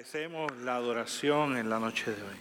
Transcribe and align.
Agradecemos 0.00 0.50
la 0.62 0.76
adoración 0.76 1.58
en 1.58 1.68
la 1.68 1.78
noche 1.78 2.10
de 2.10 2.22
hoy. 2.22 2.36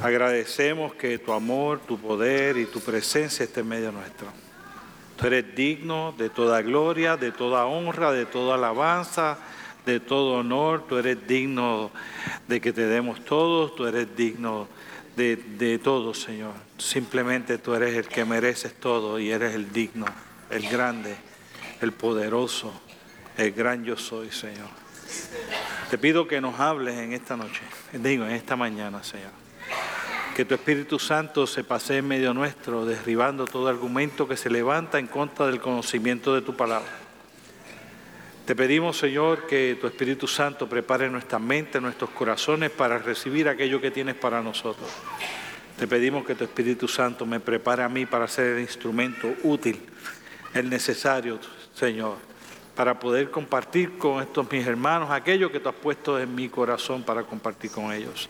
Agradecemos 0.00 0.94
que 0.94 1.18
tu 1.18 1.32
amor, 1.32 1.80
tu 1.80 1.98
poder 1.98 2.56
y 2.56 2.66
tu 2.66 2.78
presencia 2.78 3.42
esté 3.42 3.62
en 3.62 3.68
medio 3.68 3.90
nuestro. 3.90 4.28
Tú 5.16 5.26
eres 5.26 5.56
digno 5.56 6.14
de 6.16 6.30
toda 6.30 6.62
gloria, 6.62 7.16
de 7.16 7.32
toda 7.32 7.66
honra, 7.66 8.12
de 8.12 8.26
toda 8.26 8.54
alabanza, 8.54 9.38
de 9.84 9.98
todo 9.98 10.34
honor. 10.34 10.86
Tú 10.88 10.98
eres 10.98 11.26
digno 11.26 11.90
de 12.46 12.60
que 12.60 12.72
te 12.72 12.86
demos 12.86 13.24
todo. 13.24 13.72
Tú 13.72 13.86
eres 13.86 14.16
digno 14.16 14.68
de, 15.16 15.34
de 15.34 15.80
todo, 15.80 16.14
Señor. 16.14 16.52
Simplemente 16.78 17.58
tú 17.58 17.74
eres 17.74 17.96
el 17.96 18.06
que 18.06 18.24
mereces 18.24 18.72
todo 18.74 19.18
y 19.18 19.32
eres 19.32 19.56
el 19.56 19.72
digno, 19.72 20.06
el 20.48 20.68
grande, 20.68 21.16
el 21.80 21.90
poderoso, 21.90 22.72
el 23.36 23.50
gran 23.50 23.82
yo 23.82 23.96
soy, 23.96 24.30
Señor. 24.30 24.68
Te 25.90 25.98
pido 25.98 26.28
que 26.28 26.40
nos 26.40 26.60
hables 26.60 26.96
en 26.98 27.12
esta 27.12 27.36
noche, 27.36 27.62
digo, 27.92 28.24
en 28.24 28.30
esta 28.30 28.54
mañana, 28.54 29.02
Señor. 29.02 29.32
Que 30.36 30.44
tu 30.44 30.54
Espíritu 30.54 31.00
Santo 31.00 31.48
se 31.48 31.64
pase 31.64 31.96
en 31.96 32.06
medio 32.06 32.32
nuestro, 32.32 32.86
derribando 32.86 33.44
todo 33.44 33.66
argumento 33.66 34.28
que 34.28 34.36
se 34.36 34.50
levanta 34.50 35.00
en 35.00 35.08
contra 35.08 35.46
del 35.46 35.60
conocimiento 35.60 36.32
de 36.32 36.42
tu 36.42 36.54
palabra. 36.54 36.88
Te 38.46 38.54
pedimos, 38.54 38.98
Señor, 38.98 39.48
que 39.48 39.76
tu 39.80 39.88
Espíritu 39.88 40.28
Santo 40.28 40.68
prepare 40.68 41.10
nuestra 41.10 41.40
mente, 41.40 41.80
nuestros 41.80 42.10
corazones 42.10 42.70
para 42.70 42.98
recibir 42.98 43.48
aquello 43.48 43.80
que 43.80 43.90
tienes 43.90 44.14
para 44.14 44.40
nosotros. 44.40 44.88
Te 45.76 45.88
pedimos 45.88 46.24
que 46.24 46.36
tu 46.36 46.44
Espíritu 46.44 46.86
Santo 46.86 47.26
me 47.26 47.40
prepare 47.40 47.82
a 47.82 47.88
mí 47.88 48.06
para 48.06 48.28
ser 48.28 48.54
el 48.54 48.60
instrumento 48.60 49.34
útil, 49.42 49.80
el 50.54 50.70
necesario, 50.70 51.40
Señor, 51.74 52.29
para 52.74 52.98
poder 52.98 53.30
compartir 53.30 53.98
con 53.98 54.22
estos 54.22 54.50
mis 54.50 54.66
hermanos 54.66 55.10
aquello 55.10 55.50
que 55.50 55.60
tú 55.60 55.68
has 55.68 55.74
puesto 55.74 56.18
en 56.18 56.34
mi 56.34 56.48
corazón 56.48 57.02
para 57.02 57.22
compartir 57.24 57.70
con 57.70 57.92
ellos. 57.92 58.28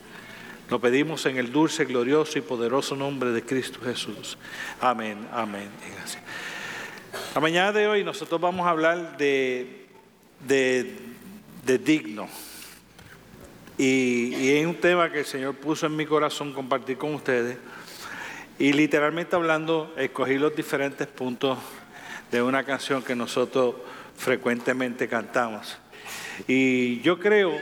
Lo 0.69 0.81
pedimos 0.81 1.27
en 1.27 1.37
el 1.37 1.51
dulce, 1.51 1.85
glorioso 1.85 2.39
y 2.39 2.43
poderoso 2.43 2.95
nombre 2.95 3.31
de 3.31 3.43
Cristo 3.43 3.81
Jesús. 3.83 4.39
Amén, 4.81 5.29
amén 5.33 5.69
gracias. 5.97 6.23
La 7.35 7.41
mañana 7.41 7.73
de 7.73 7.89
hoy 7.89 8.05
nosotros 8.05 8.41
vamos 8.41 8.67
a 8.67 8.71
hablar 8.71 9.17
de, 9.17 9.87
de, 10.47 11.79
digno. 11.79 12.29
Y, 13.77 14.35
y 14.37 14.59
es 14.59 14.67
un 14.67 14.77
tema 14.77 15.11
que 15.11 15.21
el 15.21 15.27
Señor 15.27 15.57
puso 15.57 15.87
en 15.87 15.97
mi 15.97 16.07
corazón 16.07 16.53
compartir 16.53 16.99
con 16.99 17.15
ustedes. 17.15 17.57
Y 18.59 18.73
literalmente 18.73 19.35
hablando, 19.35 19.93
escogí 19.97 20.39
los 20.39 20.55
diferentes 20.55 21.07
puntos 21.09 21.59
de 22.31 22.43
una 22.43 22.63
canción 22.63 23.03
que 23.03 23.17
nosotros 23.17 23.75
frecuentemente 24.21 25.09
cantamos. 25.09 25.79
Y 26.47 27.01
yo 27.01 27.19
creo 27.19 27.53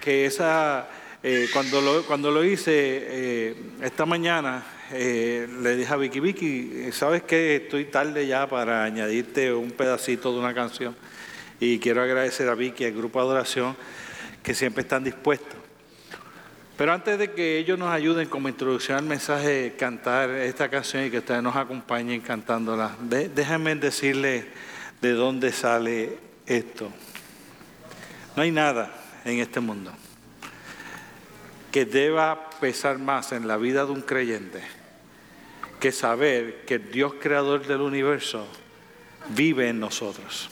que 0.00 0.24
esa, 0.24 0.88
eh, 1.22 1.48
cuando, 1.52 1.80
lo, 1.80 2.02
cuando 2.04 2.30
lo 2.30 2.42
hice 2.42 2.72
eh, 2.74 3.56
esta 3.82 4.06
mañana, 4.06 4.64
eh, 4.90 5.46
le 5.62 5.76
dije 5.76 5.92
a 5.92 5.96
Vicky, 5.96 6.20
Vicky, 6.20 6.92
¿sabes 6.92 7.22
que 7.24 7.56
Estoy 7.56 7.84
tarde 7.84 8.26
ya 8.26 8.48
para 8.48 8.84
añadirte 8.84 9.52
un 9.52 9.70
pedacito 9.70 10.32
de 10.32 10.38
una 10.38 10.54
canción. 10.54 10.96
Y 11.60 11.78
quiero 11.78 12.02
agradecer 12.02 12.48
a 12.48 12.54
Vicky 12.54 12.86
al 12.86 12.92
grupo 12.92 13.18
de 13.20 13.26
adoración 13.26 13.76
que 14.42 14.54
siempre 14.54 14.82
están 14.82 15.04
dispuestos. 15.04 15.58
Pero 16.78 16.92
antes 16.92 17.18
de 17.18 17.32
que 17.32 17.58
ellos 17.58 17.78
nos 17.78 17.90
ayuden 17.90 18.28
como 18.28 18.48
introducción 18.48 18.96
al 18.96 19.04
mensaje, 19.04 19.74
cantar 19.76 20.30
esta 20.30 20.70
canción 20.70 21.04
y 21.04 21.10
que 21.10 21.18
ustedes 21.18 21.42
nos 21.42 21.56
acompañen 21.56 22.20
cantándola, 22.20 22.96
déjenme 23.00 23.74
decirles 23.74 24.44
de 25.00 25.12
dónde 25.12 25.52
sale 25.52 26.18
esto. 26.46 26.90
No 28.36 28.42
hay 28.42 28.50
nada 28.50 28.92
en 29.24 29.38
este 29.38 29.60
mundo 29.60 29.92
que 31.72 31.84
deba 31.84 32.50
pesar 32.60 32.98
más 32.98 33.32
en 33.32 33.46
la 33.46 33.56
vida 33.56 33.84
de 33.84 33.92
un 33.92 34.00
creyente 34.00 34.62
que 35.80 35.92
saber 35.92 36.64
que 36.64 36.78
Dios 36.78 37.14
creador 37.20 37.66
del 37.66 37.80
universo 37.80 38.46
vive 39.28 39.68
en 39.68 39.78
nosotros. 39.78 40.48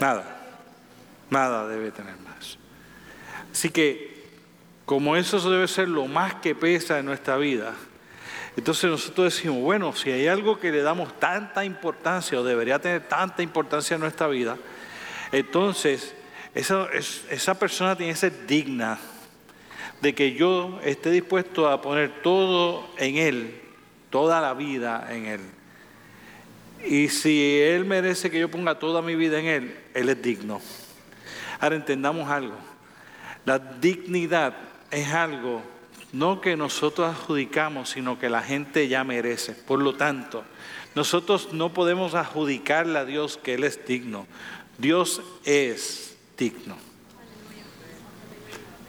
Nada, 0.00 0.58
nada 1.30 1.66
debe 1.66 1.90
tener 1.90 2.16
más. 2.18 2.58
Así 3.52 3.70
que, 3.70 4.22
como 4.84 5.16
eso 5.16 5.38
debe 5.50 5.66
ser 5.66 5.88
lo 5.88 6.06
más 6.06 6.34
que 6.34 6.54
pesa 6.54 6.98
en 6.98 7.06
nuestra 7.06 7.36
vida, 7.36 7.74
entonces 8.56 8.88
nosotros 8.88 9.34
decimos, 9.34 9.60
bueno, 9.60 9.94
si 9.94 10.10
hay 10.10 10.28
algo 10.28 10.60
que 10.60 10.70
le 10.70 10.82
damos 10.82 11.18
tanta 11.18 11.64
importancia 11.64 12.38
o 12.38 12.44
debería 12.44 12.78
tener 12.78 13.08
tanta 13.08 13.42
importancia 13.42 13.96
en 13.96 14.00
nuestra 14.00 14.28
vida, 14.28 14.56
entonces 15.32 16.14
esa, 16.54 17.58
persona 17.58 17.96
tiene 17.96 18.12
que 18.12 18.18
ser 18.18 18.46
digna 18.46 18.98
de 20.00 20.14
que 20.14 20.34
yo 20.34 20.78
esté 20.84 21.10
dispuesto 21.10 21.68
a 21.68 21.82
poner 21.82 22.22
todo 22.22 22.88
en 22.96 23.16
Él, 23.16 23.60
toda 24.10 24.40
la 24.40 24.54
vida 24.54 25.08
en 25.10 25.26
Él. 25.26 25.40
Y 26.84 27.08
si 27.08 27.60
Él 27.60 27.84
merece 27.84 28.30
que 28.30 28.38
yo 28.38 28.48
ponga 28.50 28.78
toda 28.78 29.02
mi 29.02 29.16
vida 29.16 29.40
en 29.40 29.46
Él, 29.46 29.78
Él 29.94 30.08
es 30.08 30.22
digno. 30.22 30.60
Ahora 31.58 31.74
entendamos 31.74 32.28
algo. 32.28 32.56
La 33.44 33.58
dignidad 33.58 34.54
es 34.92 35.12
algo 35.12 35.62
no 36.14 36.40
que 36.40 36.56
nosotros 36.56 37.10
adjudicamos, 37.10 37.90
sino 37.90 38.18
que 38.18 38.30
la 38.30 38.40
gente 38.40 38.86
ya 38.86 39.02
merece. 39.02 39.52
Por 39.52 39.82
lo 39.82 39.94
tanto, 39.94 40.44
nosotros 40.94 41.52
no 41.52 41.74
podemos 41.74 42.14
adjudicarle 42.14 43.00
a 43.00 43.04
Dios 43.04 43.36
que 43.36 43.54
Él 43.54 43.64
es 43.64 43.84
digno. 43.84 44.26
Dios 44.78 45.22
es 45.44 46.16
digno. 46.38 46.76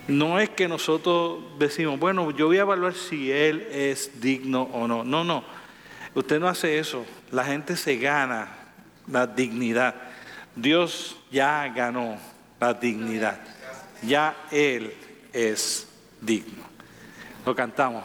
No 0.07 0.39
es 0.39 0.51
que 0.51 0.67
nosotros 0.67 1.43
decimos, 1.57 1.99
bueno, 1.99 2.29
yo 2.29 2.45
voy 2.45 2.59
a 2.59 2.61
evaluar 2.61 2.93
si 2.93 3.31
Él 3.31 3.67
es 3.71 4.21
digno 4.21 4.61
o 4.71 4.87
no. 4.87 5.03
No, 5.03 5.23
no. 5.23 5.43
Usted 6.13 6.39
no 6.39 6.47
hace 6.47 6.77
eso. 6.77 7.03
La 7.31 7.43
gente 7.43 7.75
se 7.75 7.97
gana 7.97 8.49
la 9.07 9.25
dignidad. 9.25 9.95
Dios 10.55 11.17
ya 11.31 11.67
ganó 11.69 12.19
la 12.59 12.75
dignidad. 12.75 13.41
Ya 14.03 14.37
Él 14.51 14.93
es 15.33 15.87
digno. 16.21 16.64
Lo 17.45 17.55
cantamos. 17.55 18.03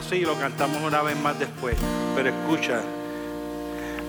Así 0.00 0.16
y 0.16 0.24
lo 0.24 0.34
cantamos 0.38 0.82
una 0.82 1.02
vez 1.02 1.16
más 1.20 1.38
después. 1.38 1.76
Pero 2.14 2.30
escucha, 2.30 2.80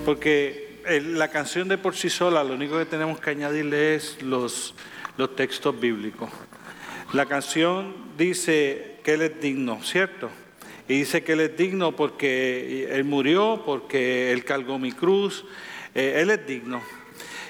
porque 0.04 0.80
la 1.04 1.28
canción 1.28 1.68
de 1.68 1.78
por 1.78 1.94
sí 1.94 2.10
sola, 2.10 2.42
lo 2.42 2.54
único 2.54 2.78
que 2.78 2.86
tenemos 2.86 3.20
que 3.20 3.30
añadirle 3.30 3.94
es 3.94 4.20
los, 4.22 4.74
los 5.16 5.36
textos 5.36 5.78
bíblicos. 5.78 6.30
La 7.12 7.26
canción 7.26 7.94
dice 8.16 8.96
que 9.04 9.14
Él 9.14 9.22
es 9.22 9.40
digno, 9.40 9.82
¿cierto? 9.82 10.30
Y 10.88 10.94
dice 10.94 11.22
que 11.22 11.34
Él 11.34 11.40
es 11.40 11.56
digno 11.56 11.92
porque 11.92 12.88
Él 12.90 13.04
murió, 13.04 13.62
porque 13.64 14.32
Él 14.32 14.44
cargó 14.44 14.78
mi 14.78 14.92
cruz, 14.92 15.44
eh, 15.94 16.20
Él 16.22 16.30
es 16.30 16.46
digno. 16.46 16.82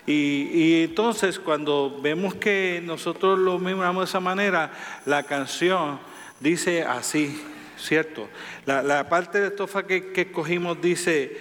Y, 0.05 0.51
y, 0.53 0.83
entonces 0.83 1.39
cuando 1.39 2.01
vemos 2.03 2.35
que 2.35 2.83
nosotros 2.85 3.39
lo 3.39 3.61
miramos 3.61 4.03
de 4.03 4.11
esa 4.11 4.19
manera, 4.19 4.73
la 5.07 5.23
canción 5.23 6.01
dice 6.41 6.83
así, 6.83 7.41
¿cierto? 7.83 8.29
La, 8.65 9.09
parte 9.09 9.41
de 9.41 9.49
estofa 9.49 9.87
que, 9.87 10.13
que 10.13 10.23
escogimos 10.23 10.81
dice, 10.81 11.37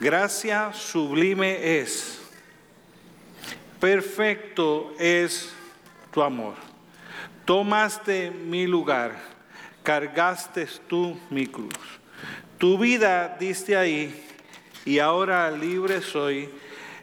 gracia 0.00 0.72
sublime 0.72 1.80
es, 1.80 2.20
perfecto 3.78 4.94
es 4.98 5.52
tu 6.10 6.22
amor. 6.22 6.54
Tomaste 7.44 8.30
mi 8.30 8.66
lugar, 8.66 9.16
cargaste 9.82 10.68
tú 10.88 11.18
mi 11.30 11.46
cruz. 11.46 11.74
Tu 12.58 12.78
vida 12.78 13.36
diste 13.40 13.76
ahí 13.76 14.26
y 14.84 14.98
ahora 14.98 15.50
libre 15.50 16.02
soy. 16.02 16.48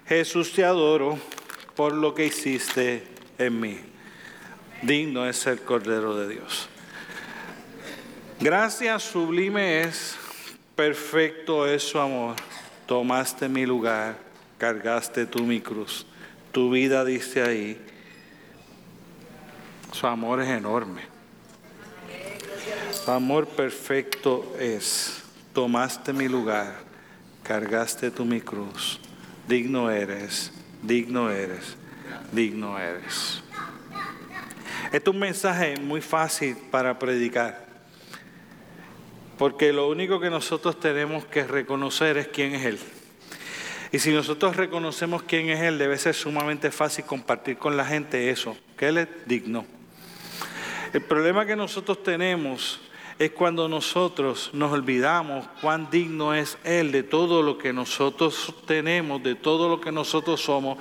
Jesús 0.07 0.53
te 0.53 0.63
adoro 0.63 1.19
por 1.75 1.93
lo 1.93 2.13
que 2.13 2.27
hiciste 2.27 3.03
en 3.37 3.59
mí. 3.59 3.77
Digno 4.81 5.27
es 5.27 5.45
el 5.47 5.59
Cordero 5.61 6.15
de 6.15 6.35
Dios. 6.35 6.69
Gracias 8.39 9.01
sublime 9.01 9.81
es, 9.81 10.15
perfecto 10.75 11.65
es 11.65 11.81
su 11.81 11.97
amor. 11.97 12.35
Tomaste 12.85 13.49
mi 13.49 13.65
lugar, 13.65 14.15
cargaste 14.59 15.25
tú 15.25 15.43
mi 15.43 15.59
cruz. 15.59 16.05
Tu 16.51 16.69
vida 16.69 17.03
dice 17.03 17.41
ahí. 17.41 17.81
Su 19.91 20.05
amor 20.05 20.39
es 20.41 20.49
enorme. 20.49 21.01
Su 22.91 23.09
amor 23.09 23.47
perfecto 23.47 24.55
es. 24.59 25.23
Tomaste 25.51 26.13
mi 26.13 26.27
lugar, 26.27 26.75
cargaste 27.41 28.11
tú 28.11 28.23
mi 28.23 28.39
cruz. 28.39 28.99
Digno 29.47 29.89
eres, 29.89 30.51
digno 30.83 31.31
eres, 31.31 31.75
digno 32.31 32.77
eres. 32.77 33.41
Este 34.91 34.97
es 34.97 35.07
un 35.07 35.19
mensaje 35.19 35.77
muy 35.77 36.01
fácil 36.01 36.55
para 36.69 36.99
predicar. 36.99 37.66
Porque 39.37 39.71
lo 39.71 39.87
único 39.87 40.19
que 40.19 40.29
nosotros 40.29 40.79
tenemos 40.79 41.25
que 41.25 41.43
reconocer 41.43 42.17
es 42.17 42.27
quién 42.27 42.55
es 42.55 42.65
Él. 42.65 42.79
Y 43.91 43.99
si 43.99 44.11
nosotros 44.11 44.55
reconocemos 44.55 45.23
quién 45.23 45.49
es 45.49 45.61
Él, 45.61 45.77
debe 45.77 45.97
ser 45.97 46.13
sumamente 46.13 46.71
fácil 46.71 47.05
compartir 47.05 47.57
con 47.57 47.77
la 47.77 47.85
gente 47.85 48.29
eso, 48.29 48.57
que 48.75 48.87
Él 48.87 48.97
es 48.97 49.07
digno. 49.25 49.65
El 50.93 51.01
problema 51.01 51.45
que 51.45 51.55
nosotros 51.55 52.01
tenemos 52.03 52.81
es 53.19 53.31
cuando 53.31 53.67
nosotros 53.67 54.51
nos 54.53 54.71
olvidamos 54.71 55.47
cuán 55.61 55.89
digno 55.89 56.33
es 56.33 56.57
Él 56.63 56.91
de 56.91 57.03
todo 57.03 57.41
lo 57.41 57.57
que 57.57 57.73
nosotros 57.73 58.53
tenemos, 58.65 59.23
de 59.23 59.35
todo 59.35 59.69
lo 59.69 59.81
que 59.81 59.91
nosotros 59.91 60.41
somos, 60.41 60.77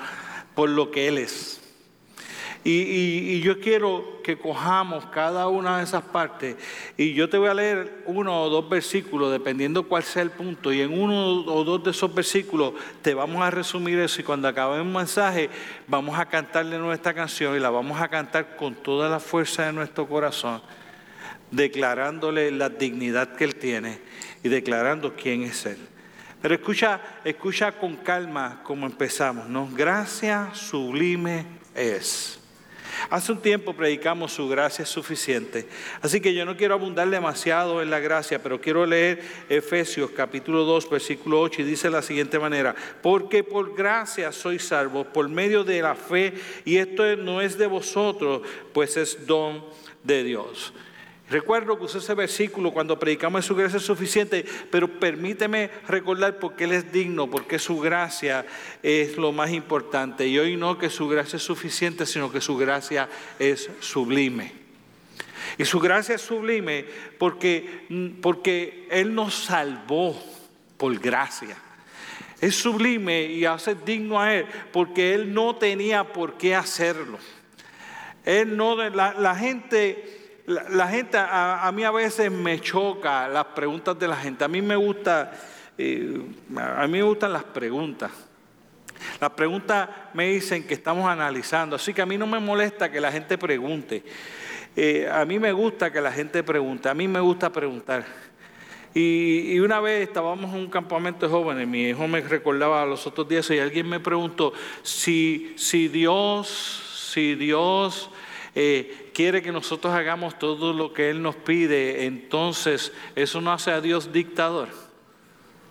por 0.55 0.69
lo 0.69 0.91
que 0.91 1.09
Él 1.09 1.19
es. 1.19 1.66
Y, 2.64 3.41
yo 3.41 3.61
quiero 3.61 4.20
que 4.25 4.37
cojamos 4.37 5.06
cada 5.06 5.47
una 5.49 5.79
de 5.79 5.85
esas 5.85 6.03
partes. 6.03 6.56
Y 6.97 7.14
yo 7.14 7.29
te 7.29 7.38
voy 7.38 7.49
a 7.49 7.55
leer 7.55 8.03
uno 8.06 8.43
o 8.43 8.50
dos 8.50 8.69
versículos, 8.69 9.31
dependiendo 9.31 9.85
cuál 9.85 10.03
sea 10.03 10.23
el 10.23 10.31
punto. 10.31 10.73
Y 10.73 10.81
en 10.81 10.93
uno 10.93 11.44
o 11.44 11.64
dos 11.64 11.85
de 11.85 11.91
esos 11.93 12.12
versículos 12.12 12.75
te 13.03 13.14
vamos 13.14 13.43
a 13.43 13.50
resumir 13.50 13.99
eso. 13.99 14.20
Y 14.20 14.25
cuando 14.25 14.49
acabe 14.49 14.79
el 14.79 14.85
mensaje, 14.85 15.49
vamos 15.87 16.19
a 16.19 16.26
cantarle 16.26 16.79
nuestra 16.79 17.14
canción 17.14 17.56
y 17.56 17.61
la 17.61 17.70
vamos 17.70 18.00
a 18.00 18.08
cantar 18.08 18.56
con 18.56 18.75
toda 18.75 19.09
la 19.09 19.20
fuerza 19.20 19.67
de 19.67 19.73
nuestro 19.73 20.09
corazón, 20.09 20.61
declarándole 21.50 22.50
la 22.50 22.69
dignidad 22.69 23.37
que 23.37 23.44
Él 23.44 23.55
tiene 23.56 24.00
y 24.43 24.49
declarando 24.49 25.14
quién 25.14 25.43
es 25.43 25.67
Él. 25.67 25.79
Pero 26.43 26.55
escucha, 26.55 27.00
escucha 27.25 27.73
con 27.73 27.97
calma 27.97 28.61
como 28.62 28.87
empezamos, 28.87 29.49
¿no? 29.49 29.69
Gracia 29.73 30.50
sublime 30.52 31.47
es. 31.75 32.41
Hace 33.11 33.33
un 33.33 33.41
tiempo 33.41 33.75
predicamos 33.75 34.33
su 34.33 34.49
gracia 34.49 34.83
es 34.83 34.89
suficiente. 34.89 35.67
Así 36.01 36.21
que 36.21 36.35
yo 36.35 36.45
no 36.45 36.57
quiero 36.57 36.75
abundar 36.75 37.09
demasiado 37.09 37.83
en 37.83 37.91
la 37.91 38.01
gracia, 38.01 38.43
pero 38.43 38.61
quiero 38.61 38.87
leer 38.87 39.23
Efesios 39.49 40.11
capítulo 40.11 40.65
2, 40.65 40.91
versículo 40.91 41.41
8 41.41 41.63
y 41.63 41.65
dice 41.65 41.89
de 41.89 41.93
la 41.93 42.03
siguiente 42.03 42.39
manera, 42.39 42.75
porque 43.03 43.45
por 43.45 43.75
gracia 43.75 44.33
sois 44.33 44.65
salvos 44.65 45.07
por 45.09 45.29
medio 45.29 45.65
de 45.65 45.83
la 45.83 45.95
fe 45.95 46.35
y 46.65 46.77
esto 46.77 47.17
no 47.17 47.41
es 47.41 47.59
de 47.59 47.67
vosotros, 47.67 48.43
pues 48.73 48.97
es 48.97 49.27
don 49.27 49.65
de 50.03 50.25
Dios. 50.25 50.73
Recuerdo 51.28 51.76
que 51.76 51.87
usé 51.87 51.99
ese 51.99 52.14
versículo 52.14 52.73
cuando 52.73 52.99
predicamos 53.00 53.44
su 53.44 53.56
gracia 53.56 53.78
es 53.78 53.82
suficiente, 53.82 54.44
pero 54.70 55.00
permíteme 55.00 55.70
recordar 55.88 56.38
por 56.38 56.55
qué 56.55 56.64
Él 56.64 56.73
es 56.73 56.93
digno, 56.93 57.28
porque 57.28 57.58
su 57.58 57.81
gracia 57.81 58.46
es 58.81 59.17
lo 59.17 59.32
más 59.32 59.50
importante. 59.50 60.28
Y 60.28 60.38
hoy 60.38 60.56
no 60.56 60.78
que 60.78 60.88
su 60.88 61.08
gracia 61.08 61.38
es 61.38 61.43
suficiente, 61.43 62.06
sino 62.06 62.31
que 62.31 62.40
su 62.40 62.56
gracia 62.56 63.08
es 63.40 63.69
sublime. 63.81 64.52
Y 65.58 65.64
su 65.64 65.81
gracia 65.81 66.14
es 66.14 66.23
sublime 66.23 66.84
porque, 67.19 67.87
porque 68.23 68.87
Él 68.88 69.12
nos 69.12 69.34
salvó 69.34 70.23
por 70.76 70.96
gracia. 71.00 71.56
Es 72.40 72.55
sublime 72.55 73.25
y 73.25 73.46
hace 73.46 73.75
digno 73.75 74.20
a 74.20 74.32
Él 74.32 74.46
porque 74.73 75.14
Él 75.14 75.34
no 75.34 75.56
tenía 75.56 76.05
por 76.05 76.37
qué 76.37 76.55
hacerlo. 76.55 77.19
Él 78.25 78.56
no, 78.56 78.76
la 78.76 79.34
gente 79.37 80.16
la, 80.47 80.89
gente, 80.89 81.19
a, 81.19 81.71
mí 81.75 81.85
a 81.85 81.91
veces 81.91 82.31
me 82.31 82.61
choca 82.61 83.27
las 83.29 83.47
preguntas 83.47 83.99
de 83.99 84.09
la 84.09 84.17
gente. 84.17 84.45
A 84.45 84.49
mí 84.49 84.63
me 84.63 84.77
gusta, 84.77 85.33
eh, 85.77 86.23
a 86.57 86.87
mí 86.87 86.93
me 86.93 87.03
gustan 87.03 87.33
las 87.33 87.45
preguntas. 87.45 88.11
Las 89.21 89.31
preguntas 89.31 89.88
me 90.15 90.29
dicen 90.29 90.67
que 90.67 90.75
estamos 90.75 91.09
analizando, 91.09 91.76
así 91.76 91.93
que 91.93 92.03
a 92.03 92.07
mí 92.07 92.17
no 92.17 92.26
me 92.26 92.38
molesta 92.38 92.91
que 92.91 93.00
la 93.00 93.12
gente 93.12 93.37
pregunte. 93.37 94.03
Eh, 94.75 95.09
a 95.11 95.25
mí 95.25 95.38
me 95.38 95.53
gusta 95.53 95.91
que 95.91 96.00
la 96.00 96.12
gente 96.12 96.43
pregunte, 96.43 96.88
a 96.88 96.95
mí 96.95 97.09
me 97.09 97.21
gusta 97.21 97.50
preguntar. 97.50 98.05
Y, 98.95 99.59
una 99.59 99.81
vez 99.81 100.09
estábamos 100.09 100.55
en 100.55 100.61
un 100.61 100.71
campamento 100.71 101.26
de 101.26 101.33
jóvenes, 101.33 101.69
mi 101.69 101.88
hijo 101.88 102.09
me 102.09 102.21
recordaba 102.23 102.87
los 102.87 103.07
otros 103.07 103.29
días 103.29 103.50
y 103.50 103.59
alguien 103.59 103.88
me 103.88 104.00
preguntó 104.00 104.55
si, 104.83 105.55
si 105.59 105.88
Dios, 105.88 107.11
si 107.12 107.35
Dios 107.35 108.11
eh, 108.59 109.11
quiere 109.13 109.43
que 109.43 109.53
nosotros 109.53 109.93
hagamos 109.93 110.39
todo 110.39 110.73
lo 110.73 110.95
que 110.95 111.11
Él 111.11 111.21
nos 111.21 111.37
pide, 111.37 112.07
entonces 112.07 112.91
eso 113.15 113.43
no 113.43 113.53
hace 113.53 113.71
a 113.71 113.83
Dios 113.83 114.15
dictador. 114.15 114.69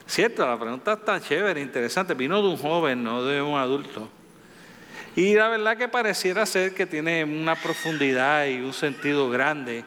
Cierto, 0.06 0.46
la 0.46 0.60
pregunta 0.60 0.94
está 0.94 1.20
chévere, 1.20 1.62
interesante. 1.62 2.13
Vino 2.13 2.44
de 2.44 2.48
un 2.48 2.58
joven, 2.58 3.04
no 3.04 3.24
de 3.24 3.42
un 3.42 3.58
adulto. 3.58 4.08
Y 5.15 5.34
la 5.34 5.48
verdad 5.48 5.77
que 5.77 5.88
pareciera 5.88 6.46
ser 6.46 6.75
que 6.75 6.86
tiene 6.86 7.24
una 7.24 7.56
profundidad 7.56 8.46
y 8.46 8.60
un 8.60 8.72
sentido 8.72 9.32
grande. 9.32 9.84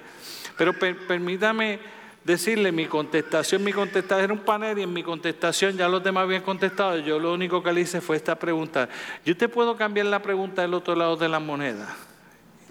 Pero 0.57 0.73
permítame 0.76 1.78
decirle 2.25 2.73
mi 2.73 2.87
contestación, 2.87 3.62
mi 3.62 3.73
contestación 3.73 4.25
era 4.25 4.33
un 4.33 4.40
panel 4.40 4.76
y 4.76 4.83
en 4.83 4.93
mi 4.93 5.05
contestación 5.05 5.76
ya 5.76 5.87
los 5.87 6.02
demás 6.02 6.25
habían 6.25 6.43
contestado. 6.43 6.99
Yo 6.99 7.21
lo 7.21 7.33
único 7.33 7.62
que 7.62 7.73
le 7.73 7.83
hice 7.83 8.00
fue 8.00 8.17
esta 8.17 8.35
pregunta. 8.35 8.88
¿Yo 9.25 9.37
te 9.37 9.49
puedo 9.49 9.76
cambiar 9.76 10.07
la 10.07 10.21
pregunta 10.21 10.62
del 10.62 10.75
otro 10.75 10.97
lado 10.97 11.17
de 11.17 11.28
la 11.28 11.38
moneda? 11.38 12.07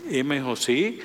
Y 0.10 0.24
me 0.24 0.36
dijo, 0.36 0.56
sí. 0.56 1.00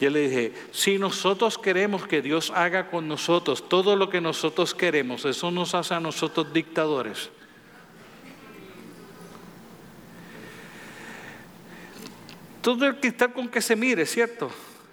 Yo 0.00 0.10
le 0.10 0.28
dije, 0.28 0.52
si 0.72 0.98
nosotros 0.98 1.56
queremos 1.56 2.06
que 2.06 2.20
Dios 2.20 2.50
haga 2.54 2.90
con 2.90 3.06
nosotros 3.06 3.68
todo 3.68 3.96
lo 3.96 4.10
que 4.10 4.20
nosotros 4.20 4.74
queremos, 4.74 5.24
eso 5.24 5.50
nos 5.50 5.74
hace 5.74 5.94
a 5.94 6.00
nosotros 6.00 6.52
dictadores. 6.52 7.30
Todo 12.60 12.86
el 12.86 12.98
está 13.02 13.28
con 13.28 13.48
que 13.48 13.60
se 13.60 13.76
mire, 13.76 14.06
¿cierto? 14.06 14.50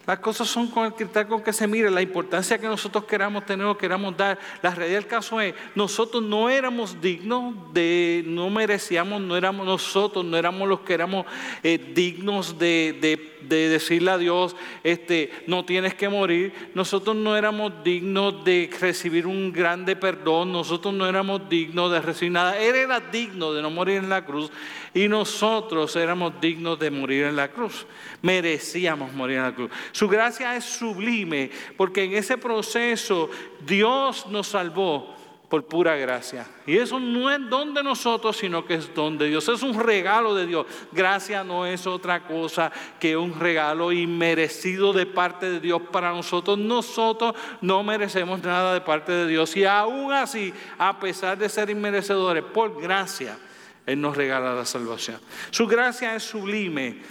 Las 0.08 0.18
cosas 0.20 0.48
son 0.48 0.68
con 0.68 0.86
el 0.86 0.94
cristal 0.94 1.28
con 1.28 1.44
que 1.44 1.54
se 1.54 1.68
mire, 1.68 1.92
la 1.92 2.02
importancia 2.02 2.58
que 2.58 2.68
nosotros 2.68 3.06
queramos 3.06 3.46
tener 3.46 3.66
o 3.68 3.78
queramos 3.78 4.18
dar. 4.18 4.40
La 4.62 4.74
realidad 4.74 4.98
del 4.98 5.08
caso 5.08 5.40
es, 5.40 5.54
nosotros 5.76 6.24
no 6.24 6.50
éramos 6.50 7.00
dignos 7.00 7.72
de, 7.72 8.24
no 8.26 8.50
merecíamos, 8.50 9.22
no 9.22 9.38
éramos 9.38 9.66
nosotros, 9.66 10.26
no 10.26 10.36
éramos 10.36 10.68
los 10.68 10.80
que 10.82 10.96
éramos 10.96 11.26
eh, 11.62 11.78
dignos 11.94 12.58
de, 12.58 13.38
decirle 13.48 14.12
a 14.12 14.18
Dios, 14.18 14.56
este, 14.84 15.32
no 15.48 15.66
tienes 15.66 15.94
que 15.94 16.10
morir. 16.10 16.54
Nosotros 16.74 17.16
no 17.16 17.36
éramos 17.36 17.84
dignos 17.84 18.44
de 18.44 18.70
recibir 18.80 19.28
un 19.28 19.52
grande 19.52 19.96
perdón, 19.96 20.52
nosotros 20.52 20.94
no 20.94 21.08
éramos 21.08 21.50
dignos 21.50 21.92
de 21.92 22.02
recibir 22.02 22.34
nada. 22.34 22.58
Él 22.58 22.76
era 22.76 23.00
digno 23.00 23.54
de 23.54 23.62
no 23.62 23.70
morir 23.70 23.98
en 23.98 24.10
la 24.10 24.26
cruz 24.26 24.52
y 24.94 25.08
nosotros 25.08 25.96
éramos 25.96 26.34
dignos 26.42 26.80
de 26.80 26.92
morir 26.92 27.24
en 27.26 27.36
la 27.36 27.50
cruz. 27.50 27.86
Merecíamos 28.22 29.14
morir 29.14 29.38
en 29.38 29.44
la 29.44 29.56
cruz. 29.56 29.72
Su 29.92 30.08
gracia 30.08 30.56
es 30.56 30.66
sublime 30.66 31.52
porque 31.78 32.04
en 32.04 32.14
ese 32.14 32.38
proceso 32.38 33.30
Dios 33.66 34.28
nos 34.28 34.48
salvó 34.48 35.21
por 35.52 35.66
pura 35.66 35.98
gracia. 35.98 36.48
Y 36.66 36.78
eso 36.78 36.98
no 36.98 37.30
es 37.30 37.50
don 37.50 37.74
de 37.74 37.84
nosotros, 37.84 38.38
sino 38.38 38.66
que 38.66 38.76
es 38.76 38.96
don 38.96 39.18
de 39.18 39.28
Dios. 39.28 39.50
Es 39.50 39.62
un 39.64 39.78
regalo 39.78 40.34
de 40.34 40.48
Dios. 40.48 40.66
Gracia 40.94 41.44
no 41.44 41.66
es 41.66 41.86
otra 41.86 42.24
cosa 42.24 42.72
que 43.02 43.18
un 43.18 43.38
regalo 43.38 43.92
inmerecido 43.92 44.94
de 44.94 45.06
parte 45.06 45.52
de 45.52 45.60
Dios 45.60 45.82
para 45.92 46.12
nosotros. 46.12 46.58
Nosotros 46.58 47.36
no 47.60 47.84
merecemos 47.84 48.42
nada 48.42 48.74
de 48.74 48.80
parte 48.80 49.12
de 49.12 49.28
Dios. 49.28 49.54
Y 49.58 49.66
aún 49.66 50.14
así, 50.14 50.54
a 50.78 50.98
pesar 50.98 51.38
de 51.38 51.50
ser 51.50 51.70
inmerecedores, 51.70 52.46
por 52.46 52.82
gracia, 52.82 53.38
Él 53.86 54.00
nos 54.00 54.16
regala 54.16 54.56
la 54.56 54.66
salvación. 54.66 55.20
Su 55.50 55.68
gracia 55.68 56.16
es 56.16 56.24
sublime. 56.24 57.02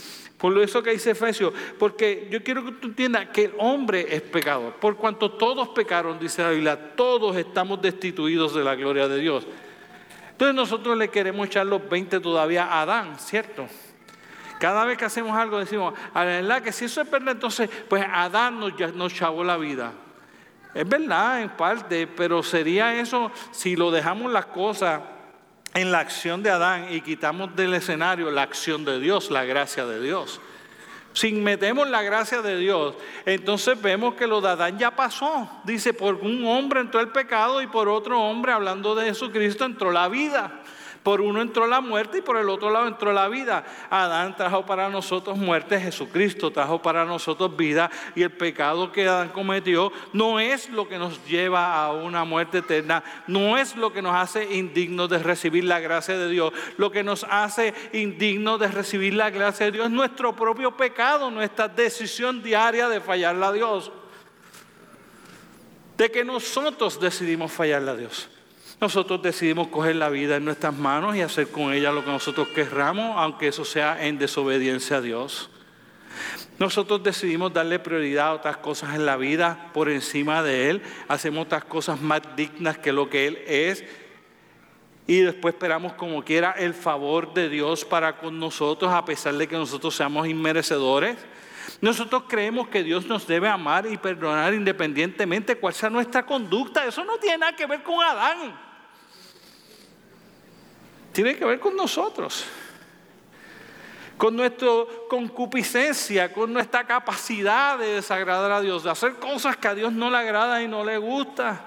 Por 0.40 0.58
eso 0.58 0.82
que 0.82 0.92
dice 0.92 1.10
Efesios, 1.10 1.52
porque 1.78 2.26
yo 2.30 2.42
quiero 2.42 2.64
que 2.64 2.72
tú 2.72 2.88
entiendas 2.88 3.28
que 3.28 3.44
el 3.44 3.52
hombre 3.58 4.06
es 4.08 4.22
pecador. 4.22 4.72
Por 4.74 4.96
cuanto 4.96 5.32
todos 5.32 5.68
pecaron, 5.68 6.18
dice 6.18 6.42
la 6.42 6.48
Biblia, 6.48 6.96
todos 6.96 7.36
estamos 7.36 7.82
destituidos 7.82 8.54
de 8.54 8.64
la 8.64 8.74
gloria 8.74 9.06
de 9.06 9.18
Dios. 9.18 9.46
Entonces 10.30 10.54
nosotros 10.54 10.96
le 10.96 11.08
queremos 11.08 11.46
echar 11.46 11.66
los 11.66 11.86
20 11.86 12.20
todavía 12.20 12.64
a 12.64 12.80
Adán, 12.80 13.18
¿cierto? 13.18 13.66
Cada 14.58 14.86
vez 14.86 14.96
que 14.96 15.04
hacemos 15.04 15.36
algo 15.36 15.58
decimos, 15.58 15.92
a 16.14 16.24
la 16.24 16.30
verdad 16.30 16.62
que 16.62 16.72
si 16.72 16.86
eso 16.86 17.02
es 17.02 17.10
verdad, 17.10 17.34
entonces 17.34 17.68
pues 17.88 18.02
Adán 18.10 18.58
nos, 18.58 18.94
nos 18.94 19.12
chavó 19.12 19.44
la 19.44 19.58
vida. 19.58 19.92
Es 20.72 20.88
verdad 20.88 21.42
en 21.42 21.50
parte, 21.50 22.06
pero 22.06 22.42
sería 22.42 22.98
eso 22.98 23.30
si 23.50 23.76
lo 23.76 23.90
dejamos 23.90 24.32
las 24.32 24.46
cosas 24.46 25.02
en 25.74 25.92
la 25.92 26.00
acción 26.00 26.42
de 26.42 26.50
Adán 26.50 26.88
y 26.90 27.00
quitamos 27.00 27.54
del 27.54 27.74
escenario 27.74 28.30
la 28.30 28.42
acción 28.42 28.84
de 28.84 28.98
Dios, 28.98 29.30
la 29.30 29.44
gracia 29.44 29.86
de 29.86 30.00
Dios. 30.00 30.40
Si 31.12 31.32
metemos 31.32 31.88
la 31.88 32.02
gracia 32.02 32.40
de 32.40 32.56
Dios, 32.56 32.94
entonces 33.26 33.80
vemos 33.80 34.14
que 34.14 34.28
lo 34.28 34.40
de 34.40 34.50
Adán 34.50 34.78
ya 34.78 34.92
pasó. 34.92 35.50
Dice, 35.64 35.92
por 35.92 36.14
un 36.14 36.46
hombre 36.46 36.80
entró 36.80 37.00
el 37.00 37.08
pecado 37.08 37.60
y 37.62 37.66
por 37.66 37.88
otro 37.88 38.20
hombre, 38.20 38.52
hablando 38.52 38.94
de 38.94 39.06
Jesucristo, 39.06 39.64
entró 39.64 39.90
la 39.90 40.08
vida. 40.08 40.60
Por 41.02 41.22
uno 41.22 41.40
entró 41.40 41.66
la 41.66 41.80
muerte 41.80 42.18
y 42.18 42.20
por 42.20 42.36
el 42.36 42.50
otro 42.50 42.70
lado 42.70 42.86
entró 42.86 43.10
la 43.12 43.26
vida. 43.28 43.64
Adán 43.88 44.36
trajo 44.36 44.66
para 44.66 44.90
nosotros 44.90 45.38
muerte, 45.38 45.80
Jesucristo 45.80 46.50
trajo 46.50 46.82
para 46.82 47.06
nosotros 47.06 47.56
vida 47.56 47.90
y 48.14 48.22
el 48.22 48.30
pecado 48.30 48.92
que 48.92 49.08
Adán 49.08 49.30
cometió 49.30 49.92
no 50.12 50.38
es 50.38 50.68
lo 50.68 50.88
que 50.88 50.98
nos 50.98 51.24
lleva 51.26 51.82
a 51.82 51.92
una 51.92 52.24
muerte 52.24 52.58
eterna, 52.58 53.02
no 53.26 53.56
es 53.56 53.76
lo 53.76 53.94
que 53.94 54.02
nos 54.02 54.14
hace 54.14 54.54
indignos 54.54 55.08
de 55.08 55.18
recibir 55.20 55.64
la 55.64 55.80
gracia 55.80 56.18
de 56.18 56.28
Dios. 56.28 56.52
Lo 56.76 56.90
que 56.90 57.02
nos 57.02 57.24
hace 57.30 57.72
indignos 57.94 58.60
de 58.60 58.68
recibir 58.68 59.14
la 59.14 59.30
gracia 59.30 59.66
de 59.66 59.72
Dios 59.72 59.86
es 59.86 59.92
nuestro 59.92 60.36
propio 60.36 60.76
pecado, 60.76 61.30
nuestra 61.30 61.66
decisión 61.66 62.42
diaria 62.42 62.90
de 62.90 63.00
fallarle 63.00 63.46
a 63.46 63.52
Dios. 63.52 63.90
De 65.96 66.10
que 66.10 66.24
nosotros 66.24 67.00
decidimos 67.00 67.50
fallarle 67.52 67.90
a 67.90 67.96
Dios. 67.96 68.28
Nosotros 68.80 69.20
decidimos 69.20 69.68
coger 69.68 69.96
la 69.96 70.08
vida 70.08 70.36
en 70.36 70.46
nuestras 70.46 70.74
manos 70.74 71.14
y 71.14 71.20
hacer 71.20 71.48
con 71.48 71.74
ella 71.74 71.92
lo 71.92 72.02
que 72.02 72.10
nosotros 72.10 72.48
querramos, 72.48 73.14
aunque 73.18 73.48
eso 73.48 73.62
sea 73.62 74.06
en 74.06 74.18
desobediencia 74.18 74.96
a 74.96 75.00
Dios. 75.02 75.50
Nosotros 76.58 77.02
decidimos 77.02 77.52
darle 77.52 77.78
prioridad 77.78 78.28
a 78.28 78.32
otras 78.32 78.56
cosas 78.56 78.94
en 78.94 79.04
la 79.04 79.18
vida 79.18 79.70
por 79.74 79.90
encima 79.90 80.42
de 80.42 80.70
Él. 80.70 80.82
Hacemos 81.08 81.44
otras 81.44 81.64
cosas 81.64 82.00
más 82.00 82.22
dignas 82.36 82.78
que 82.78 82.92
lo 82.92 83.10
que 83.10 83.26
Él 83.26 83.38
es. 83.46 83.84
Y 85.06 85.20
después 85.20 85.54
esperamos 85.54 85.92
como 85.92 86.24
quiera 86.24 86.52
el 86.52 86.72
favor 86.72 87.34
de 87.34 87.50
Dios 87.50 87.84
para 87.84 88.16
con 88.16 88.38
nosotros, 88.38 88.90
a 88.92 89.04
pesar 89.04 89.34
de 89.34 89.46
que 89.46 89.56
nosotros 89.56 89.94
seamos 89.94 90.26
inmerecedores. 90.26 91.18
Nosotros 91.82 92.24
creemos 92.28 92.68
que 92.68 92.82
Dios 92.82 93.04
nos 93.04 93.26
debe 93.26 93.48
amar 93.48 93.86
y 93.86 93.98
perdonar 93.98 94.54
independientemente 94.54 95.56
cuál 95.56 95.74
sea 95.74 95.90
nuestra 95.90 96.24
conducta. 96.24 96.86
Eso 96.86 97.04
no 97.04 97.18
tiene 97.18 97.38
nada 97.38 97.54
que 97.54 97.66
ver 97.66 97.82
con 97.82 98.02
Adán 98.02 98.69
tiene 101.12 101.36
que 101.36 101.44
ver 101.44 101.60
con 101.60 101.76
nosotros, 101.76 102.44
con 104.16 104.36
nuestra 104.36 104.68
concupiscencia, 105.08 106.32
con 106.32 106.52
nuestra 106.52 106.86
capacidad 106.86 107.78
de 107.78 107.94
desagradar 107.94 108.52
a 108.52 108.60
Dios, 108.60 108.84
de 108.84 108.90
hacer 108.90 109.14
cosas 109.14 109.56
que 109.56 109.68
a 109.68 109.74
Dios 109.74 109.92
no 109.92 110.10
le 110.10 110.18
agrada 110.18 110.62
y 110.62 110.68
no 110.68 110.84
le 110.84 110.98
gusta. 110.98 111.66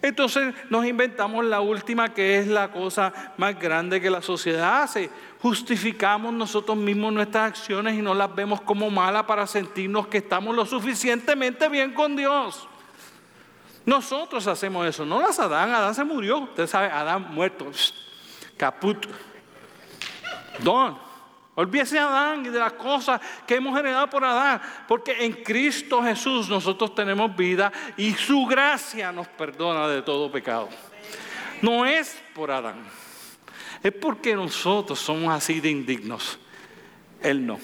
Entonces 0.00 0.54
nos 0.70 0.86
inventamos 0.86 1.44
la 1.44 1.60
última 1.60 2.14
que 2.14 2.38
es 2.38 2.46
la 2.46 2.70
cosa 2.70 3.32
más 3.36 3.58
grande 3.58 4.00
que 4.00 4.10
la 4.10 4.22
sociedad 4.22 4.82
hace. 4.82 5.10
Justificamos 5.40 6.32
nosotros 6.32 6.76
mismos 6.76 7.12
nuestras 7.12 7.48
acciones 7.50 7.94
y 7.94 8.02
no 8.02 8.14
las 8.14 8.32
vemos 8.34 8.60
como 8.60 8.90
malas 8.90 9.24
para 9.24 9.46
sentirnos 9.46 10.06
que 10.06 10.18
estamos 10.18 10.54
lo 10.54 10.66
suficientemente 10.66 11.68
bien 11.68 11.94
con 11.94 12.16
Dios. 12.16 12.68
Nosotros 13.86 14.46
hacemos 14.46 14.86
eso, 14.86 15.06
no 15.06 15.20
las 15.20 15.40
Adán, 15.40 15.70
Adán 15.70 15.94
se 15.94 16.04
murió, 16.04 16.40
usted 16.40 16.66
sabe, 16.66 16.88
Adán 16.88 17.32
muerto 17.32 17.70
caput. 18.58 19.06
Don. 20.58 21.08
Olvídese 21.54 21.96
de 21.96 22.00
Adán 22.00 22.46
y 22.46 22.50
de 22.50 22.58
las 22.60 22.74
cosas 22.74 23.20
que 23.44 23.56
hemos 23.56 23.76
heredado 23.76 24.08
por 24.08 24.24
Adán, 24.24 24.60
porque 24.86 25.24
en 25.24 25.32
Cristo 25.42 26.00
Jesús 26.00 26.48
nosotros 26.48 26.94
tenemos 26.94 27.34
vida 27.34 27.72
y 27.96 28.12
su 28.12 28.46
gracia 28.46 29.10
nos 29.10 29.26
perdona 29.26 29.88
de 29.88 30.02
todo 30.02 30.30
pecado. 30.30 30.68
No 31.60 31.84
es 31.84 32.16
por 32.32 32.52
Adán, 32.52 32.84
es 33.82 33.92
porque 33.92 34.36
nosotros 34.36 35.00
somos 35.00 35.34
así 35.34 35.58
de 35.58 35.70
indignos. 35.70 36.38
Él 37.20 37.44
no. 37.44 37.58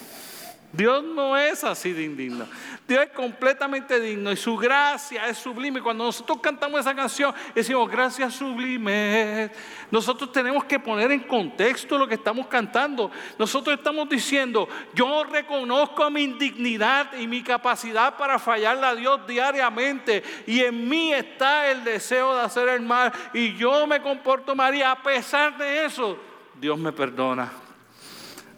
Dios 0.77 1.03
no 1.03 1.37
es 1.37 1.65
así 1.65 1.93
de 1.93 2.03
indigno. 2.03 2.47
Dios 2.87 3.05
es 3.05 3.11
completamente 3.11 3.99
digno 3.99 4.31
y 4.31 4.37
su 4.37 4.57
gracia 4.57 5.29
es 5.29 5.39
sublime. 5.39 5.81
Cuando 5.81 6.05
nosotros 6.05 6.39
cantamos 6.43 6.81
esa 6.81 6.95
canción, 6.95 7.35
decimos, 7.55 7.91
gracias 7.91 8.35
sublime. 8.35 9.51
Nosotros 9.91 10.33
tenemos 10.33 10.65
que 10.65 10.79
poner 10.79 11.13
en 11.13 11.21
contexto 11.21 11.97
lo 11.97 12.07
que 12.07 12.17
estamos 12.17 12.47
cantando. 12.49 13.11
Nosotros 13.39 13.79
estamos 13.79 14.09
diciendo, 14.09 14.69
yo 14.95 15.25
reconozco 15.25 16.11
mi 16.11 16.25
indignidad 16.25 17.17
y 17.17 17.27
mi 17.27 17.43
capacidad 17.43 18.17
para 18.17 18.39
fallarle 18.39 18.87
a 18.87 18.95
Dios 18.95 19.27
diariamente. 19.27 20.23
Y 20.47 20.61
en 20.61 20.89
mí 20.89 21.13
está 21.13 21.71
el 21.71 21.85
deseo 21.85 22.35
de 22.35 22.43
hacer 22.43 22.69
el 22.69 22.83
mal. 22.83 23.13
Y 23.33 23.55
yo 23.55 23.87
me 23.87 24.03
comporto 24.03 24.55
mal 24.55 24.75
a 24.83 25.03
pesar 25.03 25.57
de 25.57 25.85
eso, 25.85 26.19
Dios 26.61 26.79
me 26.79 26.93
perdona, 26.93 27.53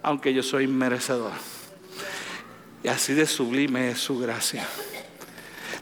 aunque 0.01 0.33
yo 0.33 0.41
soy 0.41 0.67
merecedor. 0.67 1.56
Y 2.83 2.87
así 2.87 3.13
de 3.13 3.25
sublime 3.25 3.91
es 3.91 3.99
su 3.99 4.19
gracia. 4.19 4.65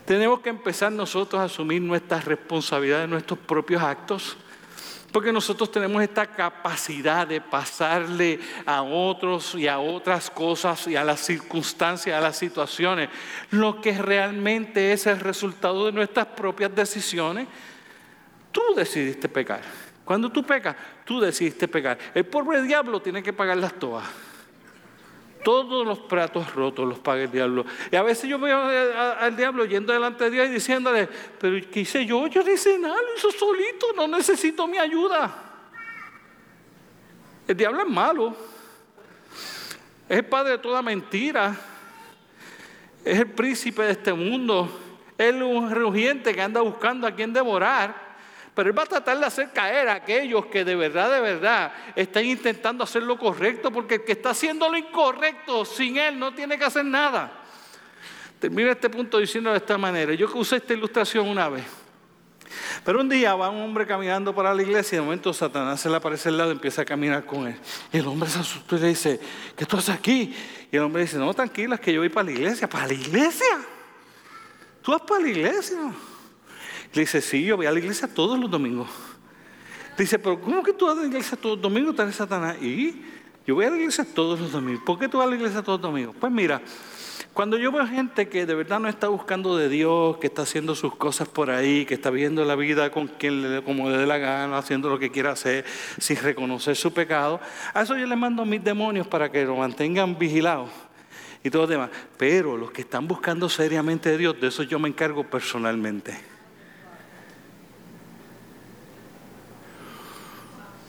Tenemos 0.06 0.40
que 0.40 0.50
empezar 0.50 0.92
nosotros 0.92 1.42
a 1.42 1.46
asumir 1.46 1.82
nuestras 1.82 2.26
responsabilidades, 2.26 3.10
nuestros 3.10 3.40
propios 3.40 3.82
actos. 3.82 4.38
Porque 5.12 5.32
nosotros 5.32 5.72
tenemos 5.72 6.04
esta 6.04 6.28
capacidad 6.28 7.26
de 7.26 7.40
pasarle 7.40 8.38
a 8.66 8.82
otros 8.82 9.56
y 9.56 9.66
a 9.66 9.80
otras 9.80 10.30
cosas 10.30 10.88
y 10.88 10.98
a 10.98 11.06
las 11.06 11.22
circunstancias, 11.22 12.18
a 12.18 12.22
las 12.22 12.36
situaciones, 12.36 13.10
lo 13.50 13.80
que 13.80 13.98
realmente 13.98 14.92
es 14.92 15.08
el 15.08 15.22
resultado 15.22 15.86
de 15.86 15.94
nuestras 15.94 16.28
propias 16.28 16.76
decisiones. 16.76 17.48
Tú 18.52 18.62
decidiste 18.76 19.30
pecar. 19.30 19.62
Cuando 20.04 20.30
tú 20.30 20.44
pecas, 20.44 20.76
tú 21.06 21.22
decidiste 21.22 21.68
pecar. 21.70 21.98
El 22.14 22.26
pobre 22.26 22.62
diablo 22.62 23.02
tiene 23.02 23.24
que 23.24 23.32
pagar 23.32 23.56
las 23.56 23.74
toas. 23.80 24.06
Todos 25.46 25.86
los 25.86 26.00
platos 26.00 26.56
rotos 26.56 26.88
los 26.88 26.98
paga 26.98 27.22
el 27.22 27.32
diablo. 27.32 27.68
Y 27.92 27.96
a 27.96 28.02
veces 28.02 28.28
yo 28.28 28.40
veo 28.40 28.58
al 28.58 29.38
diablo 29.38 29.64
yendo 29.66 29.94
delante 29.94 30.24
de 30.24 30.32
Dios 30.32 30.48
y 30.48 30.54
diciéndole, 30.54 31.08
pero 31.40 31.56
¿qué 31.72 31.82
hice 31.82 32.04
yo? 32.04 32.26
Yo 32.26 32.42
no 32.42 32.52
hice 32.52 32.80
nada, 32.80 32.96
lo 32.96 33.16
hizo 33.16 33.30
solito, 33.30 33.94
no 33.96 34.08
necesito 34.08 34.68
mi 34.68 34.80
ayuda. 34.80 35.32
El 37.48 37.56
diablo 37.56 37.82
es 37.84 37.88
malo. 37.88 38.36
Es 40.10 40.18
el 40.18 40.26
padre 40.26 40.54
de 40.54 40.58
toda 40.58 40.82
mentira. 40.82 41.56
Es 43.04 43.20
el 43.20 43.30
príncipe 43.30 43.84
de 43.84 43.92
este 43.92 44.14
mundo. 44.14 44.68
Es 45.16 45.32
un 45.32 45.70
rugiente 45.70 46.34
que 46.34 46.42
anda 46.42 46.62
buscando 46.62 47.06
a 47.06 47.12
quien 47.12 47.32
devorar. 47.32 48.05
Pero 48.56 48.70
Él 48.70 48.78
va 48.78 48.84
a 48.84 48.88
tratar 48.88 49.20
de 49.20 49.26
hacer 49.26 49.52
caer 49.52 49.90
a 49.90 49.96
aquellos 49.96 50.46
que 50.46 50.64
de 50.64 50.76
verdad, 50.76 51.12
de 51.12 51.20
verdad 51.20 51.74
están 51.96 52.26
intentando 52.26 52.86
hacer 52.86 53.04
lo 53.04 53.20
correcto, 53.20 53.70
porque 53.70 53.96
el 53.96 54.04
que 54.06 54.14
está 54.14 54.30
haciendo 54.30 54.70
lo 54.70 54.78
incorrecto 54.78 55.66
sin 55.66 55.98
Él 55.98 56.18
no 56.18 56.34
tiene 56.34 56.58
que 56.58 56.64
hacer 56.64 56.86
nada. 56.86 57.44
Termino 58.40 58.72
este 58.72 58.90
punto 58.90 59.18
diciendo 59.18 59.52
de 59.52 59.58
esta 59.58 59.78
manera. 59.78 60.14
Yo 60.14 60.28
usé 60.34 60.56
esta 60.58 60.74
ilustración 60.74 61.28
una 61.28 61.50
vez. 61.50 61.66
Pero 62.86 63.02
un 63.02 63.10
día 63.10 63.36
va 63.36 63.50
un 63.50 63.62
hombre 63.62 63.86
caminando 63.86 64.34
para 64.34 64.54
la 64.54 64.62
iglesia 64.62 64.96
y 64.96 65.00
de 65.00 65.02
momento 65.02 65.34
Satanás 65.34 65.82
se 65.82 65.90
le 65.90 65.98
aparece 65.98 66.30
al 66.30 66.38
lado 66.38 66.52
y 66.52 66.54
empieza 66.54 66.84
a 66.84 66.86
caminar 66.86 67.26
con 67.26 67.48
él. 67.48 67.56
Y 67.92 67.98
el 67.98 68.08
hombre 68.08 68.30
se 68.30 68.40
asustó 68.40 68.78
y 68.78 68.80
le 68.80 68.88
dice, 68.90 69.20
¿qué 69.58 69.66
tú 69.66 69.76
haces 69.76 69.96
aquí? 69.96 70.34
Y 70.72 70.78
el 70.78 70.84
hombre 70.84 71.02
dice, 71.02 71.18
no, 71.18 71.34
tranquila, 71.34 71.76
es 71.76 71.82
que 71.82 71.92
yo 71.92 72.00
voy 72.00 72.10
para 72.10 72.26
la 72.26 72.32
iglesia. 72.32 72.70
¿Para 72.70 72.88
la 72.88 72.94
iglesia? 72.94 73.60
¿Tú 74.82 74.92
vas 74.92 75.02
para 75.02 75.22
la 75.22 75.30
iglesia? 75.30 75.78
Le 76.96 77.02
dice, 77.02 77.22
sí, 77.22 77.44
yo 77.44 77.58
voy 77.58 77.66
a 77.66 77.72
la 77.72 77.80
iglesia 77.80 78.08
todos 78.08 78.40
los 78.40 78.50
domingos. 78.50 78.88
Dice, 79.98 80.18
pero 80.18 80.40
¿cómo 80.40 80.64
que 80.64 80.72
tú 80.72 80.86
vas 80.88 80.98
a 80.98 81.02
la 81.02 81.08
iglesia 81.08 81.38
todos 81.38 81.58
los 81.58 81.62
domingos? 81.62 81.94
Tal 81.96 82.14
Satanás. 82.14 82.56
Y 82.62 83.02
yo 83.46 83.54
voy 83.54 83.66
a 83.66 83.70
la 83.70 83.76
iglesia 83.76 84.06
todos 84.06 84.40
los 84.40 84.54
domingos. 84.54 84.82
¿Por 84.86 84.98
qué 84.98 85.10
tú 85.10 85.18
vas 85.18 85.28
a 85.28 85.30
la 85.30 85.36
iglesia 85.36 85.62
todos 85.62 85.82
los 85.82 85.92
domingos? 85.92 86.16
Pues 86.18 86.32
mira, 86.32 86.62
cuando 87.34 87.58
yo 87.58 87.70
veo 87.70 87.86
gente 87.86 88.30
que 88.30 88.46
de 88.46 88.56
verdad 88.56 88.80
no 88.80 88.88
está 88.88 89.10
buscando 89.10 89.58
de 89.58 89.68
Dios, 89.68 90.16
que 90.20 90.28
está 90.28 90.44
haciendo 90.44 90.74
sus 90.74 90.96
cosas 90.96 91.28
por 91.28 91.50
ahí, 91.50 91.86
que 91.86 91.96
está 91.96 92.10
viviendo 92.10 92.46
la 92.46 92.56
vida 92.56 92.90
con 92.92 93.08
quien 93.08 93.42
le, 93.42 93.62
como 93.62 93.90
le 93.90 93.98
dé 93.98 94.06
la 94.06 94.18
gana, 94.18 94.58
haciendo 94.58 94.88
lo 94.88 94.98
que 94.98 95.12
quiera 95.12 95.32
hacer, 95.32 95.66
sin 96.00 96.16
reconocer 96.16 96.78
su 96.78 96.94
pecado, 96.94 97.42
a 97.74 97.82
eso 97.82 97.98
yo 97.98 98.08
le 98.08 98.16
mando 98.16 98.44
a 98.44 98.46
mis 98.46 98.64
demonios 98.64 99.06
para 99.06 99.30
que 99.30 99.44
lo 99.44 99.58
mantengan 99.58 100.18
vigilados 100.18 100.70
y 101.44 101.50
todo 101.50 101.64
lo 101.64 101.68
demás. 101.68 101.90
Pero 102.18 102.56
los 102.56 102.72
que 102.72 102.84
están 102.84 103.06
buscando 103.06 103.50
seriamente 103.50 104.12
de 104.12 104.18
Dios, 104.18 104.40
de 104.40 104.48
eso 104.48 104.64
yo 104.64 104.80
me 104.80 104.88
encargo 104.88 105.26
personalmente. 105.30 106.35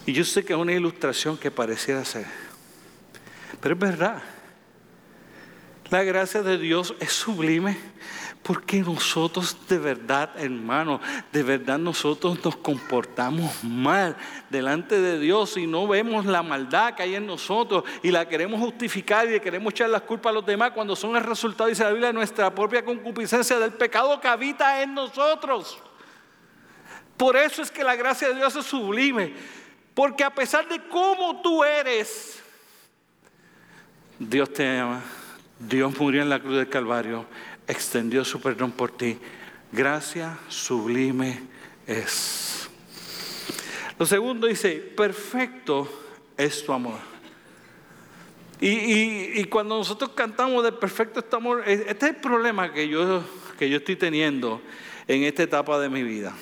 Y 0.06 0.12
yo 0.12 0.25
sé 0.25 0.44
que 0.44 0.52
es 0.52 0.58
una 0.58 0.72
ilustración 0.72 1.36
que 1.36 1.50
pareciera 1.50 2.04
ser, 2.04 2.26
pero 3.60 3.75
es 3.75 3.80
verdad. 3.80 4.22
La 5.90 6.02
gracia 6.02 6.42
de 6.42 6.58
Dios 6.58 6.94
es 6.98 7.12
sublime 7.12 7.76
porque 8.42 8.80
nosotros 8.80 9.56
de 9.68 9.78
verdad, 9.78 10.30
hermano, 10.36 11.00
de 11.32 11.42
verdad 11.42 11.78
nosotros 11.78 12.38
nos 12.44 12.56
comportamos 12.56 13.64
mal 13.64 14.16
delante 14.50 15.00
de 15.00 15.18
Dios 15.18 15.56
y 15.56 15.66
no 15.66 15.88
vemos 15.88 16.26
la 16.26 16.44
maldad 16.44 16.94
que 16.94 17.02
hay 17.02 17.16
en 17.16 17.26
nosotros 17.26 17.82
y 18.04 18.12
la 18.12 18.28
queremos 18.28 18.60
justificar 18.60 19.26
y 19.26 19.32
le 19.32 19.40
queremos 19.40 19.72
echar 19.72 19.90
las 19.90 20.02
culpas 20.02 20.30
a 20.30 20.34
los 20.34 20.46
demás 20.46 20.70
cuando 20.70 20.94
son 20.94 21.16
el 21.16 21.25
resultado, 21.25 21.68
dice 21.68 21.82
la 21.82 21.90
Biblia, 21.90 22.08
de 22.08 22.12
nuestra 22.12 22.54
propia 22.54 22.84
concupiscencia 22.84 23.58
del 23.58 23.72
pecado 23.72 24.20
que 24.20 24.28
habita 24.28 24.80
en 24.80 24.94
nosotros. 24.94 25.78
Por 27.16 27.36
eso 27.36 27.62
es 27.62 27.70
que 27.72 27.82
la 27.82 27.96
gracia 27.96 28.28
de 28.28 28.36
Dios 28.36 28.54
es 28.54 28.66
sublime, 28.66 29.34
porque 29.96 30.22
a 30.22 30.30
pesar 30.30 30.68
de 30.68 30.78
cómo 30.90 31.40
tú 31.40 31.64
eres, 31.64 32.38
Dios 34.18 34.52
te 34.52 34.78
ama. 34.78 35.02
Dios 35.58 35.98
murió 35.98 36.20
en 36.20 36.28
la 36.28 36.38
cruz 36.38 36.56
del 36.56 36.68
Calvario, 36.68 37.24
extendió 37.66 38.22
su 38.22 38.38
perdón 38.38 38.72
por 38.72 38.94
ti. 38.94 39.16
Gracia 39.72 40.38
sublime 40.48 41.40
es. 41.86 42.68
Lo 43.98 44.04
segundo 44.04 44.46
dice, 44.48 44.72
perfecto 44.72 45.88
es 46.36 46.62
tu 46.62 46.74
amor. 46.74 46.98
Y, 48.60 49.44
cuando 49.46 49.78
nosotros 49.78 50.10
cantamos 50.14 50.62
de 50.62 50.72
perfecto 50.72 51.20
es 51.20 51.30
tu 51.30 51.36
amor, 51.36 51.62
este 51.66 51.90
es 51.90 52.02
el 52.02 52.16
problema 52.16 52.70
que 52.70 52.86
yo, 52.86 53.24
que 53.58 53.70
yo 53.70 53.78
estoy 53.78 53.96
teniendo 53.96 54.60
en 55.08 55.22
esta 55.22 55.42
etapa 55.42 55.78
de 55.78 55.88
mi 55.88 56.02
vida. 56.02 56.34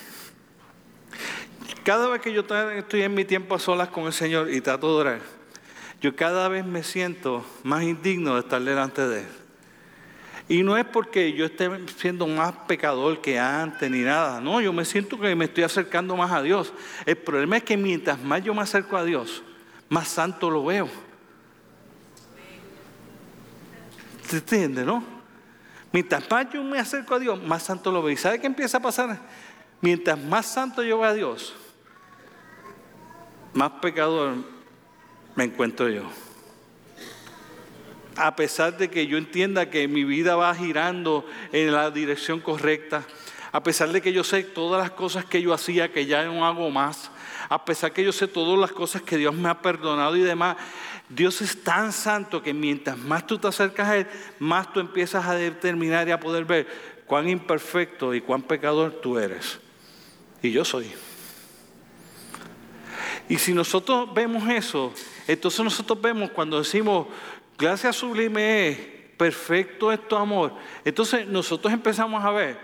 Cada 1.85 2.09
vez 2.09 2.23
que 2.23 2.33
yo 2.33 2.41
estoy 2.41 3.03
en 3.03 3.15
mi 3.15 3.27
tiempo 3.27 3.55
a 3.55 3.59
solas 3.59 3.89
con 3.89 4.07
el 4.07 4.15
Señor 4.15 4.51
y 4.51 4.63
trato 4.63 4.89
de 4.89 5.01
orar, 5.01 5.21
yo 6.01 6.17
cada 6.17 6.49
vez 6.49 6.65
me 6.65 6.83
siento 6.83 7.45
más 7.63 7.83
indigno 7.83 8.35
de 8.35 8.41
estar 8.41 8.63
delante 8.63 9.07
de 9.07 9.21
Él. 9.21 9.29
Y 10.49 10.63
no 10.63 10.77
es 10.77 10.85
porque 10.87 11.33
yo 11.35 11.45
esté 11.45 11.71
siendo 11.97 12.27
más 12.27 12.53
pecador 12.67 13.21
que 13.21 13.39
antes 13.39 13.91
ni 13.91 14.01
nada. 14.01 14.41
No, 14.41 14.61
yo 14.61 14.73
me 14.73 14.85
siento 14.85 15.19
que 15.19 15.35
me 15.35 15.45
estoy 15.47 15.65
acercando 15.65 16.17
más 16.17 16.33
a 16.33 16.43
Dios. 16.43 16.73
El 17.05 17.17
problema 17.17 17.59
es 17.59 17.65
que 17.65 17.77
mientras 17.77 18.19
más 18.19 18.43
yo 18.43 18.55
me 18.55 18.63
acerco 18.63 18.97
a 18.97 19.05
Dios, 19.05 19.43
más 19.89 20.09
santo 20.09 20.51
lo 20.51 20.65
veo. 20.65 20.89
¿Se 24.27 24.37
entiende, 24.37 24.85
no? 24.85 25.05
Mientras 25.93 26.31
más 26.31 26.47
yo 26.51 26.63
me 26.63 26.79
acerco 26.79 27.15
a 27.15 27.19
Dios, 27.19 27.43
más 27.43 27.63
santo 27.63 27.93
lo 27.93 28.03
veo. 28.03 28.13
¿Y 28.13 28.17
sabe 28.17 28.41
qué 28.41 28.47
empieza 28.47 28.79
a 28.79 28.83
pasar? 28.83 29.19
Mientras 29.81 30.19
más 30.19 30.47
santo 30.47 30.83
yo 30.83 30.99
veo 30.99 31.09
a 31.09 31.15
Dios, 31.15 31.55
más 33.55 33.71
pecador 33.81 34.35
me 35.37 35.45
encuentro 35.45 35.89
yo. 35.89 36.03
A 38.17 38.37
pesar 38.37 38.77
de 38.77 38.91
que 38.91 39.07
yo 39.07 39.17
entienda 39.17 39.71
que 39.71 39.89
mi 39.89 40.05
vida 40.05 40.37
va 40.37 40.55
girando 40.55 41.27
en 41.53 41.73
la 41.73 41.91
dirección 41.91 42.41
correcta, 42.41 43.05
a 43.51 43.63
pesar 43.63 43.91
de 43.91 44.03
que 44.03 44.13
yo 44.13 44.23
sé 44.23 44.43
todas 44.43 44.83
las 44.83 44.91
cosas 44.91 45.25
que 45.25 45.41
yo 45.41 45.53
hacía 45.53 45.93
que 45.93 46.07
ya 46.07 46.25
no 46.25 46.47
hago 46.47 46.71
más, 46.71 47.11
a 47.49 47.65
pesar 47.65 47.93
que 47.93 48.05
yo 48.05 48.13
sé 48.13 48.27
todas 48.29 48.59
las 48.59 48.73
cosas 48.73 49.03
que 49.03 49.17
Dios 49.17 49.35
me 49.35 49.49
ha 49.49 49.61
perdonado 49.61 50.17
y 50.17 50.23
demás, 50.23 50.57
Dios 51.09 51.41
es 51.43 51.63
tan 51.63 51.93
santo 51.93 52.43
que 52.43 52.55
mientras 52.55 52.97
más 52.99 53.27
tú 53.27 53.39
te 53.39 53.49
acercas 53.49 53.89
a 53.89 53.97
Él, 53.99 54.07
más 54.39 54.73
tú 54.73 54.81
empiezas 54.81 55.27
a 55.27 55.35
determinar 55.35 56.09
y 56.09 56.13
a 56.13 56.21
poder 56.21 56.45
ver 56.45 56.67
cuán 57.07 57.29
imperfecto 57.29 58.15
y 58.15 58.21
cuán 58.21 58.43
pecador 58.43 58.93
tú 59.03 59.19
eres. 59.19 59.59
Y 60.43 60.51
yo 60.51 60.65
soy. 60.65 60.91
Y 63.29 63.39
si 63.39 63.55
nosotros 63.55 64.13
vemos 64.13 64.49
eso, 64.49 64.93
entonces 65.27 65.65
nosotros 65.65 66.01
vemos 66.01 66.31
cuando 66.31 66.59
decimos, 66.59 67.07
gracia 67.57 67.93
sublime 67.93 68.69
es, 68.69 68.79
perfecto 69.17 69.93
es 69.93 70.07
tu 70.07 70.17
amor. 70.17 70.53
Entonces 70.85 71.27
nosotros 71.27 71.73
empezamos 71.73 72.23
a 72.23 72.31
ver 72.31 72.59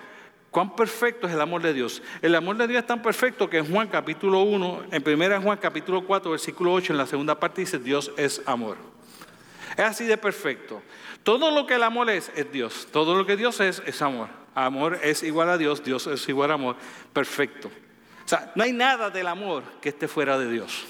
cuán 0.51 0.75
perfecto 0.75 1.27
es 1.27 1.33
el 1.33 1.41
amor 1.41 1.63
de 1.63 1.73
Dios. 1.73 2.03
El 2.21 2.35
amor 2.35 2.57
de 2.57 2.67
Dios 2.67 2.81
es 2.81 2.87
tan 2.87 3.03
perfecto 3.03 3.49
que 3.49 3.59
en 3.59 3.71
Juan 3.71 3.89
capítulo 3.89 4.41
1, 4.43 4.85
en 4.91 5.03
primera 5.03 5.41
Juan 5.41 5.59
capítulo 5.59 6.05
4, 6.05 6.31
versículo 6.31 6.73
8, 6.73 6.93
en 6.93 6.99
la 6.99 7.07
segunda 7.07 7.39
parte 7.39 7.63
dice, 7.63 7.79
Dios 7.79 8.13
es 8.17 8.43
amor. 8.47 8.77
Es 9.77 9.85
así 9.85 10.05
de 10.05 10.19
perfecto. 10.19 10.83
Todo 11.23 11.51
lo 11.51 11.67
que 11.67 11.75
el 11.75 11.83
amor 11.83 12.11
es, 12.11 12.31
es 12.35 12.51
Dios. 12.53 12.89
Todo 12.91 13.15
lo 13.15 13.25
que 13.25 13.37
Dios 13.37 13.61
es, 13.61 13.83
es 13.87 14.03
amor. 14.03 14.29
Amor 14.55 14.99
es 15.03 15.23
igual 15.23 15.49
a 15.49 15.57
Dios, 15.57 15.85
Dios 15.85 16.07
es 16.07 16.29
igual 16.29 16.51
a 16.51 16.55
amor. 16.55 16.77
Perfecto. 17.13 17.71
Sea, 18.31 18.53
no 18.55 18.63
hay 18.63 18.73
nada 18.73 19.11
del 19.11 19.27
amor 19.27 19.65
que 19.81 19.89
esté 19.89 20.07
fuera 20.07 20.39
de 20.39 20.49
Dios. 20.49 20.87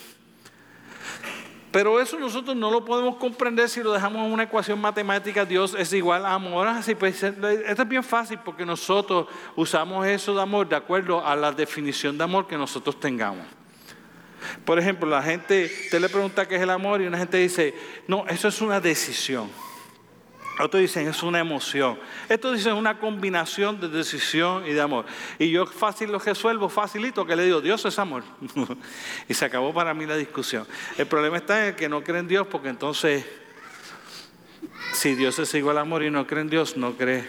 Pero 1.70 1.98
eso 1.98 2.18
nosotros 2.18 2.54
no 2.54 2.70
lo 2.70 2.84
podemos 2.84 3.16
comprender 3.16 3.66
si 3.70 3.82
lo 3.82 3.92
dejamos 3.92 4.26
en 4.26 4.32
una 4.32 4.42
ecuación 4.42 4.78
matemática, 4.78 5.46
Dios 5.46 5.74
es 5.78 5.90
igual 5.94 6.26
a 6.26 6.34
amor. 6.34 6.68
Así, 6.68 6.94
pues, 6.94 7.22
esto 7.22 7.48
es 7.82 7.88
bien 7.88 8.04
fácil 8.04 8.38
porque 8.44 8.66
nosotros 8.66 9.26
usamos 9.56 10.06
eso 10.06 10.34
de 10.34 10.42
amor 10.42 10.68
de 10.68 10.76
acuerdo 10.76 11.26
a 11.26 11.34
la 11.34 11.50
definición 11.50 12.18
de 12.18 12.24
amor 12.24 12.46
que 12.46 12.58
nosotros 12.58 13.00
tengamos. 13.00 13.46
Por 14.66 14.78
ejemplo, 14.78 15.08
la 15.08 15.22
gente, 15.22 15.64
usted 15.84 15.98
le 15.98 16.10
pregunta 16.10 16.46
qué 16.46 16.56
es 16.56 16.60
el 16.60 16.68
amor 16.68 17.00
y 17.00 17.06
una 17.06 17.16
gente 17.16 17.38
dice, 17.38 17.74
no, 18.06 18.26
eso 18.26 18.48
es 18.48 18.60
una 18.60 18.82
decisión. 18.82 19.50
Otros 20.60 20.82
dicen 20.82 21.08
es 21.08 21.22
una 21.22 21.40
emoción. 21.40 21.98
Estos 22.28 22.56
dicen 22.56 22.74
una 22.74 22.98
combinación 22.98 23.80
de 23.80 23.88
decisión 23.88 24.66
y 24.66 24.72
de 24.72 24.80
amor. 24.80 25.06
Y 25.38 25.50
yo 25.50 25.66
fácil 25.66 26.12
lo 26.12 26.18
resuelvo, 26.18 26.68
facilito, 26.68 27.24
que 27.24 27.34
le 27.34 27.44
digo, 27.44 27.60
Dios 27.60 27.84
es 27.86 27.98
amor. 27.98 28.22
y 29.28 29.34
se 29.34 29.44
acabó 29.44 29.72
para 29.72 29.94
mí 29.94 30.06
la 30.06 30.16
discusión. 30.16 30.66
El 30.98 31.06
problema 31.06 31.38
está 31.38 31.68
en 31.68 31.76
que 31.76 31.88
no 31.88 32.02
creen 32.04 32.20
en 32.20 32.28
Dios, 32.28 32.46
porque 32.46 32.68
entonces, 32.68 33.24
si 34.92 35.14
Dios 35.14 35.38
es 35.38 35.54
igual 35.54 35.78
al 35.78 35.82
amor 35.82 36.02
y 36.02 36.10
no 36.10 36.26
cree 36.26 36.42
en 36.42 36.50
Dios, 36.50 36.76
no 36.76 36.94
cree 36.94 37.24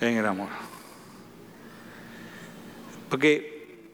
en 0.00 0.16
el 0.16 0.26
amor. 0.26 0.48
Porque 3.08 3.88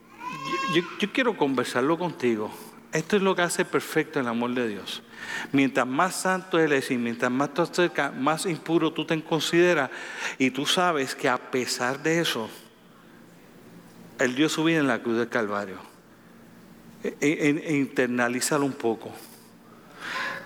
yo 0.74 1.12
quiero 1.12 1.36
conversarlo 1.36 1.96
contigo. 1.98 2.50
Esto 2.92 3.16
es 3.16 3.22
lo 3.22 3.36
que 3.36 3.42
hace 3.42 3.64
perfecto 3.64 4.18
el 4.18 4.26
amor 4.26 4.54
de 4.54 4.68
Dios. 4.68 5.02
Mientras 5.52 5.86
más 5.86 6.14
santo 6.14 6.58
Él 6.58 6.72
es 6.72 6.90
y 6.90 6.98
mientras 6.98 7.30
más 7.30 7.54
tú 7.54 7.64
cerca, 7.66 8.10
más 8.10 8.46
impuro 8.46 8.92
tú 8.92 9.04
te 9.04 9.22
consideras. 9.22 9.90
Y 10.38 10.50
tú 10.50 10.66
sabes 10.66 11.14
que 11.14 11.28
a 11.28 11.38
pesar 11.38 12.02
de 12.02 12.20
eso, 12.20 12.48
Él 14.18 14.34
dio 14.34 14.48
su 14.48 14.64
vida 14.64 14.80
en 14.80 14.88
la 14.88 15.02
cruz 15.02 15.18
del 15.18 15.28
Calvario. 15.28 15.78
E, 17.02 17.16
e, 17.20 17.50
e, 17.66 17.76
internalízalo 17.76 18.64
un 18.64 18.72
poco. 18.72 19.12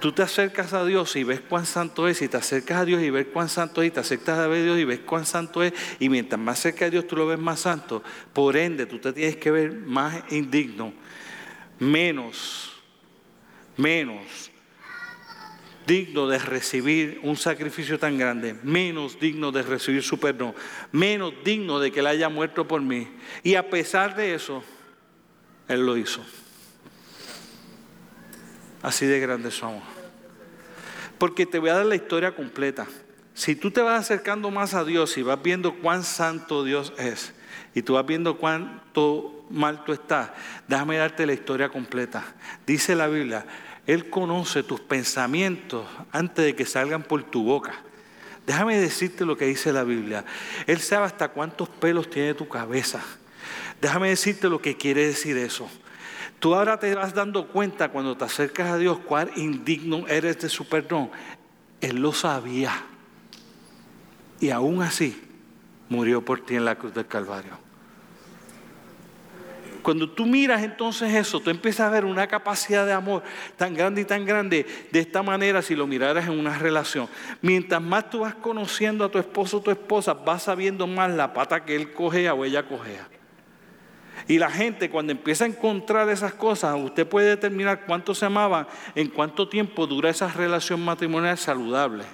Tú 0.01 0.13
te 0.13 0.23
acercas 0.23 0.73
a 0.73 0.85
Dios 0.85 1.15
y 1.17 1.23
ves 1.23 1.41
cuán 1.41 1.65
santo 1.65 2.09
es, 2.09 2.23
y 2.23 2.29
te 2.29 2.37
acercas 2.37 2.79
a 2.79 2.85
Dios 2.85 3.03
y 3.03 3.11
ves 3.11 3.29
cuán 3.33 3.49
santo 3.49 3.83
es, 3.83 3.89
y 3.89 3.91
te 3.93 4.01
acercas 4.01 4.39
a 4.39 4.49
Dios 4.49 4.79
y 4.79 4.85
ves 4.85 4.99
cuán 4.99 5.25
santo 5.25 5.63
es, 5.63 5.73
y 6.01 6.09
mientras 6.09 6.41
más 6.41 6.59
cerca 6.59 6.87
de 6.87 6.91
Dios 6.91 7.07
tú 7.07 7.17
lo 7.17 7.27
ves 7.27 7.39
más 7.39 7.61
santo, 7.61 8.03
por 8.33 8.57
ende 8.57 8.87
tú 8.87 8.99
te 8.99 9.13
tienes 9.13 9.37
que 9.37 9.53
ver 9.53 9.73
más 9.73 10.25
indigno, 10.33 10.93
menos, 11.79 12.73
menos 13.77 14.52
digno 15.87 16.29
de 16.29 16.39
recibir 16.39 17.21
un 17.23 17.37
sacrificio 17.37 17.99
tan 17.99 18.19
grande, 18.19 18.55
menos 18.63 19.19
digno 19.19 19.53
de 19.53 19.63
recibir 19.63 20.03
su 20.03 20.19
perdón, 20.19 20.55
menos 20.91 21.33
digno 21.45 21.79
de 21.81 21.91
que 21.91 22.01
Él 22.01 22.07
haya 22.07 22.29
muerto 22.29 22.67
por 22.67 22.81
mí. 22.81 23.09
Y 23.43 23.55
a 23.55 23.69
pesar 23.69 24.15
de 24.17 24.35
eso, 24.35 24.63
Él 25.69 25.85
lo 25.85 25.97
hizo. 25.97 26.25
Así 28.83 29.07
de 29.07 29.21
grande 29.21 29.51
su 29.51 29.65
amor. 29.65 29.83
Porque 31.19 31.47
te 31.47 31.59
voy 31.59 31.71
a 31.71 31.75
dar 31.75 31.87
la 31.87 31.95
historia 31.95 32.35
completa. 32.35 32.87
si 33.35 33.57
tú 33.57 33.71
te 33.71 33.81
vas 33.81 34.01
acercando 34.01 34.51
más 34.51 34.75
a 34.75 34.85
Dios 34.85 35.17
y 35.17 35.23
vas 35.23 35.43
viendo 35.43 35.75
cuán 35.77 36.03
santo 36.03 36.65
Dios 36.65 36.93
es, 36.99 37.33
y 37.75 37.83
tú 37.83 37.95
vas 37.95 38.05
viendo 38.07 38.37
cuánto 38.37 39.47
mal 39.51 39.85
tú 39.85 39.93
estás, 39.93 40.31
déjame 40.69 40.97
darte 40.97 41.27
la 41.27 41.33
historia 41.33 41.69
completa. 41.69 42.25
Dice 42.67 42.95
la 42.95 43.07
Biblia, 43.07 43.47
Él 43.87 44.11
conoce 44.11 44.63
tus 44.63 44.81
pensamientos 44.81 45.87
antes 46.13 46.45
de 46.45 46.55
que 46.55 46.67
salgan 46.67 47.03
por 47.03 47.23
tu 47.25 47.43
boca. 47.45 47.75
Déjame 48.47 48.77
decirte 48.79 49.25
lo 49.25 49.37
que 49.37 49.47
dice 49.47 49.73
la 49.73 49.85
Biblia. 49.85 50.25
Él 50.67 50.81
sabe 50.81 51.07
hasta 51.07 51.29
cuántos 51.29 51.69
pelos 51.69 52.11
tiene 52.11 52.35
tu 52.35 52.49
cabeza. 52.49 53.01
Déjame 53.81 54.11
decirte 54.11 54.49
lo 54.49 54.61
que 54.61 54.77
quiere 54.77 55.07
decir 55.07 55.37
eso. 55.37 55.69
Tú 56.39 56.55
ahora 56.55 56.79
te 56.79 56.95
vas 56.95 57.15
dando 57.15 57.49
cuenta 57.49 57.91
cuando 57.91 58.17
te 58.17 58.25
acercas 58.25 58.69
a 58.71 58.79
Dios 58.79 58.99
cuán 58.99 59.31
indigno 59.37 60.07
eres 60.09 60.41
de 60.41 60.49
su 60.49 60.69
perdón. 60.69 61.11
Él 61.81 62.01
lo 62.01 62.13
sabía. 62.13 62.73
Y 64.41 64.51
aún 64.51 64.83
así 64.83 65.21
murió 65.89 66.25
por 66.25 66.45
ti 66.45 66.57
en 66.57 66.65
la 66.65 66.77
cruz 66.77 66.95
del 66.95 67.07
Calvario. 67.07 67.72
Cuando 69.83 70.09
tú 70.09 70.27
miras 70.27 70.63
entonces 70.63 71.13
eso, 71.13 71.41
tú 71.41 71.51
empiezas 71.51 71.89
a 71.89 71.91
ver 71.91 72.05
una 72.05 72.27
capacidad 72.29 72.87
de 72.87 72.93
amor 72.93 73.23
tan 73.57 73.75
grande 73.75 74.03
y 74.03 74.05
tan 74.05 74.25
grande 74.25 74.65
de 74.91 75.01
esta 75.01 75.23
manera 75.23 75.61
si 75.61 75.75
lo 75.75 75.87
miraras 75.87 76.29
en 76.29 76.39
una 76.39 76.57
relación. 76.57 77.09
Mientras 77.41 77.83
más 77.83 78.09
tú 78.09 78.21
vas 78.21 78.35
conociendo 78.37 79.05
a 79.05 79.11
tu 79.11 79.19
esposo 79.19 79.59
o 79.59 79.61
tu 79.61 79.71
esposa, 79.71 80.15
vas 80.15 80.45
sabiendo 80.45 80.87
más 80.87 81.11
la 81.11 81.33
pata 81.33 81.65
que 81.65 81.75
él 81.75 81.93
cogea 81.93 82.33
o 82.33 82.45
ella 82.45 82.63
cogea. 82.63 83.09
Y 84.29 84.39
la 84.39 84.51
gente 84.51 84.89
cuando 84.89 85.11
empieza 85.11 85.45
a 85.45 85.49
encontrar 85.49 86.09
esas 86.09 86.35
cosas, 86.35 86.77
usted 86.79 87.07
puede 87.07 87.31
determinar 87.31 87.85
cuánto 87.85 88.15
se 88.15 88.25
amaban, 88.25 88.69
en 88.95 89.09
cuánto 89.09 89.49
tiempo 89.49 89.87
dura 89.87 90.11
esa 90.11 90.29
relación 90.29 90.85
matrimonial 90.85 91.37
saludable. 91.37 92.05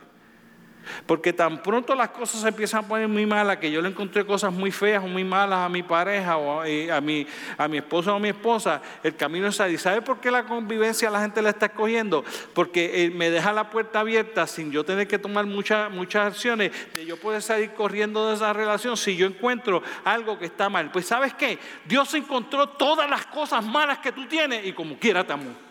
Porque 1.06 1.32
tan 1.32 1.62
pronto 1.62 1.94
las 1.94 2.10
cosas 2.10 2.42
se 2.42 2.48
empiezan 2.48 2.84
a 2.84 2.88
poner 2.88 3.08
muy 3.08 3.24
malas, 3.24 3.56
que 3.56 3.70
yo 3.70 3.80
le 3.80 3.88
encontré 3.88 4.26
cosas 4.26 4.52
muy 4.52 4.70
feas 4.70 5.02
o 5.02 5.06
muy 5.06 5.24
malas 5.24 5.60
a 5.60 5.68
mi 5.68 5.82
pareja 5.82 6.36
o 6.36 6.60
a, 6.60 7.00
mi, 7.00 7.26
a 7.56 7.68
mi 7.68 7.78
esposo 7.78 8.12
o 8.12 8.16
a 8.16 8.18
mi 8.18 8.28
esposa, 8.28 8.82
el 9.02 9.16
camino 9.16 9.48
es 9.48 9.60
ahí. 9.60 9.78
¿Sabe 9.78 10.02
por 10.02 10.20
qué 10.20 10.30
la 10.30 10.44
convivencia 10.44 11.10
la 11.10 11.20
gente 11.20 11.40
la 11.40 11.50
está 11.50 11.66
escogiendo? 11.66 12.24
Porque 12.54 13.04
eh, 13.04 13.10
me 13.10 13.30
deja 13.30 13.52
la 13.52 13.70
puerta 13.70 14.00
abierta 14.00 14.46
sin 14.46 14.70
yo 14.70 14.84
tener 14.84 15.08
que 15.08 15.18
tomar 15.18 15.46
muchas, 15.46 15.90
muchas 15.90 16.26
acciones, 16.26 16.72
de 16.94 17.06
yo 17.06 17.16
poder 17.16 17.42
salir 17.42 17.72
corriendo 17.72 18.28
de 18.28 18.34
esa 18.34 18.52
relación 18.52 18.96
si 18.96 19.16
yo 19.16 19.26
encuentro 19.26 19.82
algo 20.04 20.38
que 20.38 20.46
está 20.46 20.68
mal. 20.68 20.90
Pues 20.90 21.06
¿sabes 21.06 21.32
qué? 21.34 21.58
Dios 21.86 22.12
encontró 22.14 22.68
todas 22.68 23.08
las 23.08 23.26
cosas 23.26 23.64
malas 23.64 23.98
que 23.98 24.12
tú 24.12 24.26
tienes 24.26 24.66
y 24.66 24.72
como 24.72 24.98
quiera 24.98 25.24
te. 25.26 25.67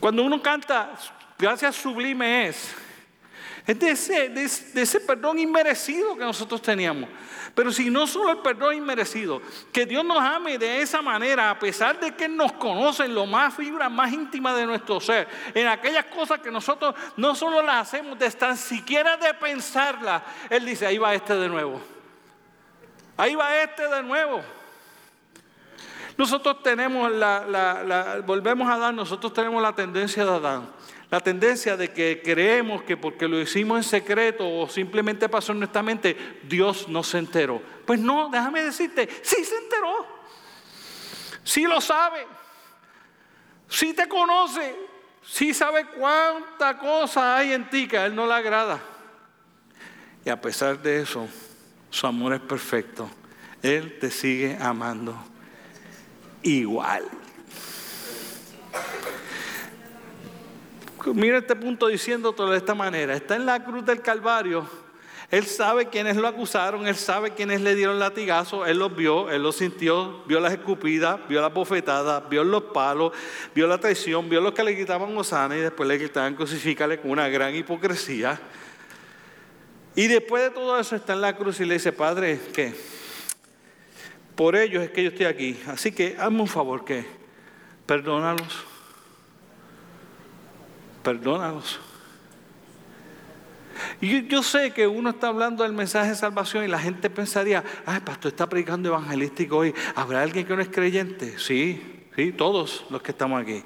Cuando 0.00 0.22
uno 0.22 0.40
canta, 0.40 0.92
gracias 1.38 1.76
sublime 1.76 2.48
es, 2.48 2.74
es 3.66 3.78
de 3.78 3.90
ese, 3.90 4.28
de, 4.30 4.44
ese, 4.82 5.00
perdón 5.00 5.38
inmerecido 5.38 6.16
que 6.16 6.24
nosotros 6.24 6.62
teníamos. 6.62 7.08
Pero 7.54 7.72
si 7.72 7.90
no 7.90 8.06
solo 8.06 8.30
el 8.30 8.38
perdón 8.38 8.76
inmerecido, 8.76 9.42
que 9.72 9.84
Dios 9.84 10.04
nos 10.04 10.20
ame 10.20 10.56
de 10.56 10.80
esa 10.80 11.02
manera, 11.02 11.50
a 11.50 11.58
pesar 11.58 11.98
de 11.98 12.14
que 12.14 12.28
nos 12.28 12.52
conoce 12.52 13.04
en 13.04 13.14
lo 13.14 13.26
más 13.26 13.54
fibra, 13.54 13.88
más 13.88 14.12
íntima 14.12 14.54
de 14.54 14.64
nuestro 14.64 15.00
ser, 15.00 15.28
en 15.52 15.66
aquellas 15.66 16.06
cosas 16.06 16.40
que 16.40 16.50
nosotros 16.50 16.94
no 17.16 17.34
solo 17.34 17.60
las 17.60 17.88
hacemos 17.88 18.18
de 18.18 18.30
tan 18.30 18.56
siquiera 18.56 19.16
de 19.16 19.34
pensarlas, 19.34 20.22
Él 20.48 20.64
dice, 20.64 20.86
ahí 20.86 20.96
va 20.96 21.14
este 21.14 21.34
de 21.34 21.48
nuevo. 21.48 21.80
Ahí 23.16 23.34
va 23.34 23.54
este 23.60 23.88
de 23.88 24.02
nuevo. 24.02 24.42
Nosotros 26.18 26.64
tenemos 26.64 27.12
la, 27.12 28.20
volvemos 28.26 28.68
a 28.68 28.76
dar, 28.76 28.92
nosotros 28.92 29.32
tenemos 29.32 29.62
la 29.62 29.72
tendencia 29.72 30.24
de 30.24 30.30
Adán. 30.32 30.68
La 31.10 31.20
tendencia 31.20 31.76
de 31.76 31.92
que 31.92 32.20
creemos 32.24 32.82
que 32.82 32.96
porque 32.96 33.28
lo 33.28 33.40
hicimos 33.40 33.78
en 33.78 33.84
secreto 33.84 34.44
o 34.44 34.68
simplemente 34.68 35.28
pasó 35.28 35.52
en 35.52 35.60
nuestra 35.60 35.80
mente, 35.80 36.40
Dios 36.42 36.88
no 36.88 37.04
se 37.04 37.18
enteró. 37.18 37.62
Pues 37.86 38.00
no, 38.00 38.30
déjame 38.30 38.64
decirte, 38.64 39.08
sí 39.22 39.44
se 39.44 39.56
enteró. 39.58 40.06
Sí 41.44 41.62
lo 41.62 41.80
sabe. 41.80 42.26
Sí 43.68 43.94
te 43.94 44.08
conoce. 44.08 44.74
Sí 45.22 45.54
sabe 45.54 45.86
cuánta 45.86 46.78
cosa 46.78 47.36
hay 47.36 47.52
en 47.52 47.70
ti 47.70 47.86
que 47.86 47.96
a 47.96 48.06
Él 48.06 48.16
no 48.16 48.26
le 48.26 48.34
agrada. 48.34 48.80
Y 50.24 50.30
a 50.30 50.40
pesar 50.40 50.82
de 50.82 51.00
eso, 51.00 51.28
su 51.90 52.08
amor 52.08 52.32
es 52.32 52.40
perfecto. 52.40 53.08
Él 53.62 53.98
te 54.00 54.10
sigue 54.10 54.58
amando 54.60 55.16
igual. 56.42 57.04
Mira 61.14 61.38
este 61.38 61.56
punto 61.56 61.86
diciéndolo 61.86 62.50
de 62.50 62.58
esta 62.58 62.74
manera. 62.74 63.14
Está 63.14 63.36
en 63.36 63.46
la 63.46 63.64
cruz 63.64 63.84
del 63.84 64.02
Calvario. 64.02 64.68
Él 65.30 65.44
sabe 65.44 65.88
quiénes 65.88 66.16
lo 66.16 66.26
acusaron, 66.26 66.86
él 66.86 66.96
sabe 66.96 67.32
quiénes 67.32 67.60
le 67.60 67.74
dieron 67.74 67.98
latigazo, 67.98 68.64
él 68.64 68.78
los 68.78 68.96
vio, 68.96 69.30
él 69.30 69.42
los 69.42 69.56
sintió, 69.56 70.22
vio 70.24 70.40
las 70.40 70.54
escupidas, 70.54 71.20
vio 71.28 71.42
las 71.42 71.52
bofetadas, 71.52 72.26
vio 72.30 72.42
los 72.44 72.62
palos, 72.64 73.12
vio 73.54 73.66
la 73.66 73.76
traición, 73.76 74.30
vio 74.30 74.40
los 74.40 74.54
que 74.54 74.64
le 74.64 74.74
quitaban 74.74 75.14
Osana 75.18 75.54
y 75.54 75.60
después 75.60 75.86
le 75.86 75.98
quitaban 75.98 76.34
crucificarle 76.34 76.98
con 76.98 77.10
una 77.10 77.28
gran 77.28 77.54
hipocresía. 77.54 78.40
Y 79.94 80.06
después 80.06 80.44
de 80.44 80.50
todo 80.50 80.78
eso 80.78 80.96
está 80.96 81.12
en 81.12 81.20
la 81.20 81.36
cruz 81.36 81.60
y 81.60 81.66
le 81.66 81.74
dice, 81.74 81.92
Padre, 81.92 82.40
¿qué? 82.54 82.74
Por 84.38 84.54
ellos 84.54 84.84
es 84.84 84.92
que 84.92 85.02
yo 85.02 85.08
estoy 85.08 85.26
aquí. 85.26 85.58
Así 85.66 85.90
que 85.90 86.14
hazme 86.16 86.42
un 86.42 86.46
favor 86.46 86.84
que 86.84 87.04
perdónalos. 87.86 88.64
Perdónalos. 91.02 91.80
Y 94.00 94.28
yo, 94.28 94.44
sé 94.44 94.72
que 94.72 94.86
uno 94.86 95.10
está 95.10 95.26
hablando 95.26 95.64
del 95.64 95.72
mensaje 95.72 96.10
de 96.10 96.14
salvación 96.14 96.62
y 96.62 96.68
la 96.68 96.78
gente 96.78 97.10
pensaría, 97.10 97.64
ay, 97.84 97.98
pastor 97.98 98.30
está 98.30 98.48
predicando 98.48 98.88
evangelístico 98.90 99.56
hoy. 99.56 99.74
¿Habrá 99.96 100.22
alguien 100.22 100.46
que 100.46 100.54
no 100.54 100.62
es 100.62 100.68
creyente? 100.68 101.36
Sí, 101.40 102.06
sí, 102.14 102.30
todos 102.30 102.84
los 102.90 103.02
que 103.02 103.10
estamos 103.10 103.42
aquí. 103.42 103.64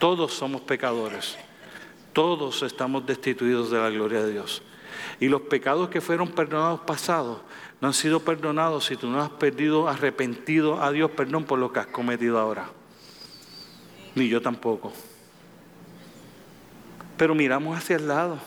Todos 0.00 0.34
somos 0.34 0.62
pecadores. 0.62 1.38
Todos 2.12 2.64
estamos 2.64 3.06
destituidos 3.06 3.70
de 3.70 3.78
la 3.78 3.90
gloria 3.90 4.24
de 4.24 4.32
Dios. 4.32 4.60
Y 5.20 5.28
los 5.28 5.42
pecados 5.42 5.88
que 5.88 6.00
fueron 6.00 6.32
perdonados 6.32 6.80
pasados 6.80 7.38
no 7.84 7.88
han 7.88 7.92
sido 7.92 8.20
perdonados 8.20 8.86
si 8.86 8.96
tú 8.96 9.08
no 9.08 9.20
has 9.20 9.28
perdido, 9.28 9.90
arrepentido 9.90 10.82
a 10.82 10.90
Dios 10.90 11.10
perdón 11.10 11.44
por 11.44 11.58
lo 11.58 11.70
que 11.70 11.80
has 11.80 11.86
cometido 11.86 12.38
ahora. 12.38 12.70
Ni 14.14 14.26
yo 14.26 14.40
tampoco. 14.40 14.90
Pero 17.18 17.34
miramos 17.34 17.76
hacia 17.76 17.96
el 17.96 18.08
lado, 18.08 18.38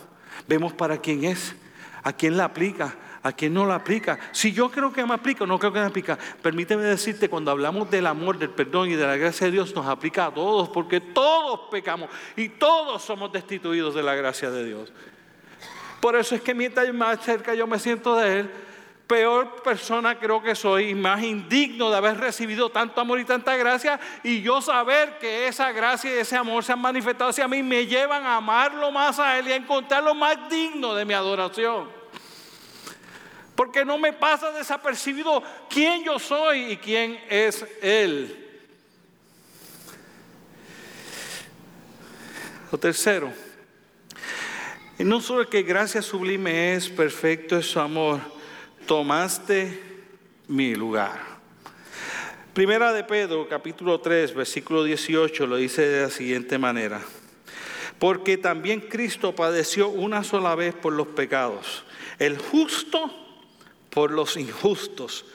vemos 0.48 0.74
para 0.74 0.98
quién 0.98 1.24
es, 1.24 1.56
a 2.02 2.14
quién 2.14 2.36
la 2.36 2.46
aplica, 2.46 2.96
a 3.22 3.32
quién 3.32 3.54
no 3.54 3.68
la 3.68 3.76
aplica. 3.76 4.18
Si 4.32 4.54
yo 4.54 4.72
creo 4.72 4.92
que 4.92 5.06
me 5.06 5.14
aplica 5.14 5.44
o 5.44 5.48
no 5.48 5.60
creo 5.60 5.72
que 5.72 5.82
me 5.82 5.86
aplica, 5.86 6.18
permíteme 6.42 6.82
decirte, 6.82 7.30
cuando 7.30 7.52
hablamos 7.52 7.92
del 7.92 8.08
amor, 8.08 8.40
del 8.40 8.50
perdón 8.50 8.90
y 8.90 8.96
de 8.96 9.06
la 9.06 9.18
gracia 9.18 9.46
de 9.46 9.52
Dios, 9.52 9.76
nos 9.76 9.86
aplica 9.86 10.26
a 10.26 10.34
todos, 10.34 10.68
porque 10.70 11.00
todos 11.00 11.70
pecamos 11.70 12.10
y 12.36 12.50
todos 12.50 13.04
somos 13.04 13.32
destituidos 13.32 13.94
de 13.94 14.02
la 14.02 14.16
gracia 14.16 14.50
de 14.50 14.66
Dios. 14.66 14.92
Por 16.02 16.16
eso 16.16 16.34
es 16.34 16.42
que 16.42 16.56
mientras 16.56 16.92
más 16.92 17.24
cerca 17.24 17.54
yo 17.54 17.68
me 17.68 17.78
siento 17.78 18.16
de 18.16 18.40
Él, 18.40 18.52
peor 19.08 19.64
persona 19.64 20.20
creo 20.20 20.44
que 20.44 20.54
soy 20.54 20.94
más 20.94 21.24
indigno 21.24 21.90
de 21.90 21.98
haber 21.98 22.18
recibido 22.18 22.70
tanto 22.70 23.00
amor 23.00 23.20
y 23.20 23.26
tanta 23.26 23.56
gracia 23.56 24.00
y 24.22 24.42
yo 24.42 24.62
saber 24.62 25.18
que 25.18 25.48
esa 25.48 25.72
gracia 25.72 26.14
y 26.14 26.20
ese 26.20 26.36
amor 26.36 26.64
se 26.64 26.74
han 26.74 26.82
manifestado 26.82 27.30
hacia 27.30 27.48
mí 27.48 27.64
me 27.64 27.88
llevan 27.88 28.26
a 28.26 28.36
amarlo 28.36 28.92
más 28.92 29.18
a 29.18 29.40
Él 29.40 29.48
y 29.48 29.54
a 29.54 29.56
encontrarlo 29.56 30.14
más 30.14 30.50
digno 30.50 30.94
de 30.94 31.06
mi 31.06 31.14
adoración. 31.14 31.90
Porque 33.56 33.84
no 33.84 33.98
me 33.98 34.14
pasa 34.14 34.52
desapercibido 34.52 35.42
quién 35.70 36.04
yo 36.04 36.20
soy 36.20 36.74
y 36.74 36.78
quién 36.78 37.20
es 37.30 37.66
Él. 37.82 38.44
Lo 42.72 42.78
tercero, 42.78 43.32
no 45.00 45.22
solo 45.22 45.50
que 45.50 45.64
gracia 45.64 46.02
sublime 46.02 46.76
es, 46.76 46.90
perfecto 46.90 47.58
es 47.58 47.66
su 47.66 47.80
amor, 47.80 48.20
tomaste 48.88 49.80
mi 50.48 50.74
lugar. 50.74 51.20
Primera 52.54 52.92
de 52.94 53.04
Pedro, 53.04 53.48
capítulo 53.48 54.00
3, 54.00 54.34
versículo 54.34 54.84
18, 54.84 55.46
lo 55.46 55.58
dice 55.58 55.88
de 55.88 56.02
la 56.04 56.10
siguiente 56.10 56.58
manera. 56.58 57.02
Porque 58.00 58.38
también 58.38 58.82
Cristo 58.82 59.36
padeció 59.36 59.90
una 59.90 60.24
sola 60.24 60.56
vez 60.56 60.74
por 60.74 60.94
los 60.94 61.08
pecados, 61.08 61.84
el 62.18 62.38
justo 62.38 63.12
por 63.92 64.12
los 64.12 64.38
injustos, 64.38 65.26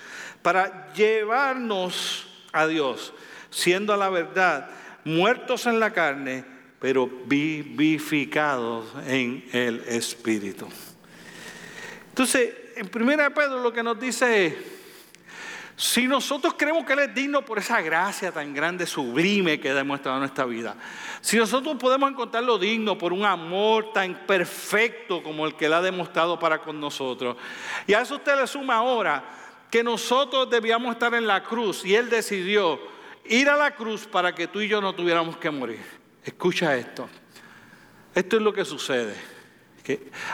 para 0.42 0.92
llevarnos 0.94 2.26
a 2.52 2.66
Dios, 2.66 3.12
siendo 3.50 3.92
a 3.92 3.96
la 3.96 4.08
verdad 4.08 4.70
muertos 5.04 5.66
en 5.66 5.78
la 5.78 5.92
carne, 5.92 6.44
pero 6.80 7.08
vivificados 7.26 8.86
en 9.06 9.44
el 9.52 9.80
Espíritu. 9.86 10.68
Entonces, 12.08 12.61
en 12.82 12.90
1 13.02 13.34
Pedro 13.34 13.62
lo 13.62 13.72
que 13.72 13.82
nos 13.82 13.98
dice 13.98 14.46
es, 14.46 14.54
Si 15.76 16.06
nosotros 16.06 16.54
creemos 16.56 16.84
que 16.84 16.92
Él 16.92 16.98
es 17.00 17.14
digno 17.14 17.44
por 17.44 17.58
esa 17.58 17.80
gracia 17.80 18.32
tan 18.32 18.52
grande, 18.52 18.86
sublime 18.86 19.60
que 19.60 19.70
ha 19.70 19.74
demostrado 19.74 20.16
en 20.16 20.22
nuestra 20.22 20.44
vida, 20.44 20.76
si 21.20 21.36
nosotros 21.36 21.76
podemos 21.78 22.10
encontrarlo 22.10 22.58
digno 22.58 22.98
por 22.98 23.12
un 23.12 23.24
amor 23.24 23.92
tan 23.92 24.26
perfecto 24.26 25.22
como 25.22 25.46
el 25.46 25.54
que 25.54 25.66
Él 25.66 25.72
ha 25.72 25.82
demostrado 25.82 26.38
para 26.38 26.58
con 26.58 26.80
nosotros, 26.80 27.36
y 27.86 27.94
a 27.94 28.02
eso 28.02 28.16
usted 28.16 28.36
le 28.36 28.46
suma 28.46 28.76
ahora 28.76 29.24
que 29.70 29.82
nosotros 29.82 30.50
debíamos 30.50 30.92
estar 30.92 31.14
en 31.14 31.26
la 31.26 31.42
cruz 31.42 31.84
y 31.84 31.94
Él 31.94 32.10
decidió 32.10 32.78
ir 33.24 33.48
a 33.48 33.56
la 33.56 33.74
cruz 33.74 34.06
para 34.06 34.34
que 34.34 34.48
tú 34.48 34.60
y 34.60 34.68
yo 34.68 34.80
no 34.80 34.94
tuviéramos 34.94 35.36
que 35.36 35.50
morir. 35.50 35.80
Escucha 36.24 36.76
esto. 36.76 37.08
Esto 38.14 38.36
es 38.36 38.42
lo 38.42 38.52
que 38.52 38.64
sucede. 38.64 39.31